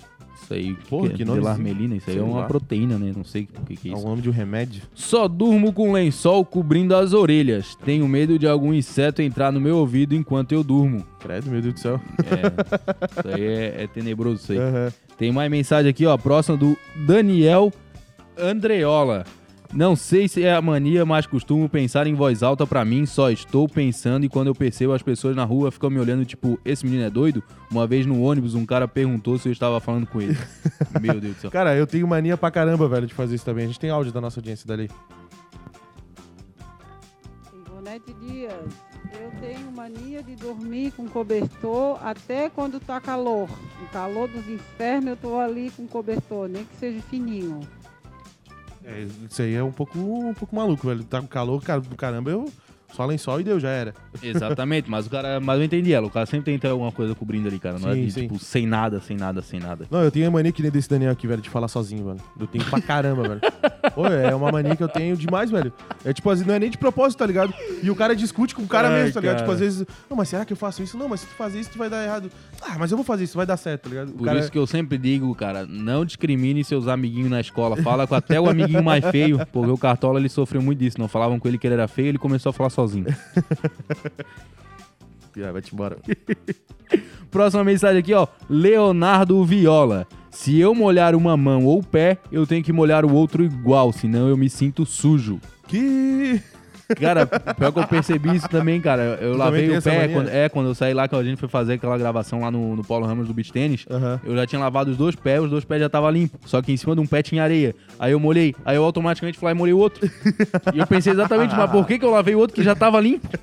Isso 0.58 0.68
aí, 0.70 0.76
Porra, 0.88 1.08
que 1.10 1.24
nomezinho. 1.24 1.42
Delarmelina, 1.44 1.96
isso 1.96 2.10
aí 2.10 2.16
é 2.16 2.18
Sei 2.20 2.28
uma 2.28 2.40
lá. 2.40 2.46
proteína, 2.46 2.98
né? 2.98 3.12
Não 3.16 3.24
sei 3.24 3.42
o 3.42 3.64
que, 3.66 3.76
que 3.76 3.88
é 3.88 3.92
É 3.92 3.94
o 3.94 3.98
isso. 3.98 4.06
nome 4.06 4.22
de 4.22 4.28
um 4.28 4.32
remédio. 4.32 4.82
Só 4.94 5.26
durmo 5.28 5.72
com 5.72 5.92
lençol 5.92 6.44
cobrindo 6.44 6.94
as 6.94 7.12
orelhas. 7.12 7.74
Tenho 7.84 8.06
medo 8.08 8.38
de 8.38 8.46
algum 8.46 8.72
inseto 8.72 9.22
entrar 9.22 9.50
no 9.52 9.60
meu 9.60 9.76
ouvido 9.78 10.14
enquanto 10.14 10.52
eu 10.52 10.62
durmo. 10.62 11.04
Credo, 11.20 11.50
meu 11.50 11.60
Deus 11.62 11.74
do 11.74 11.80
céu. 11.80 12.00
É, 12.18 13.20
isso 13.20 13.28
aí 13.28 13.42
é, 13.44 13.82
é 13.84 13.86
tenebroso 13.86 14.36
isso 14.42 14.52
aí. 14.52 14.58
Aham. 14.58 14.92
Tem 15.18 15.30
mais 15.30 15.50
mensagem 15.50 15.88
aqui, 15.90 16.04
ó. 16.06 16.16
Próxima 16.16 16.56
do 16.56 16.76
Daniel 17.06 17.72
Andreola. 18.36 19.24
Não 19.72 19.96
sei 19.96 20.28
se 20.28 20.44
é 20.44 20.52
a 20.52 20.60
mania, 20.60 21.06
mas 21.06 21.24
costumo 21.24 21.66
pensar 21.66 22.06
em 22.06 22.12
voz 22.12 22.42
alta 22.42 22.66
pra 22.66 22.84
mim, 22.84 23.06
só 23.06 23.30
estou 23.30 23.66
pensando 23.66 24.26
e 24.26 24.28
quando 24.28 24.48
eu 24.48 24.54
percebo 24.54 24.92
as 24.92 25.00
pessoas 25.02 25.34
na 25.34 25.44
rua 25.44 25.70
ficam 25.72 25.88
me 25.88 25.98
olhando 25.98 26.26
tipo, 26.26 26.60
esse 26.62 26.84
menino 26.84 27.04
é 27.04 27.08
doido? 27.08 27.42
Uma 27.70 27.86
vez 27.86 28.04
no 28.04 28.20
ônibus 28.20 28.54
um 28.54 28.66
cara 28.66 28.86
perguntou 28.86 29.38
se 29.38 29.48
eu 29.48 29.52
estava 29.52 29.80
falando 29.80 30.06
com 30.06 30.20
ele. 30.20 30.36
Meu 31.00 31.18
Deus 31.18 31.36
do 31.36 31.40
céu. 31.40 31.50
Cara, 31.50 31.74
eu 31.74 31.86
tenho 31.86 32.06
mania 32.06 32.36
pra 32.36 32.50
caramba, 32.50 32.86
velho, 32.86 33.06
de 33.06 33.14
fazer 33.14 33.34
isso 33.34 33.46
também. 33.46 33.64
A 33.64 33.66
gente 33.68 33.80
tem 33.80 33.88
áudio 33.88 34.12
da 34.12 34.20
nossa 34.20 34.40
audiência 34.40 34.66
dali. 34.66 34.90
Ivonete 37.54 38.12
Dias, 38.20 38.52
eu 39.18 39.30
tenho 39.40 39.72
mania 39.72 40.22
de 40.22 40.36
dormir 40.36 40.92
com 40.92 41.08
cobertor 41.08 41.98
até 42.04 42.50
quando 42.50 42.78
tá 42.78 43.00
calor. 43.00 43.48
No 43.80 43.86
calor 43.90 44.28
dos 44.28 44.46
infernos 44.46 45.08
eu 45.08 45.16
tô 45.16 45.38
ali 45.38 45.70
com 45.70 45.86
cobertor, 45.86 46.46
nem 46.46 46.62
que 46.62 46.76
seja 46.76 47.00
fininho. 47.08 47.60
É, 48.84 49.06
isso 49.30 49.42
aí 49.42 49.54
é 49.54 49.62
um 49.62 49.72
pouco, 49.72 49.98
um 49.98 50.34
pouco 50.34 50.54
maluco, 50.54 50.86
velho. 50.86 51.04
Tá 51.04 51.20
com 51.20 51.26
calor, 51.26 51.62
cara, 51.62 51.80
do 51.80 51.96
caramba, 51.96 52.30
eu 52.30 52.50
só 52.92 53.04
lençol 53.06 53.40
e 53.40 53.44
deu, 53.44 53.58
já 53.58 53.70
era. 53.70 53.94
Exatamente, 54.22 54.90
mas 54.90 55.06
o 55.06 55.10
cara. 55.10 55.40
Mas 55.40 55.58
eu 55.58 55.64
entendi 55.64 55.92
ela. 55.92 56.06
O 56.06 56.10
cara 56.10 56.26
sempre 56.26 56.52
tenta 56.52 56.68
alguma 56.68 56.92
coisa 56.92 57.14
cobrindo 57.14 57.48
ali, 57.48 57.58
cara. 57.58 57.78
Não 57.78 57.90
é 57.90 57.94
Sim, 57.94 58.04
de, 58.04 58.12
sim. 58.12 58.20
tipo, 58.22 58.38
sem 58.38 58.66
nada, 58.66 59.00
sem 59.00 59.16
nada, 59.16 59.42
sem 59.42 59.58
nada. 59.60 59.86
Não, 59.90 60.02
eu 60.02 60.10
tenho 60.10 60.28
a 60.28 60.30
mania 60.30 60.52
que 60.52 60.62
nem 60.62 60.70
desse 60.70 60.88
Daniel 60.88 61.12
aqui, 61.12 61.26
velho, 61.26 61.42
de 61.42 61.50
falar 61.50 61.68
sozinho, 61.68 62.04
velho. 62.04 62.20
Eu 62.38 62.46
tenho 62.46 62.64
pra 62.64 62.80
caramba, 62.80 63.22
velho. 63.22 63.40
Pô, 63.94 64.06
é 64.06 64.34
uma 64.34 64.50
mania 64.52 64.76
que 64.76 64.82
eu 64.82 64.88
tenho 64.88 65.16
demais, 65.16 65.50
velho. 65.50 65.72
É 66.04 66.12
tipo, 66.12 66.28
assim, 66.30 66.44
não 66.44 66.54
é 66.54 66.58
nem 66.58 66.70
de 66.70 66.78
propósito, 66.78 67.18
tá 67.18 67.26
ligado? 67.26 67.52
E 67.82 67.90
o 67.90 67.96
cara 67.96 68.14
discute 68.14 68.54
com 68.54 68.62
o 68.62 68.68
cara 68.68 68.88
Ai, 68.88 68.94
mesmo, 68.94 69.14
tá 69.14 69.20
ligado? 69.20 69.36
cara. 69.36 69.44
Tipo, 69.44 69.52
às 69.52 69.60
vezes, 69.60 69.86
não, 70.08 70.16
mas 70.16 70.28
será 70.28 70.44
que 70.44 70.52
eu 70.52 70.56
faço 70.56 70.82
isso? 70.82 70.96
Não, 70.96 71.08
mas 71.08 71.20
se 71.20 71.26
tu 71.26 71.34
fazer 71.34 71.60
isso, 71.60 71.70
tu 71.70 71.78
vai 71.78 71.88
dar 71.88 72.04
errado. 72.04 72.30
Ah, 72.62 72.76
mas 72.78 72.90
eu 72.90 72.96
vou 72.96 73.04
fazer 73.04 73.24
isso, 73.24 73.36
vai 73.36 73.46
dar 73.46 73.56
certo, 73.56 73.82
tá 73.82 73.88
ligado? 73.90 74.10
O 74.10 74.12
Por 74.12 74.24
cara... 74.24 74.38
isso 74.38 74.50
que 74.50 74.58
eu 74.58 74.66
sempre 74.66 74.98
digo, 74.98 75.34
cara, 75.34 75.66
não 75.66 76.04
discrimine 76.04 76.62
seus 76.64 76.86
amiguinhos 76.88 77.30
na 77.30 77.40
escola. 77.40 77.76
Fala 77.82 78.06
com 78.06 78.14
até 78.14 78.40
o 78.40 78.48
amiguinho 78.48 78.82
mais 78.82 79.04
feio, 79.06 79.44
porque 79.52 79.70
o 79.70 79.78
Cartola 79.78 80.18
ele 80.18 80.28
sofreu 80.28 80.62
muito 80.62 80.78
disso. 80.78 80.98
Não 80.98 81.08
falavam 81.08 81.38
com 81.38 81.48
ele 81.48 81.58
que 81.58 81.66
ele 81.66 81.74
era 81.74 81.88
feio, 81.88 82.08
ele 82.08 82.18
começou 82.18 82.50
a 82.50 82.52
falar 82.52 82.70
sozinho. 82.70 82.81
Ah, 85.44 85.50
vai-te 85.52 85.72
embora. 85.72 85.98
Próxima 87.30 87.64
mensagem 87.64 87.98
aqui, 88.00 88.12
ó. 88.12 88.26
Leonardo 88.48 89.44
Viola. 89.44 90.06
Se 90.30 90.58
eu 90.58 90.74
molhar 90.74 91.14
uma 91.14 91.36
mão 91.36 91.66
ou 91.66 91.80
o 91.80 91.84
pé, 91.84 92.18
eu 92.30 92.46
tenho 92.46 92.64
que 92.64 92.72
molhar 92.72 93.04
o 93.04 93.14
outro 93.14 93.44
igual, 93.44 93.92
senão 93.92 94.28
eu 94.28 94.36
me 94.36 94.48
sinto 94.48 94.86
sujo. 94.86 95.38
Que... 95.66 96.40
Cara, 97.00 97.26
pior 97.26 97.72
que 97.72 97.78
eu 97.78 97.86
percebi 97.86 98.34
isso 98.34 98.48
também, 98.48 98.80
cara. 98.80 99.18
Eu 99.20 99.32
Tu 99.32 99.38
lavei 99.38 99.76
o 99.76 99.82
pé. 99.82 100.08
Quando, 100.08 100.28
é, 100.28 100.48
quando 100.48 100.66
eu 100.68 100.74
saí 100.74 100.94
lá, 100.94 101.08
que 101.08 101.14
a 101.14 101.22
gente 101.22 101.38
foi 101.38 101.48
fazer 101.48 101.74
aquela 101.74 101.96
gravação 101.98 102.40
lá 102.40 102.50
no, 102.50 102.76
no 102.76 102.84
Paulo 102.84 103.06
Ramos 103.06 103.26
do 103.26 103.34
Beach 103.34 103.52
Tênis. 103.52 103.84
Aham. 103.90 104.20
Eu 104.24 104.36
já 104.36 104.46
tinha 104.46 104.60
lavado 104.60 104.90
os 104.90 104.96
dois 104.96 105.14
pés, 105.14 105.42
os 105.42 105.50
dois 105.50 105.64
pés 105.64 105.80
já 105.80 105.86
estavam 105.86 106.10
limpos. 106.10 106.50
Só 106.50 106.60
que 106.62 106.72
em 106.72 106.76
cima 106.76 106.94
de 106.94 107.00
um 107.00 107.06
pé 107.06 107.22
tinha 107.22 107.42
areia. 107.42 107.74
Aí 107.98 108.12
eu 108.12 108.20
molhei. 108.20 108.54
Aí 108.64 108.76
eu 108.76 108.84
automaticamente 108.84 109.38
fui 109.38 109.46
lá 109.46 109.52
e 109.52 109.54
molhei 109.54 109.74
o 109.74 109.78
outro. 109.78 110.08
e 110.74 110.78
eu 110.78 110.86
pensei 110.86 111.12
exatamente, 111.12 111.54
mas 111.54 111.70
por 111.70 111.86
que, 111.86 111.98
que 111.98 112.04
eu 112.04 112.10
lavei 112.10 112.34
o 112.34 112.38
outro 112.38 112.54
que 112.54 112.62
já 112.62 112.74
tava 112.74 113.00
limpo? 113.00 113.28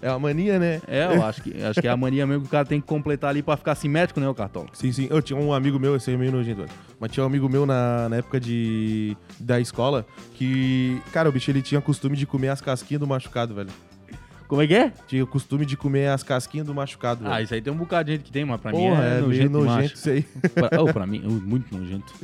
É 0.00 0.10
uma 0.10 0.18
mania, 0.18 0.58
né? 0.58 0.80
É, 0.86 1.04
eu 1.04 1.24
acho 1.24 1.42
que, 1.42 1.62
acho 1.62 1.80
que 1.80 1.86
é 1.86 1.90
a 1.90 1.96
mania 1.96 2.26
mesmo 2.26 2.42
que 2.42 2.48
o 2.48 2.50
cara 2.50 2.64
tem 2.64 2.80
que 2.80 2.86
completar 2.86 3.30
ali 3.30 3.42
pra 3.42 3.56
ficar 3.56 3.74
simétrico, 3.74 4.20
né, 4.20 4.28
o 4.28 4.34
cartão? 4.34 4.66
Sim, 4.72 4.92
sim. 4.92 5.08
Eu 5.10 5.20
tinha 5.20 5.38
um 5.38 5.52
amigo 5.52 5.78
meu, 5.78 5.96
esse 5.96 6.10
aí 6.10 6.16
é 6.16 6.18
meio 6.18 6.32
nojento. 6.32 6.66
Mas 7.00 7.12
tinha 7.12 7.22
um 7.22 7.26
amigo 7.26 7.48
meu 7.48 7.64
na, 7.64 8.08
na 8.08 8.16
época 8.16 8.40
de, 8.40 9.16
da 9.38 9.60
escola 9.60 10.04
que, 10.34 11.00
cara, 11.12 11.28
o 11.28 11.32
bicho 11.32 11.50
ele 11.50 11.62
tinha 11.62 11.80
costume 11.80 12.16
de 12.16 12.26
comer 12.26 12.48
as 12.48 12.60
casquinhas 12.60 13.00
do 13.00 13.06
machucado, 13.06 13.54
velho. 13.54 13.70
Como 14.48 14.62
é 14.62 14.66
que 14.66 14.74
é? 14.74 14.92
Tinha 15.06 15.22
o 15.22 15.26
costume 15.26 15.66
de 15.66 15.76
comer 15.76 16.08
as 16.08 16.22
casquinhas 16.22 16.66
do 16.66 16.74
machucado, 16.74 17.22
velho. 17.22 17.34
Ah, 17.34 17.42
isso 17.42 17.52
aí 17.52 17.60
tem 17.60 17.70
um 17.70 17.76
bocado 17.76 18.06
de 18.06 18.12
gente 18.12 18.24
que 18.24 18.32
tem, 18.32 18.46
mas 18.46 18.58
pra 18.58 18.72
mim 18.72 18.78
Porra, 18.78 19.04
é, 19.04 19.18
é, 19.18 19.20
meio 19.20 19.50
nojento 19.50 19.50
nojento 19.50 19.94
isso 19.94 20.08
aí. 20.08 20.22
Pra, 20.54 20.70
oh, 20.80 20.86
pra 20.92 21.06
mim, 21.06 21.22
oh, 21.24 21.30
muito 21.30 21.76
nojento. 21.76 22.12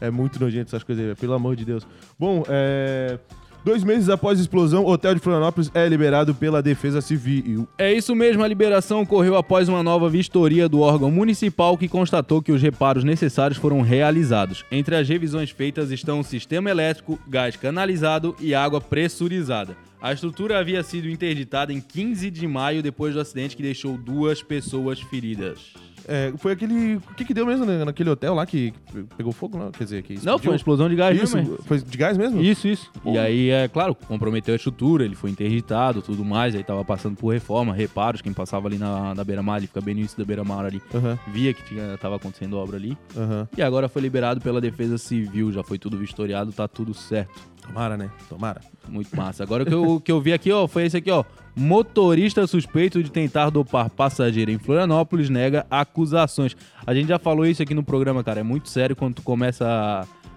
É 0.00 0.10
muito 0.12 0.38
nojento 0.38 0.68
essas 0.68 0.84
coisas 0.84 1.02
aí, 1.02 1.06
velho. 1.06 1.16
Pelo 1.16 1.34
amor 1.34 1.56
de 1.56 1.64
Deus. 1.64 1.84
Bom, 2.16 2.44
é... 2.48 3.18
Dois 3.64 3.82
meses 3.82 4.08
após 4.08 4.38
a 4.38 4.42
explosão, 4.42 4.84
o 4.84 4.90
hotel 4.90 5.14
de 5.14 5.20
Florianópolis 5.20 5.70
é 5.74 5.86
liberado 5.88 6.34
pela 6.34 6.62
Defesa 6.62 7.00
Civil. 7.00 7.68
É 7.76 7.92
isso 7.92 8.14
mesmo, 8.14 8.42
a 8.42 8.48
liberação 8.48 9.02
ocorreu 9.02 9.36
após 9.36 9.68
uma 9.68 9.82
nova 9.82 10.08
vistoria 10.08 10.68
do 10.68 10.80
órgão 10.80 11.10
municipal 11.10 11.76
que 11.76 11.88
constatou 11.88 12.40
que 12.40 12.52
os 12.52 12.62
reparos 12.62 13.04
necessários 13.04 13.58
foram 13.58 13.80
realizados. 13.80 14.64
Entre 14.70 14.96
as 14.96 15.08
revisões 15.08 15.50
feitas 15.50 15.90
estão 15.90 16.20
o 16.20 16.24
sistema 16.24 16.70
elétrico, 16.70 17.18
gás 17.28 17.56
canalizado 17.56 18.34
e 18.40 18.54
água 18.54 18.80
pressurizada. 18.80 19.76
A 20.00 20.12
estrutura 20.12 20.58
havia 20.58 20.82
sido 20.84 21.08
interditada 21.08 21.72
em 21.72 21.80
15 21.80 22.30
de 22.30 22.46
maio 22.46 22.82
depois 22.82 23.14
do 23.14 23.20
acidente 23.20 23.56
que 23.56 23.62
deixou 23.62 23.98
duas 23.98 24.40
pessoas 24.40 25.00
feridas. 25.00 25.74
É, 26.08 26.32
foi 26.38 26.52
aquele... 26.52 26.96
O 26.96 27.14
que 27.14 27.24
que 27.24 27.34
deu 27.34 27.44
mesmo 27.44 27.66
né, 27.66 27.84
naquele 27.84 28.08
hotel 28.08 28.34
lá 28.34 28.46
que 28.46 28.72
pegou 29.16 29.30
fogo, 29.32 29.58
não? 29.58 29.70
Quer 29.70 29.84
dizer, 29.84 30.02
que 30.02 30.14
Não, 30.24 30.38
foi 30.38 30.50
uma 30.52 30.56
explosão 30.56 30.88
de 30.88 30.96
gás 30.96 31.20
Isso, 31.20 31.36
mesmo. 31.36 31.56
é. 31.60 31.62
foi 31.64 31.78
de 31.82 31.98
gás 31.98 32.16
mesmo? 32.16 32.40
Isso, 32.40 32.66
isso. 32.66 32.90
E 33.04 33.18
aí, 33.18 33.50
é 33.50 33.68
claro, 33.68 33.94
comprometeu 33.94 34.54
a 34.54 34.56
estrutura, 34.56 35.04
ele 35.04 35.14
foi 35.14 35.30
interditado, 35.30 36.00
tudo 36.00 36.24
mais, 36.24 36.54
aí 36.54 36.64
tava 36.64 36.82
passando 36.84 37.14
por 37.16 37.28
reforma, 37.32 37.74
reparos, 37.74 38.22
quem 38.22 38.32
passava 38.32 38.66
ali 38.68 38.78
na, 38.78 39.14
na 39.14 39.22
beira-mar, 39.22 39.56
ali 39.56 39.66
fica 39.66 39.80
bem 39.82 39.94
no 39.94 40.00
início 40.00 40.16
da 40.18 40.24
beira-mar 40.24 40.64
ali, 40.64 40.80
Aham, 40.94 41.18
via 41.28 41.52
que 41.52 41.62
tinha, 41.64 41.98
tava 41.98 42.16
acontecendo 42.16 42.56
obra 42.56 42.76
ali. 42.76 42.96
aham. 43.16 43.46
E 43.56 43.60
agora 43.62 43.88
foi 43.88 44.00
liberado 44.00 44.40
pela 44.40 44.60
Defesa 44.60 44.96
Civil, 44.96 45.52
já 45.52 45.62
foi 45.62 45.78
tudo 45.78 45.98
vistoriado, 45.98 46.52
tá 46.52 46.66
tudo 46.66 46.94
certo. 46.94 47.38
Tomara, 47.68 47.96
né? 47.96 48.10
Tomara. 48.28 48.60
Muito 48.88 49.14
massa. 49.16 49.42
Agora 49.42 49.62
o 49.62 49.66
que 49.66 49.74
eu, 49.74 49.82
o 49.96 50.00
que 50.00 50.10
eu 50.12 50.20
vi 50.20 50.32
aqui, 50.32 50.50
ó, 50.50 50.66
foi 50.66 50.84
esse 50.86 50.96
aqui, 50.96 51.10
ó. 51.10 51.22
Motorista 51.54 52.46
suspeito 52.46 53.02
de 53.02 53.10
tentar 53.10 53.50
dopar 53.50 53.90
passageiro 53.90 54.50
em 54.50 54.58
Florianópolis 54.58 55.28
nega 55.28 55.66
acusações. 55.70 56.56
A 56.86 56.94
gente 56.94 57.08
já 57.08 57.18
falou 57.18 57.44
isso 57.44 57.62
aqui 57.62 57.74
no 57.74 57.82
programa, 57.82 58.24
cara. 58.24 58.40
É 58.40 58.42
muito 58.42 58.68
sério 58.68 58.96
quando 58.96 59.16
tu 59.16 59.22
começa 59.22 59.66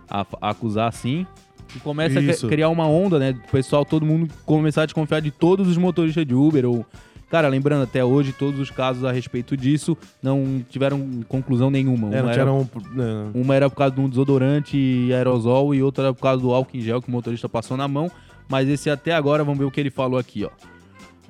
a, 0.09 0.21
a- 0.21 0.25
a 0.41 0.49
acusar 0.49 0.87
assim. 0.89 1.25
Tu 1.71 1.79
começa 1.79 2.19
a 2.19 2.21
Isso. 2.21 2.47
cri- 2.47 2.57
criar 2.57 2.69
uma 2.69 2.85
onda, 2.85 3.17
né? 3.17 3.31
Do 3.31 3.39
pessoal, 3.51 3.85
todo 3.85 4.05
mundo 4.05 4.27
começar 4.45 4.81
a 4.81 4.85
desconfiar 4.85 5.21
de 5.21 5.31
todos 5.31 5.67
os 5.69 5.77
motoristas 5.77 6.25
de 6.25 6.35
Uber 6.35 6.65
ou. 6.65 6.85
Cara, 7.31 7.47
lembrando, 7.47 7.83
até 7.83 8.03
hoje, 8.03 8.33
todos 8.33 8.59
os 8.59 8.69
casos 8.69 9.05
a 9.05 9.11
respeito 9.11 9.55
disso 9.55 9.97
não 10.21 10.61
tiveram 10.69 11.21
conclusão 11.29 11.71
nenhuma. 11.71 12.09
É, 12.13 12.17
não 12.17 12.23
Uma 12.25 12.31
tinha 12.33 12.41
era 12.41 12.53
um... 12.53 12.67
né, 12.93 13.31
uma 13.33 13.55
era 13.55 13.69
por 13.69 13.77
causa 13.77 13.95
de 13.95 14.01
um 14.01 14.09
desodorante 14.09 14.75
e 14.75 15.13
aerosol 15.13 15.73
e 15.73 15.81
outra 15.81 16.07
era 16.07 16.13
por 16.13 16.21
causa 16.21 16.41
do 16.41 16.51
álcool 16.51 16.75
em 16.75 16.81
gel 16.81 17.01
que 17.01 17.07
o 17.07 17.11
motorista 17.11 17.47
passou 17.47 17.77
na 17.77 17.87
mão. 17.87 18.11
Mas 18.49 18.67
esse 18.67 18.89
até 18.89 19.13
agora, 19.13 19.45
vamos 19.45 19.59
ver 19.59 19.63
o 19.63 19.71
que 19.71 19.79
ele 19.79 19.89
falou 19.89 20.19
aqui, 20.19 20.43
ó. 20.43 20.49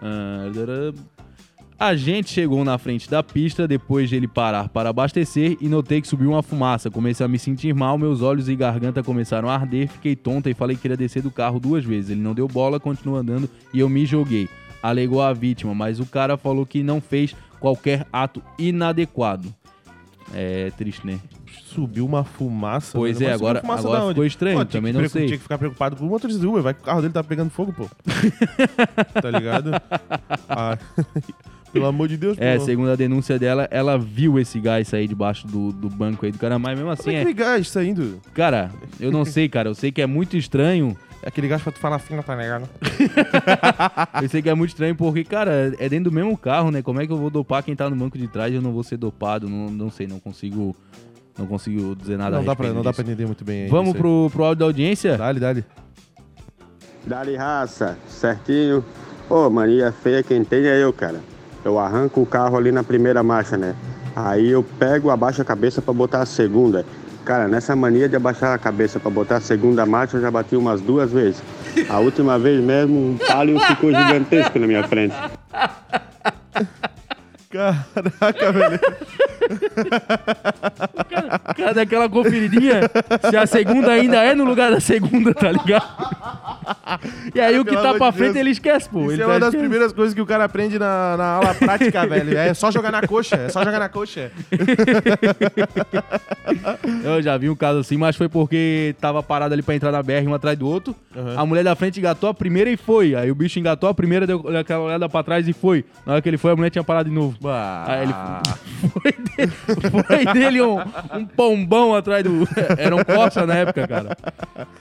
Ah. 0.02 0.50
A 1.78 1.96
gente 1.96 2.30
chegou 2.32 2.66
na 2.66 2.80
frente 2.80 3.10
da 3.10 3.22
pista 3.22 3.68
depois 3.68 4.10
de 4.10 4.16
ele 4.16 4.28
parar 4.28 4.70
para 4.70 4.90
abastecer 4.90 5.56
e 5.62 5.68
notei 5.68 6.02
que 6.02 6.08
subiu 6.08 6.32
uma 6.32 6.42
fumaça. 6.42 6.90
Comecei 6.90 7.24
a 7.24 7.30
me 7.30 7.38
sentir 7.38 7.76
mal, 7.76 7.98
meus 7.98 8.22
olhos 8.22 8.50
e 8.50 8.56
garganta 8.56 9.04
começaram 9.04 9.50
a 9.50 9.54
arder, 9.54 9.88
fiquei 9.88 10.16
tonta 10.16 10.50
e 10.50 10.54
falei 10.56 10.76
que 10.76 10.88
iria 10.88 10.98
descer 10.98 11.22
do 11.22 11.30
carro 11.30 11.60
duas 11.60 11.84
vezes. 11.84 12.12
Ele 12.12 12.22
não 12.22 12.34
deu 12.34 12.48
bola, 12.48 12.80
continuou 12.80 13.20
andando 13.20 13.48
e 13.72 13.80
eu 13.80 13.90
me 13.90 14.06
joguei. 14.06 14.48
Alegou 14.82 15.22
a 15.22 15.32
vítima, 15.34 15.74
mas 15.76 16.00
o 16.00 16.06
cara 16.06 16.38
falou 16.38 16.66
que 16.66 16.82
não 16.84 17.00
fez 17.00 17.36
qualquer 17.60 18.06
ato 18.12 18.42
inadequado. 18.58 19.54
É 20.34 20.72
triste, 20.78 21.06
né? 21.06 21.20
Subiu 21.66 22.06
uma 22.06 22.24
fumaça. 22.24 22.98
Pois 22.98 23.22
é, 23.22 23.32
agora- 23.34 23.62
agora 23.64 24.08
ficou 24.10 24.26
estranho, 24.26 24.58
Pô, 24.60 24.66
também 24.66 24.94
que 24.94 25.02
não 25.02 25.08
sei. 25.10 25.26
Tinha 25.26 25.38
que 25.38 25.44
ficar 25.44 25.58
preocupado 25.58 25.96
com 25.96 26.06
o 26.06 26.08
motorista 26.10 26.42
do 26.42 26.50
Uber, 26.50 26.62
vai 26.64 26.74
que 26.74 26.82
o 26.82 26.84
carro 26.84 27.02
dele 27.02 27.14
tá 27.14 27.24
pegando 27.24 27.50
fogo, 27.50 27.74
pô. 27.74 27.88
tá 29.22 29.30
ligado? 29.32 29.72
Ah, 30.50 30.78
pelo 31.72 31.86
amor 31.86 32.08
de 32.08 32.18
Deus, 32.18 32.38
É, 32.40 32.58
pô. 32.58 32.66
segundo 32.66 32.92
a 32.92 32.96
denúncia 32.96 33.38
dela, 33.40 33.68
ela 33.72 33.98
viu 33.98 34.40
esse 34.40 34.60
gás 34.60 34.88
sair 34.88 35.08
debaixo 35.08 35.48
do, 35.48 35.72
do 35.72 35.90
banco 35.90 36.26
aí 36.26 36.32
do 36.32 36.38
cara, 36.38 36.58
mas 36.60 36.78
mesmo 36.78 36.96
Como 36.96 37.10
assim 37.10 37.16
é 37.16 37.22
é. 37.30 37.34
gás 37.34 37.70
saindo? 37.70 38.20
Cara, 38.34 38.72
eu 39.00 39.12
não 39.12 39.24
sei, 39.26 39.48
cara. 39.48 39.70
Eu 39.70 39.76
sei 39.76 39.92
que 39.92 40.02
é 40.02 40.08
muito 40.08 40.36
estranho. 40.38 40.96
É 41.24 41.28
aquele 41.28 41.48
gás 41.48 41.62
pra 41.62 41.72
tu 41.72 41.80
falar 41.80 42.00
fina, 42.00 42.24
tá 42.24 42.36
ligado? 42.36 42.68
Eu 44.22 44.28
sei 44.28 44.42
que 44.42 44.50
é 44.50 44.56
muito 44.56 44.72
estranho 44.72 44.96
porque, 44.96 45.24
cara, 45.24 45.74
é 45.78 45.88
dentro 45.88 46.10
do 46.10 46.12
mesmo 46.12 46.36
carro, 46.36 46.72
né? 46.72 46.82
Como 46.82 47.00
é 47.00 47.06
que 47.06 47.14
eu 47.14 47.18
vou 47.18 47.30
dopar 47.30 47.64
quem 47.64 47.76
tá 47.76 47.90
no 47.90 47.96
banco 47.96 48.18
de 48.18 48.28
trás 48.28 48.52
e 48.52 48.56
eu 48.56 48.62
não 48.62 48.72
vou 48.72 48.84
ser 48.84 48.98
dopado? 48.98 49.48
Não, 49.48 49.70
não 49.70 49.92
sei, 49.92 50.08
não 50.08 50.20
consigo. 50.20 50.76
Não 51.38 51.48
consigo 51.48 51.96
dizer 51.96 52.18
nada 52.18 52.36
Não 52.36 52.44
a 52.44 52.46
dá, 52.46 52.56
pra, 52.56 52.74
não 52.74 52.82
dá 52.82 52.92
pra 52.92 53.04
entender 53.04 53.26
muito 53.26 53.46
bem 53.46 53.64
aí. 53.64 53.70
Vamos 53.70 53.96
pro, 53.96 54.30
pro 54.32 54.44
áudio 54.44 54.60
da 54.60 54.66
audiência? 54.66 55.18
Dale, 55.18 55.40
dale. 55.40 55.66
Dali 57.06 57.36
raça, 57.36 57.98
certinho. 58.08 58.84
Ô, 59.30 59.50
mania 59.50 59.92
feia 59.92 60.22
quem 60.22 60.44
tem 60.44 60.66
é 60.66 60.84
eu, 60.84 60.92
cara. 60.92 61.22
Eu 61.64 61.80
arranco 61.80 62.22
o 62.22 62.26
carro 62.26 62.58
ali 62.58 62.72
na 62.72 62.84
primeira 62.84 63.24
marcha, 63.24 63.56
né? 63.58 63.76
Aí 64.16 64.50
eu 64.50 64.62
pego, 64.62 65.10
abaixo 65.10 65.42
a 65.42 65.46
cabeça 65.46 65.82
pra 65.82 65.94
botar 65.94 66.22
a 66.22 66.26
segunda. 66.26 66.86
Cara, 67.26 67.48
nessa 67.48 67.76
mania 67.76 68.10
de 68.10 68.16
abaixar 68.16 68.54
a 68.54 68.58
cabeça 68.58 69.00
pra 69.00 69.12
botar 69.12 69.38
a 69.38 69.42
segunda 69.42 69.86
marcha, 69.86 70.18
eu 70.18 70.22
já 70.22 70.32
bati 70.32 70.56
umas 70.56 70.82
duas 70.82 71.12
vezes. 71.12 71.42
A 71.88 72.00
última 72.00 72.40
vez 72.40 72.64
mesmo, 72.64 73.12
um 73.12 73.18
palio 73.18 73.60
ficou 73.60 73.92
gigantesco 73.94 74.58
na 74.58 74.68
minha 74.68 74.84
frente. 74.88 75.16
Caraca, 77.52 78.52
velho. 78.52 78.80
Cara, 81.58 81.74
daquela 81.74 82.10
conferidinha, 82.10 82.82
se 83.30 83.36
a 83.36 83.46
segunda 83.46 83.92
ainda 83.92 84.24
é 84.24 84.34
no 84.34 84.46
lugar 84.46 84.72
da 84.72 84.80
segunda, 84.80 85.34
tá 85.34 85.52
ligado? 85.52 85.86
E 87.36 87.40
aí 87.40 87.60
o 87.60 87.66
que 87.66 87.72
Pelo 87.72 87.82
tá 87.82 87.90
amor 87.90 87.98
pra 88.00 88.12
de 88.12 88.18
frente 88.18 88.34
Deus. 88.34 88.42
ele 88.42 88.50
esquece, 88.52 88.90
pô. 88.90 89.04
Isso 89.04 89.12
ele 89.14 89.24
é 89.24 89.26
uma 89.26 89.34
tá 89.34 89.40
das 89.40 89.56
primeiras 89.56 89.92
coisas 89.92 90.14
que 90.14 90.22
o 90.22 90.26
cara 90.26 90.46
aprende 90.46 90.80
na, 90.80 91.18
na 91.18 91.26
aula 91.34 91.54
prática, 91.56 92.06
velho. 92.08 92.38
É 92.38 92.54
só 92.54 92.72
jogar 92.72 92.92
na 92.92 93.02
coxa, 93.02 93.36
é 93.36 93.50
só 93.50 93.64
jogar 93.64 93.80
na 93.80 93.90
coxa. 93.90 94.32
Eu 97.04 97.22
já 97.22 97.38
vi 97.38 97.50
um 97.50 97.56
caso 97.56 97.80
assim, 97.80 97.98
mas 97.98 98.16
foi 98.16 98.30
porque 98.30 98.96
tava 99.00 99.22
parado 99.24 99.54
ali 99.54 99.62
pra 99.62 99.76
entrar 99.76 99.92
na 99.92 100.02
BR 100.02 100.28
um 100.28 100.34
atrás 100.34 100.58
do 100.58 100.68
outro. 100.68 100.96
A 101.36 101.46
mulher 101.46 101.64
da 101.64 101.76
frente 101.76 102.00
engatou 102.00 102.30
a 102.30 102.34
primeira 102.34 102.70
e 102.70 102.78
foi. 102.78 103.16
Aí 103.16 103.30
o 103.32 103.36
bicho 103.36 103.60
engatou 103.60 103.90
a 103.90 103.94
primeira, 103.94 104.26
deu 104.28 104.44
aquela 104.58 104.84
olhada 104.84 105.10
pra 105.10 105.24
trás 105.24 105.48
e 105.48 105.54
foi. 105.54 105.84
Na 106.06 106.14
hora 106.14 106.22
que 106.22 106.30
ele 106.30 106.38
foi, 106.38 106.52
a 106.52 106.56
mulher 106.56 106.70
tinha 106.70 106.84
parado 106.84 107.10
de 107.10 107.16
novo. 107.16 107.36
Aí 107.88 108.04
ele 108.04 108.14
foi 108.90 109.12
dele, 109.12 109.52
foi 110.06 110.34
dele 110.34 110.62
um, 110.62 110.78
um 111.18 111.26
pombão 111.26 111.96
atrás 111.96 112.24
do. 112.24 112.48
Era 112.78 112.96
um 112.96 113.04
Corsa 113.04 113.46
na 113.48 113.56
época, 113.56 113.88
cara. 113.88 114.18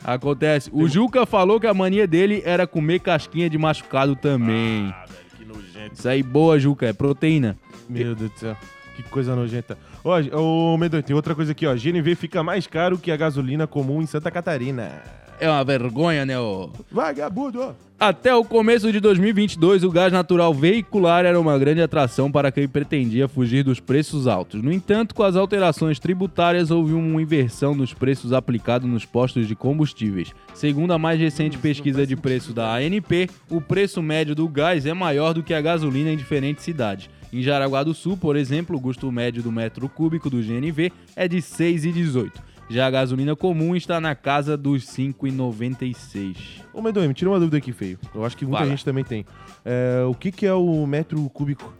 Acontece. 0.04 0.68
O 0.72 0.86
Juca 0.86 1.24
falou 1.24 1.58
que 1.58 1.66
a 1.66 1.72
mania 1.74 2.06
dele 2.06 2.42
era 2.44 2.66
comer 2.66 3.00
casquinha 3.00 3.48
de 3.48 3.56
machucado 3.56 4.14
também. 4.14 4.94
Que 5.38 5.44
nojento. 5.44 5.94
Isso 5.94 6.08
aí, 6.08 6.22
boa, 6.22 6.58
Juca, 6.58 6.86
é 6.86 6.92
proteína. 6.92 7.56
Meu 7.88 8.14
Deus 8.14 8.30
do 8.30 8.38
céu. 8.38 8.56
Que 8.96 9.02
coisa 9.04 9.34
nojenta. 9.34 9.78
Ó, 10.04 10.18
ô, 10.38 10.76
Medonho, 10.76 11.02
tem 11.02 11.16
outra 11.16 11.34
coisa 11.34 11.52
aqui, 11.52 11.66
ó. 11.66 11.74
GNV 11.74 12.14
fica 12.14 12.42
mais 12.42 12.66
caro 12.66 12.98
que 12.98 13.10
a 13.10 13.16
gasolina 13.16 13.66
comum 13.66 14.02
em 14.02 14.06
Santa 14.06 14.30
Catarina. 14.30 15.02
É 15.40 15.48
uma 15.48 15.64
vergonha, 15.64 16.26
né, 16.26 16.38
ô? 16.38 16.68
Vagabundo, 16.92 17.62
ó. 17.62 17.72
Até 17.98 18.34
o 18.34 18.44
começo 18.44 18.92
de 18.92 19.00
2022, 19.00 19.84
o 19.84 19.90
gás 19.90 20.12
natural 20.12 20.52
veicular 20.54 21.24
era 21.24 21.40
uma 21.40 21.58
grande 21.58 21.80
atração 21.82 22.30
para 22.30 22.52
quem 22.52 22.68
pretendia 22.68 23.26
fugir 23.28 23.62
dos 23.62 23.80
preços 23.80 24.26
altos. 24.26 24.62
No 24.62 24.72
entanto, 24.72 25.14
com 25.14 25.22
as 25.22 25.36
alterações 25.36 25.98
tributárias, 25.98 26.70
houve 26.70 26.92
uma 26.92 27.20
inversão 27.20 27.74
nos 27.74 27.94
preços 27.94 28.32
aplicados 28.34 28.88
nos 28.88 29.04
postos 29.06 29.48
de 29.48 29.54
combustíveis. 29.54 30.32
Segundo 30.54 30.92
a 30.92 30.98
mais 30.98 31.18
recente 31.18 31.56
pesquisa 31.56 32.06
de 32.06 32.16
preço 32.16 32.52
da 32.52 32.74
ANP, 32.74 33.28
o 33.50 33.60
preço 33.62 34.02
médio 34.02 34.34
do 34.34 34.48
gás 34.48 34.84
é 34.84 34.94
maior 34.94 35.32
do 35.32 35.42
que 35.42 35.54
a 35.54 35.60
gasolina 35.60 36.10
em 36.10 36.16
diferentes 36.16 36.64
cidades. 36.64 37.08
Em 37.32 37.42
Jaraguá 37.42 37.82
do 37.82 37.94
Sul, 37.94 38.16
por 38.16 38.34
exemplo, 38.34 38.76
o 38.76 38.80
custo 38.80 39.10
médio 39.10 39.42
do 39.42 39.52
metro 39.52 39.88
cúbico 39.88 40.28
do 40.28 40.42
GNV 40.42 40.92
é 41.14 41.28
de 41.28 41.36
R$ 41.36 41.42
6,18. 41.42 42.30
Já 42.70 42.86
a 42.86 42.90
gasolina 42.90 43.34
comum 43.34 43.74
está 43.74 44.00
na 44.00 44.14
casa 44.14 44.56
dos 44.56 44.96
R$ 44.96 45.12
5,96. 45.12 46.36
Ô, 46.72 46.80
Medonho, 46.80 47.08
me 47.08 47.14
tira 47.14 47.28
uma 47.28 47.40
dúvida 47.40 47.56
aqui, 47.56 47.72
feio. 47.72 47.98
Eu 48.14 48.24
acho 48.24 48.36
que 48.36 48.46
muita 48.46 48.64
gente 48.64 48.84
também 48.84 49.02
tem. 49.02 49.26
É, 49.64 50.04
o 50.08 50.14
que 50.14 50.30
que 50.30 50.46
é 50.46 50.54
o 50.54 50.86
metro 50.86 51.20
cúbico? 51.30 51.74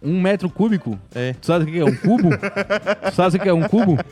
Um 0.00 0.20
metro 0.20 0.48
cúbico? 0.48 0.98
É. 1.14 1.32
Tu 1.32 1.46
sabe 1.46 1.64
o 1.64 1.66
que 1.72 1.78
é 1.78 1.84
um 1.84 1.96
cubo? 1.96 2.28
tu 2.30 3.14
sabe 3.14 3.36
o 3.36 3.40
que 3.40 3.48
é 3.48 3.52
um 3.52 3.62
cubo? 3.62 3.96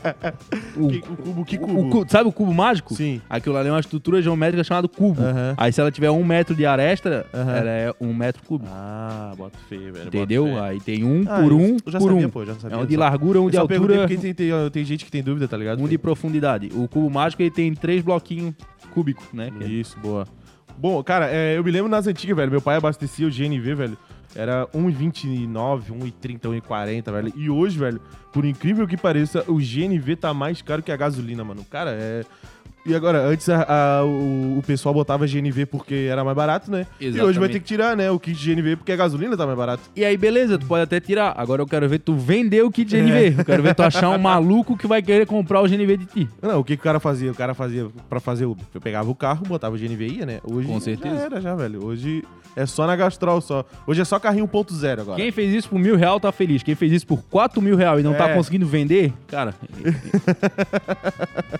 O, 0.77 0.87
Que- 0.89 0.97
o 0.99 1.15
cubo, 1.17 1.45
que 1.45 1.55
o 1.55 1.59
cubo? 1.59 1.89
cu- 1.89 2.05
sabe 2.07 2.29
o 2.29 2.31
cubo 2.31 2.53
mágico? 2.53 2.93
Sim. 2.93 3.19
Aquilo 3.29 3.57
ali 3.57 3.67
é 3.69 3.71
uma 3.71 3.79
estrutura 3.79 4.21
geométrica 4.21 4.63
chamada 4.63 4.87
cubo. 4.87 5.19
Aí 5.57 5.71
se 5.71 5.81
ela 5.81 5.89
tiver 5.91 6.11
um 6.11 6.23
metro 6.23 6.53
de 6.55 6.65
aresta, 6.65 7.25
ela 7.33 7.69
é 7.69 7.91
um 7.99 8.13
metro 8.13 8.43
cúbico. 8.43 8.69
Ah, 8.73 9.33
bota 9.35 9.57
feio, 9.67 9.91
velho. 9.93 10.07
Entendeu? 10.07 10.45
fé. 10.45 10.59
Aí 10.59 10.79
tem 10.79 11.03
um 11.03 11.23
Ah, 11.27 11.41
por 11.41 11.51
um 11.53 11.77
eu 11.83 11.91
já 11.91 11.97
por 11.99 12.09
sabia, 12.11 12.27
um. 12.27 12.29
pô, 12.29 12.45
já 12.45 12.53
sabia, 12.55 12.77
é 12.77 12.79
um 12.79 12.85
de 12.85 12.95
largura, 12.95 13.41
um 13.41 13.45
Eu 13.45 13.49
de 13.49 13.57
altura, 13.57 14.07
tem, 14.07 14.33
tem, 14.33 14.49
tem 14.71 14.85
gente 14.85 15.03
que 15.05 15.11
tem 15.11 15.23
dúvida, 15.23 15.47
tá 15.47 15.57
ligado? 15.57 15.81
um 15.81 15.87
de 15.87 15.97
profundidade. 15.97 16.69
O 16.75 16.87
cubo 16.87 17.09
mágico 17.09 17.41
ele 17.41 17.49
tem 17.51 17.73
três 17.73 18.03
bloquinhos 18.03 18.53
cúbicos, 18.93 19.25
né? 19.33 19.49
Isso, 19.61 19.97
boa. 19.99 20.27
Bom, 20.77 21.01
cara, 21.01 21.27
é, 21.31 21.57
eu 21.57 21.63
me 21.63 21.71
lembro 21.71 21.89
nas 21.89 22.05
antigas, 22.05 22.35
velho. 22.37 22.51
Meu 22.51 22.61
pai 22.61 22.77
abastecia 22.77 23.25
o 23.27 23.31
GNV, 23.31 23.73
velho. 23.73 23.97
Era 24.35 24.67
1,29, 24.67 25.91
1,30, 25.91 26.61
1,40, 26.61 27.11
velho. 27.11 27.33
E 27.35 27.49
hoje, 27.49 27.77
velho, 27.77 28.01
por 28.31 28.45
incrível 28.45 28.87
que 28.87 28.97
pareça, 28.97 29.43
o 29.47 29.55
GNV 29.55 30.15
tá 30.15 30.33
mais 30.33 30.61
caro 30.61 30.83
que 30.83 30.91
a 30.91 30.97
gasolina, 30.97 31.43
mano. 31.43 31.65
Cara, 31.65 31.91
é. 31.91 32.23
E 32.87 32.95
agora, 32.95 33.27
antes 33.27 33.49
a- 33.49 33.65
a- 33.99 34.05
o, 34.05 34.59
o 34.59 34.63
pessoal 34.65 34.95
botava 34.95 35.27
GNV 35.27 35.65
porque 35.65 36.07
era 36.09 36.23
mais 36.23 36.37
barato, 36.37 36.71
né? 36.71 36.87
E 37.01 37.07
hoje 37.09 37.17
vai 37.17 37.27
Exatamente. 37.29 37.51
ter 37.51 37.59
que 37.59 37.65
tirar, 37.65 37.97
né? 37.97 38.09
O 38.09 38.17
kit 38.17 38.33
GNV 38.55 38.77
porque 38.77 38.93
a 38.93 38.95
gasolina 38.95 39.35
tá 39.35 39.45
mais 39.45 39.57
barato. 39.57 39.83
E 39.93 40.05
aí, 40.05 40.15
beleza, 40.15 40.57
tu 40.57 40.65
pode 40.65 40.83
até 40.83 41.01
tirar. 41.01 41.33
Agora 41.37 41.61
eu 41.61 41.65
quero 41.67 41.87
ver 41.89 41.99
tu 41.99 42.15
vender 42.15 42.63
o 42.63 42.71
kit 42.71 42.89
GNV. 42.89 43.35
Eu 43.39 43.45
quero 43.45 43.61
ver 43.61 43.75
tu 43.75 43.83
achar 43.83 44.09
um 44.09 44.17
maluco 44.17 44.77
que 44.77 44.87
vai 44.87 45.01
querer 45.01 45.25
comprar 45.25 45.61
o 45.61 45.67
GNV 45.67 45.97
de 45.97 46.05
ti. 46.05 46.29
Não, 46.41 46.59
o 46.59 46.63
que, 46.63 46.77
que 46.77 46.81
o 46.81 46.83
cara 46.83 46.99
fazia? 46.99 47.29
O 47.29 47.35
cara 47.35 47.53
fazia 47.53 47.87
pra 48.09 48.21
fazer 48.21 48.45
Uber. 48.45 48.65
Eu 48.73 48.79
pegava 48.79 49.09
o 49.11 49.15
carro, 49.15 49.45
botava 49.45 49.75
o 49.75 49.77
GNV 49.77 50.07
e 50.07 50.17
ia, 50.19 50.25
né? 50.25 50.39
Hoje 50.43 50.67
Com 50.67 50.79
certeza. 50.79 51.15
já 51.15 51.21
era, 51.23 51.41
já, 51.41 51.55
velho. 51.55 51.83
Hoje 51.85 52.23
é 52.55 52.65
só 52.65 52.87
na 52.87 52.95
Gastrol 52.95 53.41
só. 53.41 53.65
Hoje 53.85 54.01
é 54.01 54.05
só 54.05 54.17
carrinho 54.17 54.47
1.0 54.47 55.01
agora. 55.01 55.17
Quem 55.17 55.29
fez 55.31 55.53
isso 55.53 55.69
por 55.69 55.77
mil 55.77 55.97
real 55.97 56.19
tá 56.21 56.31
feliz. 56.31 56.63
Quem 56.63 56.73
fez 56.73 56.91
isso 56.93 57.05
por 57.05 57.21
quatro 57.23 57.61
mil 57.61 57.75
real 57.75 57.99
e 57.99 58.03
não 58.03 58.13
tá 58.13 58.29
É. 58.29 58.33
conseguindo 58.33 58.65
vender, 58.65 59.11
cara. 59.27 59.53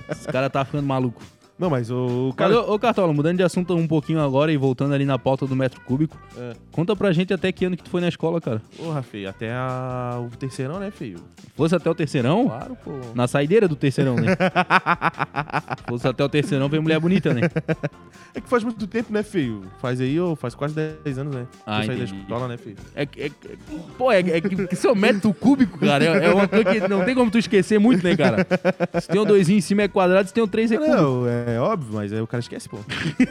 Esse 0.10 0.28
cara 0.28 0.50
tá 0.50 0.66
ficando 0.66 0.86
maluco. 0.88 1.17
Não, 1.60 1.70
mas 1.72 1.90
o, 1.90 2.30
o 2.30 2.34
Cara, 2.36 2.54
cara. 2.54 2.66
ô, 2.70 2.74
ô, 2.76 2.80
Cartola, 2.80 3.12
mudando 3.14 3.38
de 3.38 3.44
assunto 3.44 3.76
um 3.76 3.88
pouquinho 3.88 4.20
agora 4.22 4.52
e 4.52 4.58
voltando 4.58 4.94
ali 4.94 5.06
na 5.06 5.18
pauta 5.18 5.46
do 5.48 5.56
metro 5.56 5.82
cúbico, 5.82 6.16
É. 6.38 6.54
conta 6.72 6.96
pra 6.96 7.12
gente 7.12 7.34
até 7.34 7.52
que 7.52 7.66
ano 7.66 7.76
que 7.76 7.84
tu 7.84 7.90
foi 7.90 8.00
na 8.00 8.08
escola, 8.08 8.40
cara. 8.40 8.62
Porra, 8.78 9.02
feio. 9.02 9.28
Até 9.30 9.52
a... 9.52 10.20
o 10.22 10.30
terceirão, 10.38 10.80
né, 10.80 10.92
feio? 10.92 11.18
Fosse 11.56 11.76
até 11.76 11.90
o 11.90 11.96
terceirão? 11.96 12.46
Claro, 12.48 12.78
pô. 12.84 12.92
Na 13.16 13.28
saideira 13.28 13.68
do 13.68 13.76
terceirão, 13.76 14.16
né? 14.16 14.36
Fosse 15.90 16.08
até 16.08 16.24
o 16.24 16.30
terceirão, 16.30 16.70
vem 16.70 16.80
mulher 16.80 17.00
bonita, 17.00 17.34
né? 17.34 17.42
É 18.36 18.42
que 18.42 18.48
faz 18.48 18.64
muito 18.64 18.86
tempo, 18.86 19.12
né, 19.12 19.24
feio? 19.24 19.64
Faz 19.82 20.00
aí, 20.00 20.20
ô, 20.20 20.36
faz 20.36 20.54
quase 20.54 20.76
10 21.04 21.18
anos, 21.18 21.34
né? 21.34 21.48
Ah, 21.66 21.82
saí 21.84 21.98
da 21.98 22.04
escola, 22.04 22.48
né, 22.48 22.56
feio? 22.56 22.76
É, 22.94 23.02
é, 23.02 23.06
que- 23.08 23.32
pô, 23.98 24.12
é, 24.12 24.20
é 24.20 24.40
que, 24.42 24.68
que 24.68 24.76
seu 24.76 24.94
metro 24.94 25.34
cúbico, 25.34 25.80
cara, 25.80 26.06
é, 26.06 26.26
é 26.26 26.34
uma 26.34 26.48
coisa 26.48 26.66
que 26.66 26.88
não 26.88 27.04
tem 27.04 27.16
como 27.16 27.32
tu 27.32 27.40
esquecer 27.40 27.80
muito, 27.80 28.04
né, 28.04 28.16
cara? 28.16 28.46
Se 29.02 29.08
tem 29.08 29.20
um 29.20 29.26
doisinho 29.26 29.58
em 29.58 29.62
cima 29.62 29.82
é 29.84 29.88
quadrado, 29.88 30.28
se 30.28 30.34
tem 30.36 30.44
um 30.44 30.48
três 30.48 30.72
é 30.72 30.78
cúbico. 30.78 30.96
Não, 30.96 31.28
é 31.28 31.47
óbvio, 31.60 31.94
mas 31.94 32.12
aí 32.12 32.20
o 32.22 32.28
cara 32.28 32.40
esquece, 32.42 32.68
pô. 32.68 32.78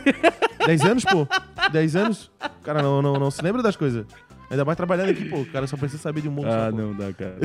10 0.67 0.85
anos, 0.85 1.05
pô. 1.05 1.27
10 1.71 1.97
anos. 1.97 2.31
O 2.43 2.63
cara 2.65 2.83
não, 2.83 3.03
não, 3.03 3.15
não 3.15 3.31
se 3.31 3.43
lembra 3.43 3.63
das 3.63 3.77
coisas. 3.77 4.07
Ainda 4.51 4.65
mais 4.65 4.77
trabalhando 4.77 5.11
aqui, 5.11 5.25
pô. 5.25 5.41
O 5.41 5.47
cara 5.47 5.67
só 5.67 5.77
precisa 5.77 6.01
saber 6.03 6.21
de 6.23 6.29
um 6.29 6.33
monte 6.33 6.47
Ah, 6.49 6.67
só, 6.67 6.71
pô. 6.71 6.77
não 6.77 6.93
dá, 6.95 7.13
cara. 7.13 7.37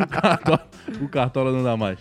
o, 0.00 0.06
cartola, 0.06 0.68
o 1.02 1.08
Cartola 1.08 1.52
não 1.52 1.62
dá 1.64 1.76
mais. 1.76 1.98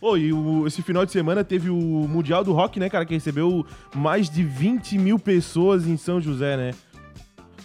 Ô, 0.00 0.16
e 0.16 0.32
o- 0.32 0.66
esse 0.66 0.80
final 0.82 1.04
de 1.04 1.10
semana 1.10 1.42
teve 1.42 1.70
o 1.70 1.74
Mundial 1.76 2.44
do 2.44 2.52
Rock, 2.52 2.78
né, 2.78 2.88
cara? 2.88 3.04
Que 3.04 3.14
recebeu 3.14 3.66
mais 3.94 4.30
de 4.30 4.44
20 4.44 4.96
mil 4.98 5.18
pessoas 5.18 5.86
em 5.88 5.96
São 5.96 6.20
José, 6.20 6.56
né? 6.56 6.70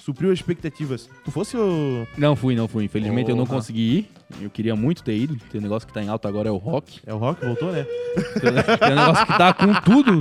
Supriu 0.03 0.31
as 0.31 0.39
expectativas. 0.39 1.09
Tu 1.23 1.31
fosse 1.31 1.55
o. 1.55 2.05
Não 2.17 2.35
fui, 2.35 2.55
não 2.57 2.67
fui. 2.67 2.83
Infelizmente 2.83 3.29
eu 3.29 3.37
não 3.37 3.45
Porra. 3.45 3.59
consegui 3.59 3.81
ir. 3.81 4.09
Eu 4.41 4.49
queria 4.49 4.75
muito 4.75 5.01
ter 5.01 5.15
ido. 5.15 5.37
Tem 5.49 5.59
um 5.59 5.63
negócio 5.63 5.87
que 5.87 5.93
tá 5.93 6.03
em 6.03 6.09
alta 6.09 6.27
agora 6.27 6.49
é 6.49 6.51
o 6.51 6.57
rock. 6.57 6.99
É 7.05 7.13
o 7.13 7.17
Rock? 7.17 7.45
Voltou, 7.45 7.71
né? 7.71 7.85
Tem 8.41 8.91
um 8.91 8.95
negócio 8.95 9.25
que 9.25 9.37
tá 9.37 9.53
com 9.53 9.73
tudo. 9.75 10.19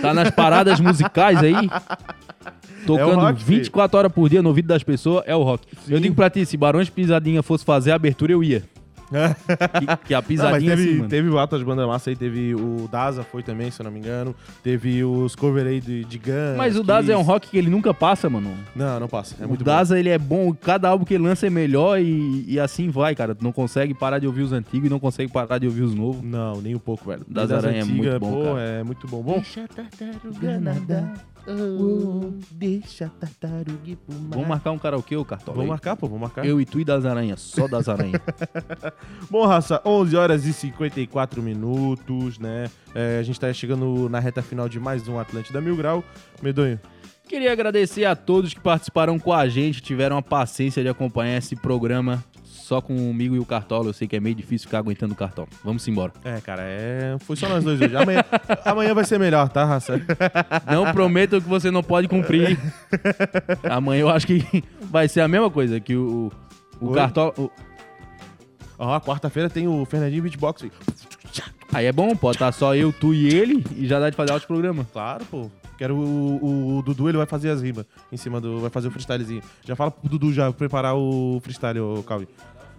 Tá 0.00 0.14
nas 0.14 0.30
paradas 0.30 0.80
musicais 0.80 1.38
aí. 1.40 1.68
Tocando 2.86 3.20
rock, 3.20 3.44
filho. 3.44 3.58
24 3.58 3.98
horas 3.98 4.12
por 4.12 4.26
dia 4.30 4.42
no 4.42 4.48
ouvido 4.48 4.68
das 4.68 4.82
pessoas, 4.82 5.22
é 5.26 5.36
o 5.36 5.42
rock. 5.42 5.66
Eu 5.86 6.00
digo 6.00 6.14
pra 6.14 6.30
ti, 6.30 6.46
se 6.46 6.56
Barões 6.56 6.88
Pisadinha 6.88 7.42
fosse 7.42 7.62
fazer 7.62 7.92
a 7.92 7.96
abertura, 7.96 8.32
eu 8.32 8.42
ia. 8.42 8.64
Que, 9.08 10.06
que 10.08 10.14
a 10.14 10.18
Não, 10.18 10.22
mas 10.22 10.26
pisadinha 10.26 10.76
teve, 10.76 10.82
assim, 10.88 10.96
mano. 10.98 11.08
teve 11.08 11.28
outras 11.28 11.62
bandas 11.62 11.86
massa 11.86 12.10
aí, 12.10 12.16
teve 12.16 12.54
o 12.54 12.88
Daza 12.90 13.22
foi 13.22 13.42
também, 13.42 13.70
se 13.70 13.80
eu 13.80 13.84
não 13.84 13.90
me 13.90 13.98
engano. 13.98 14.34
Teve 14.62 15.04
os 15.04 15.34
cover 15.34 15.66
aí 15.66 15.80
de, 15.80 16.04
de 16.04 16.18
Guns. 16.18 16.56
Mas 16.56 16.76
o 16.76 16.82
Daza 16.82 17.12
é 17.12 17.16
um 17.16 17.22
rock 17.22 17.48
que 17.50 17.58
ele 17.58 17.70
nunca 17.70 17.92
passa, 17.92 18.28
mano. 18.30 18.54
Não, 18.74 19.00
não 19.00 19.08
passa. 19.08 19.36
É 19.40 19.44
o 19.44 19.48
muito 19.48 19.64
Daza, 19.64 19.98
ele 19.98 20.08
é 20.08 20.18
bom, 20.18 20.52
cada 20.54 20.88
álbum 20.88 21.04
que 21.04 21.14
ele 21.14 21.24
lança 21.24 21.46
é 21.46 21.50
melhor 21.50 22.00
e, 22.00 22.44
e 22.48 22.58
assim 22.60 22.88
vai, 22.88 23.14
cara. 23.14 23.34
Tu 23.34 23.44
não 23.44 23.52
consegue 23.52 23.94
parar 23.94 24.18
de 24.18 24.26
ouvir 24.26 24.42
os 24.42 24.52
antigos 24.52 24.86
e 24.86 24.90
não 24.90 24.98
consegue 25.00 25.30
parar 25.30 25.58
de 25.58 25.66
ouvir 25.66 25.82
os 25.82 25.94
novos. 25.94 26.20
bom. 26.20 26.26
Não, 26.26 26.60
nem 26.60 26.74
um 26.74 26.78
pouco, 26.78 27.08
velho. 27.08 27.24
Das 27.28 27.50
Aranha 27.50 27.82
é 27.82 27.84
muito 27.84 28.18
bom, 28.20 28.32
pô, 28.32 28.44
cara. 28.44 28.60
É 28.60 28.82
muito 28.82 29.06
bom. 29.06 29.22
Bom, 29.22 29.34
Deixa 29.34 29.64
a 29.64 29.68
tartaruga 29.68 30.60
nadar. 30.60 31.14
Oh, 31.46 32.32
deixa 32.50 33.06
a 33.06 33.08
tartaruga 33.08 33.78
ir 33.84 33.96
pro 33.96 34.14
mar. 34.14 34.30
Vamos 34.30 34.48
marcar 34.48 34.70
um 34.70 34.78
karaokê, 34.78 35.16
ô 35.16 35.24
Cartola? 35.24 35.56
vamos 35.56 35.64
aí? 35.64 35.70
marcar, 35.70 35.96
pô, 35.96 36.06
vamos 36.06 36.22
marcar. 36.22 36.44
Eu 36.44 36.60
e 36.60 36.64
tu 36.64 36.80
e 36.80 36.84
das 36.84 37.04
aranhas, 37.04 37.40
só 37.40 37.68
das 37.68 37.88
aranhas. 37.88 38.20
Bom, 39.30 39.46
raça, 39.46 39.80
11 39.84 40.16
horas 40.16 40.46
e 40.46 40.52
54 40.52 41.42
minutos, 41.42 42.38
né? 42.38 42.70
É, 42.94 43.18
a 43.18 43.22
gente 43.22 43.38
tá 43.38 43.52
chegando 43.52 44.08
na 44.08 44.20
reta 44.20 44.42
final 44.42 44.68
de 44.68 44.80
mais 44.80 45.06
um 45.06 45.18
Atlântida 45.18 45.60
Mil 45.60 45.76
Grau. 45.76 46.02
Medonho, 46.42 46.80
Queria 47.26 47.52
agradecer 47.52 48.04
a 48.04 48.14
todos 48.14 48.52
que 48.52 48.60
participaram 48.60 49.18
com 49.18 49.32
a 49.32 49.48
gente, 49.48 49.80
tiveram 49.80 50.18
a 50.18 50.22
paciência 50.22 50.82
de 50.82 50.90
acompanhar 50.90 51.38
esse 51.38 51.56
programa 51.56 52.22
só 52.64 52.80
comigo 52.80 53.36
e 53.36 53.38
o 53.38 53.44
Cartola. 53.44 53.90
Eu 53.90 53.92
sei 53.92 54.08
que 54.08 54.16
é 54.16 54.20
meio 54.20 54.34
difícil 54.34 54.66
ficar 54.68 54.78
aguentando 54.78 55.12
o 55.12 55.16
Cartola. 55.16 55.48
Vamos 55.62 55.86
embora. 55.86 56.12
É, 56.24 56.40
cara, 56.40 56.62
é... 56.64 57.16
foi 57.20 57.36
só 57.36 57.46
nós 57.46 57.62
dois 57.62 57.78
hoje. 57.80 57.94
Amanhã, 57.94 58.24
amanhã 58.64 58.94
vai 58.94 59.04
ser 59.04 59.18
melhor, 59.18 59.48
tá, 59.50 59.64
Raça? 59.64 60.00
Não 60.66 60.90
prometo 60.92 61.40
que 61.42 61.48
você 61.48 61.70
não 61.70 61.82
pode 61.82 62.08
cumprir. 62.08 62.58
Amanhã 63.68 64.00
eu 64.00 64.08
acho 64.08 64.26
que 64.26 64.64
vai 64.90 65.06
ser 65.08 65.20
a 65.20 65.28
mesma 65.28 65.50
coisa 65.50 65.78
que 65.78 65.94
o, 65.94 66.32
o 66.80 66.88
Oi? 66.88 66.94
Cartola. 66.94 67.34
o- 67.36 67.50
Ó, 68.78 68.98
quarta-feira 69.00 69.48
tem 69.50 69.68
o 69.68 69.84
Fernandinho 69.84 70.22
Beatbox. 70.22 70.62
aí. 70.64 70.72
Aí 71.72 71.86
é 71.86 71.92
bom, 71.92 72.14
pode 72.16 72.36
estar 72.36 72.50
só 72.52 72.74
eu, 72.74 72.92
tu 72.92 73.12
e 73.12 73.28
ele 73.28 73.64
e 73.76 73.86
já 73.86 73.98
dá 74.00 74.08
de 74.08 74.16
fazer 74.16 74.32
outro 74.32 74.48
programa. 74.48 74.86
Claro, 74.92 75.24
pô. 75.26 75.50
Quero 75.76 75.96
o, 75.96 76.78
o 76.78 76.82
Dudu, 76.82 77.08
ele 77.08 77.18
vai 77.18 77.26
fazer 77.26 77.50
as 77.50 77.60
rimas 77.60 77.84
em 78.12 78.16
cima 78.16 78.40
do. 78.40 78.60
Vai 78.60 78.70
fazer 78.70 78.88
o 78.88 78.90
freestylezinho. 78.92 79.42
Já 79.64 79.74
fala 79.74 79.90
pro 79.90 80.08
Dudu 80.08 80.32
já 80.32 80.52
preparar 80.52 80.94
o 80.94 81.40
freestyle, 81.42 81.80
ô 81.80 82.02
Calvin. 82.04 82.28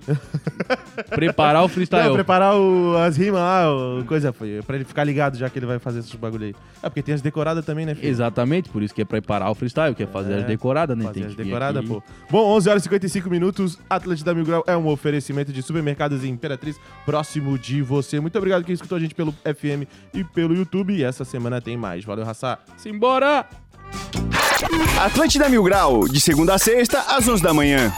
Preparar 1.10 1.64
o 1.64 1.68
freestyle. 1.68 2.08
Não, 2.08 2.14
preparar 2.16 2.56
o- 2.56 2.96
as 2.98 3.18
rimas 3.18 3.40
lá, 3.42 3.72
o- 3.74 4.04
coisa, 4.06 4.32
foi, 4.32 4.62
pra 4.66 4.76
ele 4.76 4.86
ficar 4.86 5.04
ligado 5.04 5.38
já 5.38 5.50
que 5.50 5.58
ele 5.60 5.66
vai 5.66 5.80
fazer 5.80 6.00
esses 6.00 6.14
bagulho 6.16 6.46
aí. 6.48 6.56
É, 6.82 6.90
porque 6.90 7.02
tem 7.02 7.14
as 7.16 7.22
decoradas 7.22 7.66
também, 7.66 7.86
né, 7.86 7.96
filho? 7.96 8.08
Exatamente, 8.08 8.70
por 8.70 8.82
isso 8.84 8.94
que 8.94 9.02
é 9.02 9.06
preparar 9.06 9.50
o 9.52 9.56
freestyle, 9.56 9.94
que 9.96 10.04
é 10.04 10.08
fazer 10.08 10.34
É, 10.34 10.38
as 10.40 10.44
decoradas, 10.46 10.98
né? 10.98 11.06
Fazer 11.06 11.20
Tem 11.20 11.30
as 11.30 11.36
decoradas, 11.36 11.86
pô. 11.86 12.04
Bom, 12.30 12.46
11 12.56 12.70
horas 12.70 12.82
e 12.82 12.86
55 12.86 13.30
minutos. 13.30 13.78
Atlântida 13.90 14.34
Mil 14.34 14.46
Grau 14.46 14.64
é 14.68 14.76
um 14.78 14.88
oferecimento 14.88 15.52
de 15.52 15.62
supermercados 15.62 16.24
em 16.24 16.30
Imperatriz, 16.30 16.78
próximo 17.06 17.58
de 17.58 17.82
você. 17.82 18.20
Muito 18.20 18.38
obrigado 18.38 18.64
quem 18.64 18.74
escutou 18.74 18.98
a 18.98 19.02
gente 19.02 19.16
pelo 19.16 19.34
FM 19.44 19.88
e 20.14 20.24
pelo 20.24 20.56
YouTube. 20.56 20.94
E 20.96 21.04
essa 21.04 21.26
semana 21.26 21.60
tem 21.62 21.76
mais. 21.78 22.04
Valeu, 22.06 22.26
Raça. 22.26 22.58
Simbora! 22.78 23.46
Atlântida 25.04 25.48
Mil 25.50 25.64
Grau, 25.64 26.08
de 26.08 26.20
segunda 26.20 26.56
a 26.56 26.58
sexta, 26.58 27.00
às 27.02 27.28
11 27.28 27.42
da 27.44 27.54
manhã. 27.54 27.92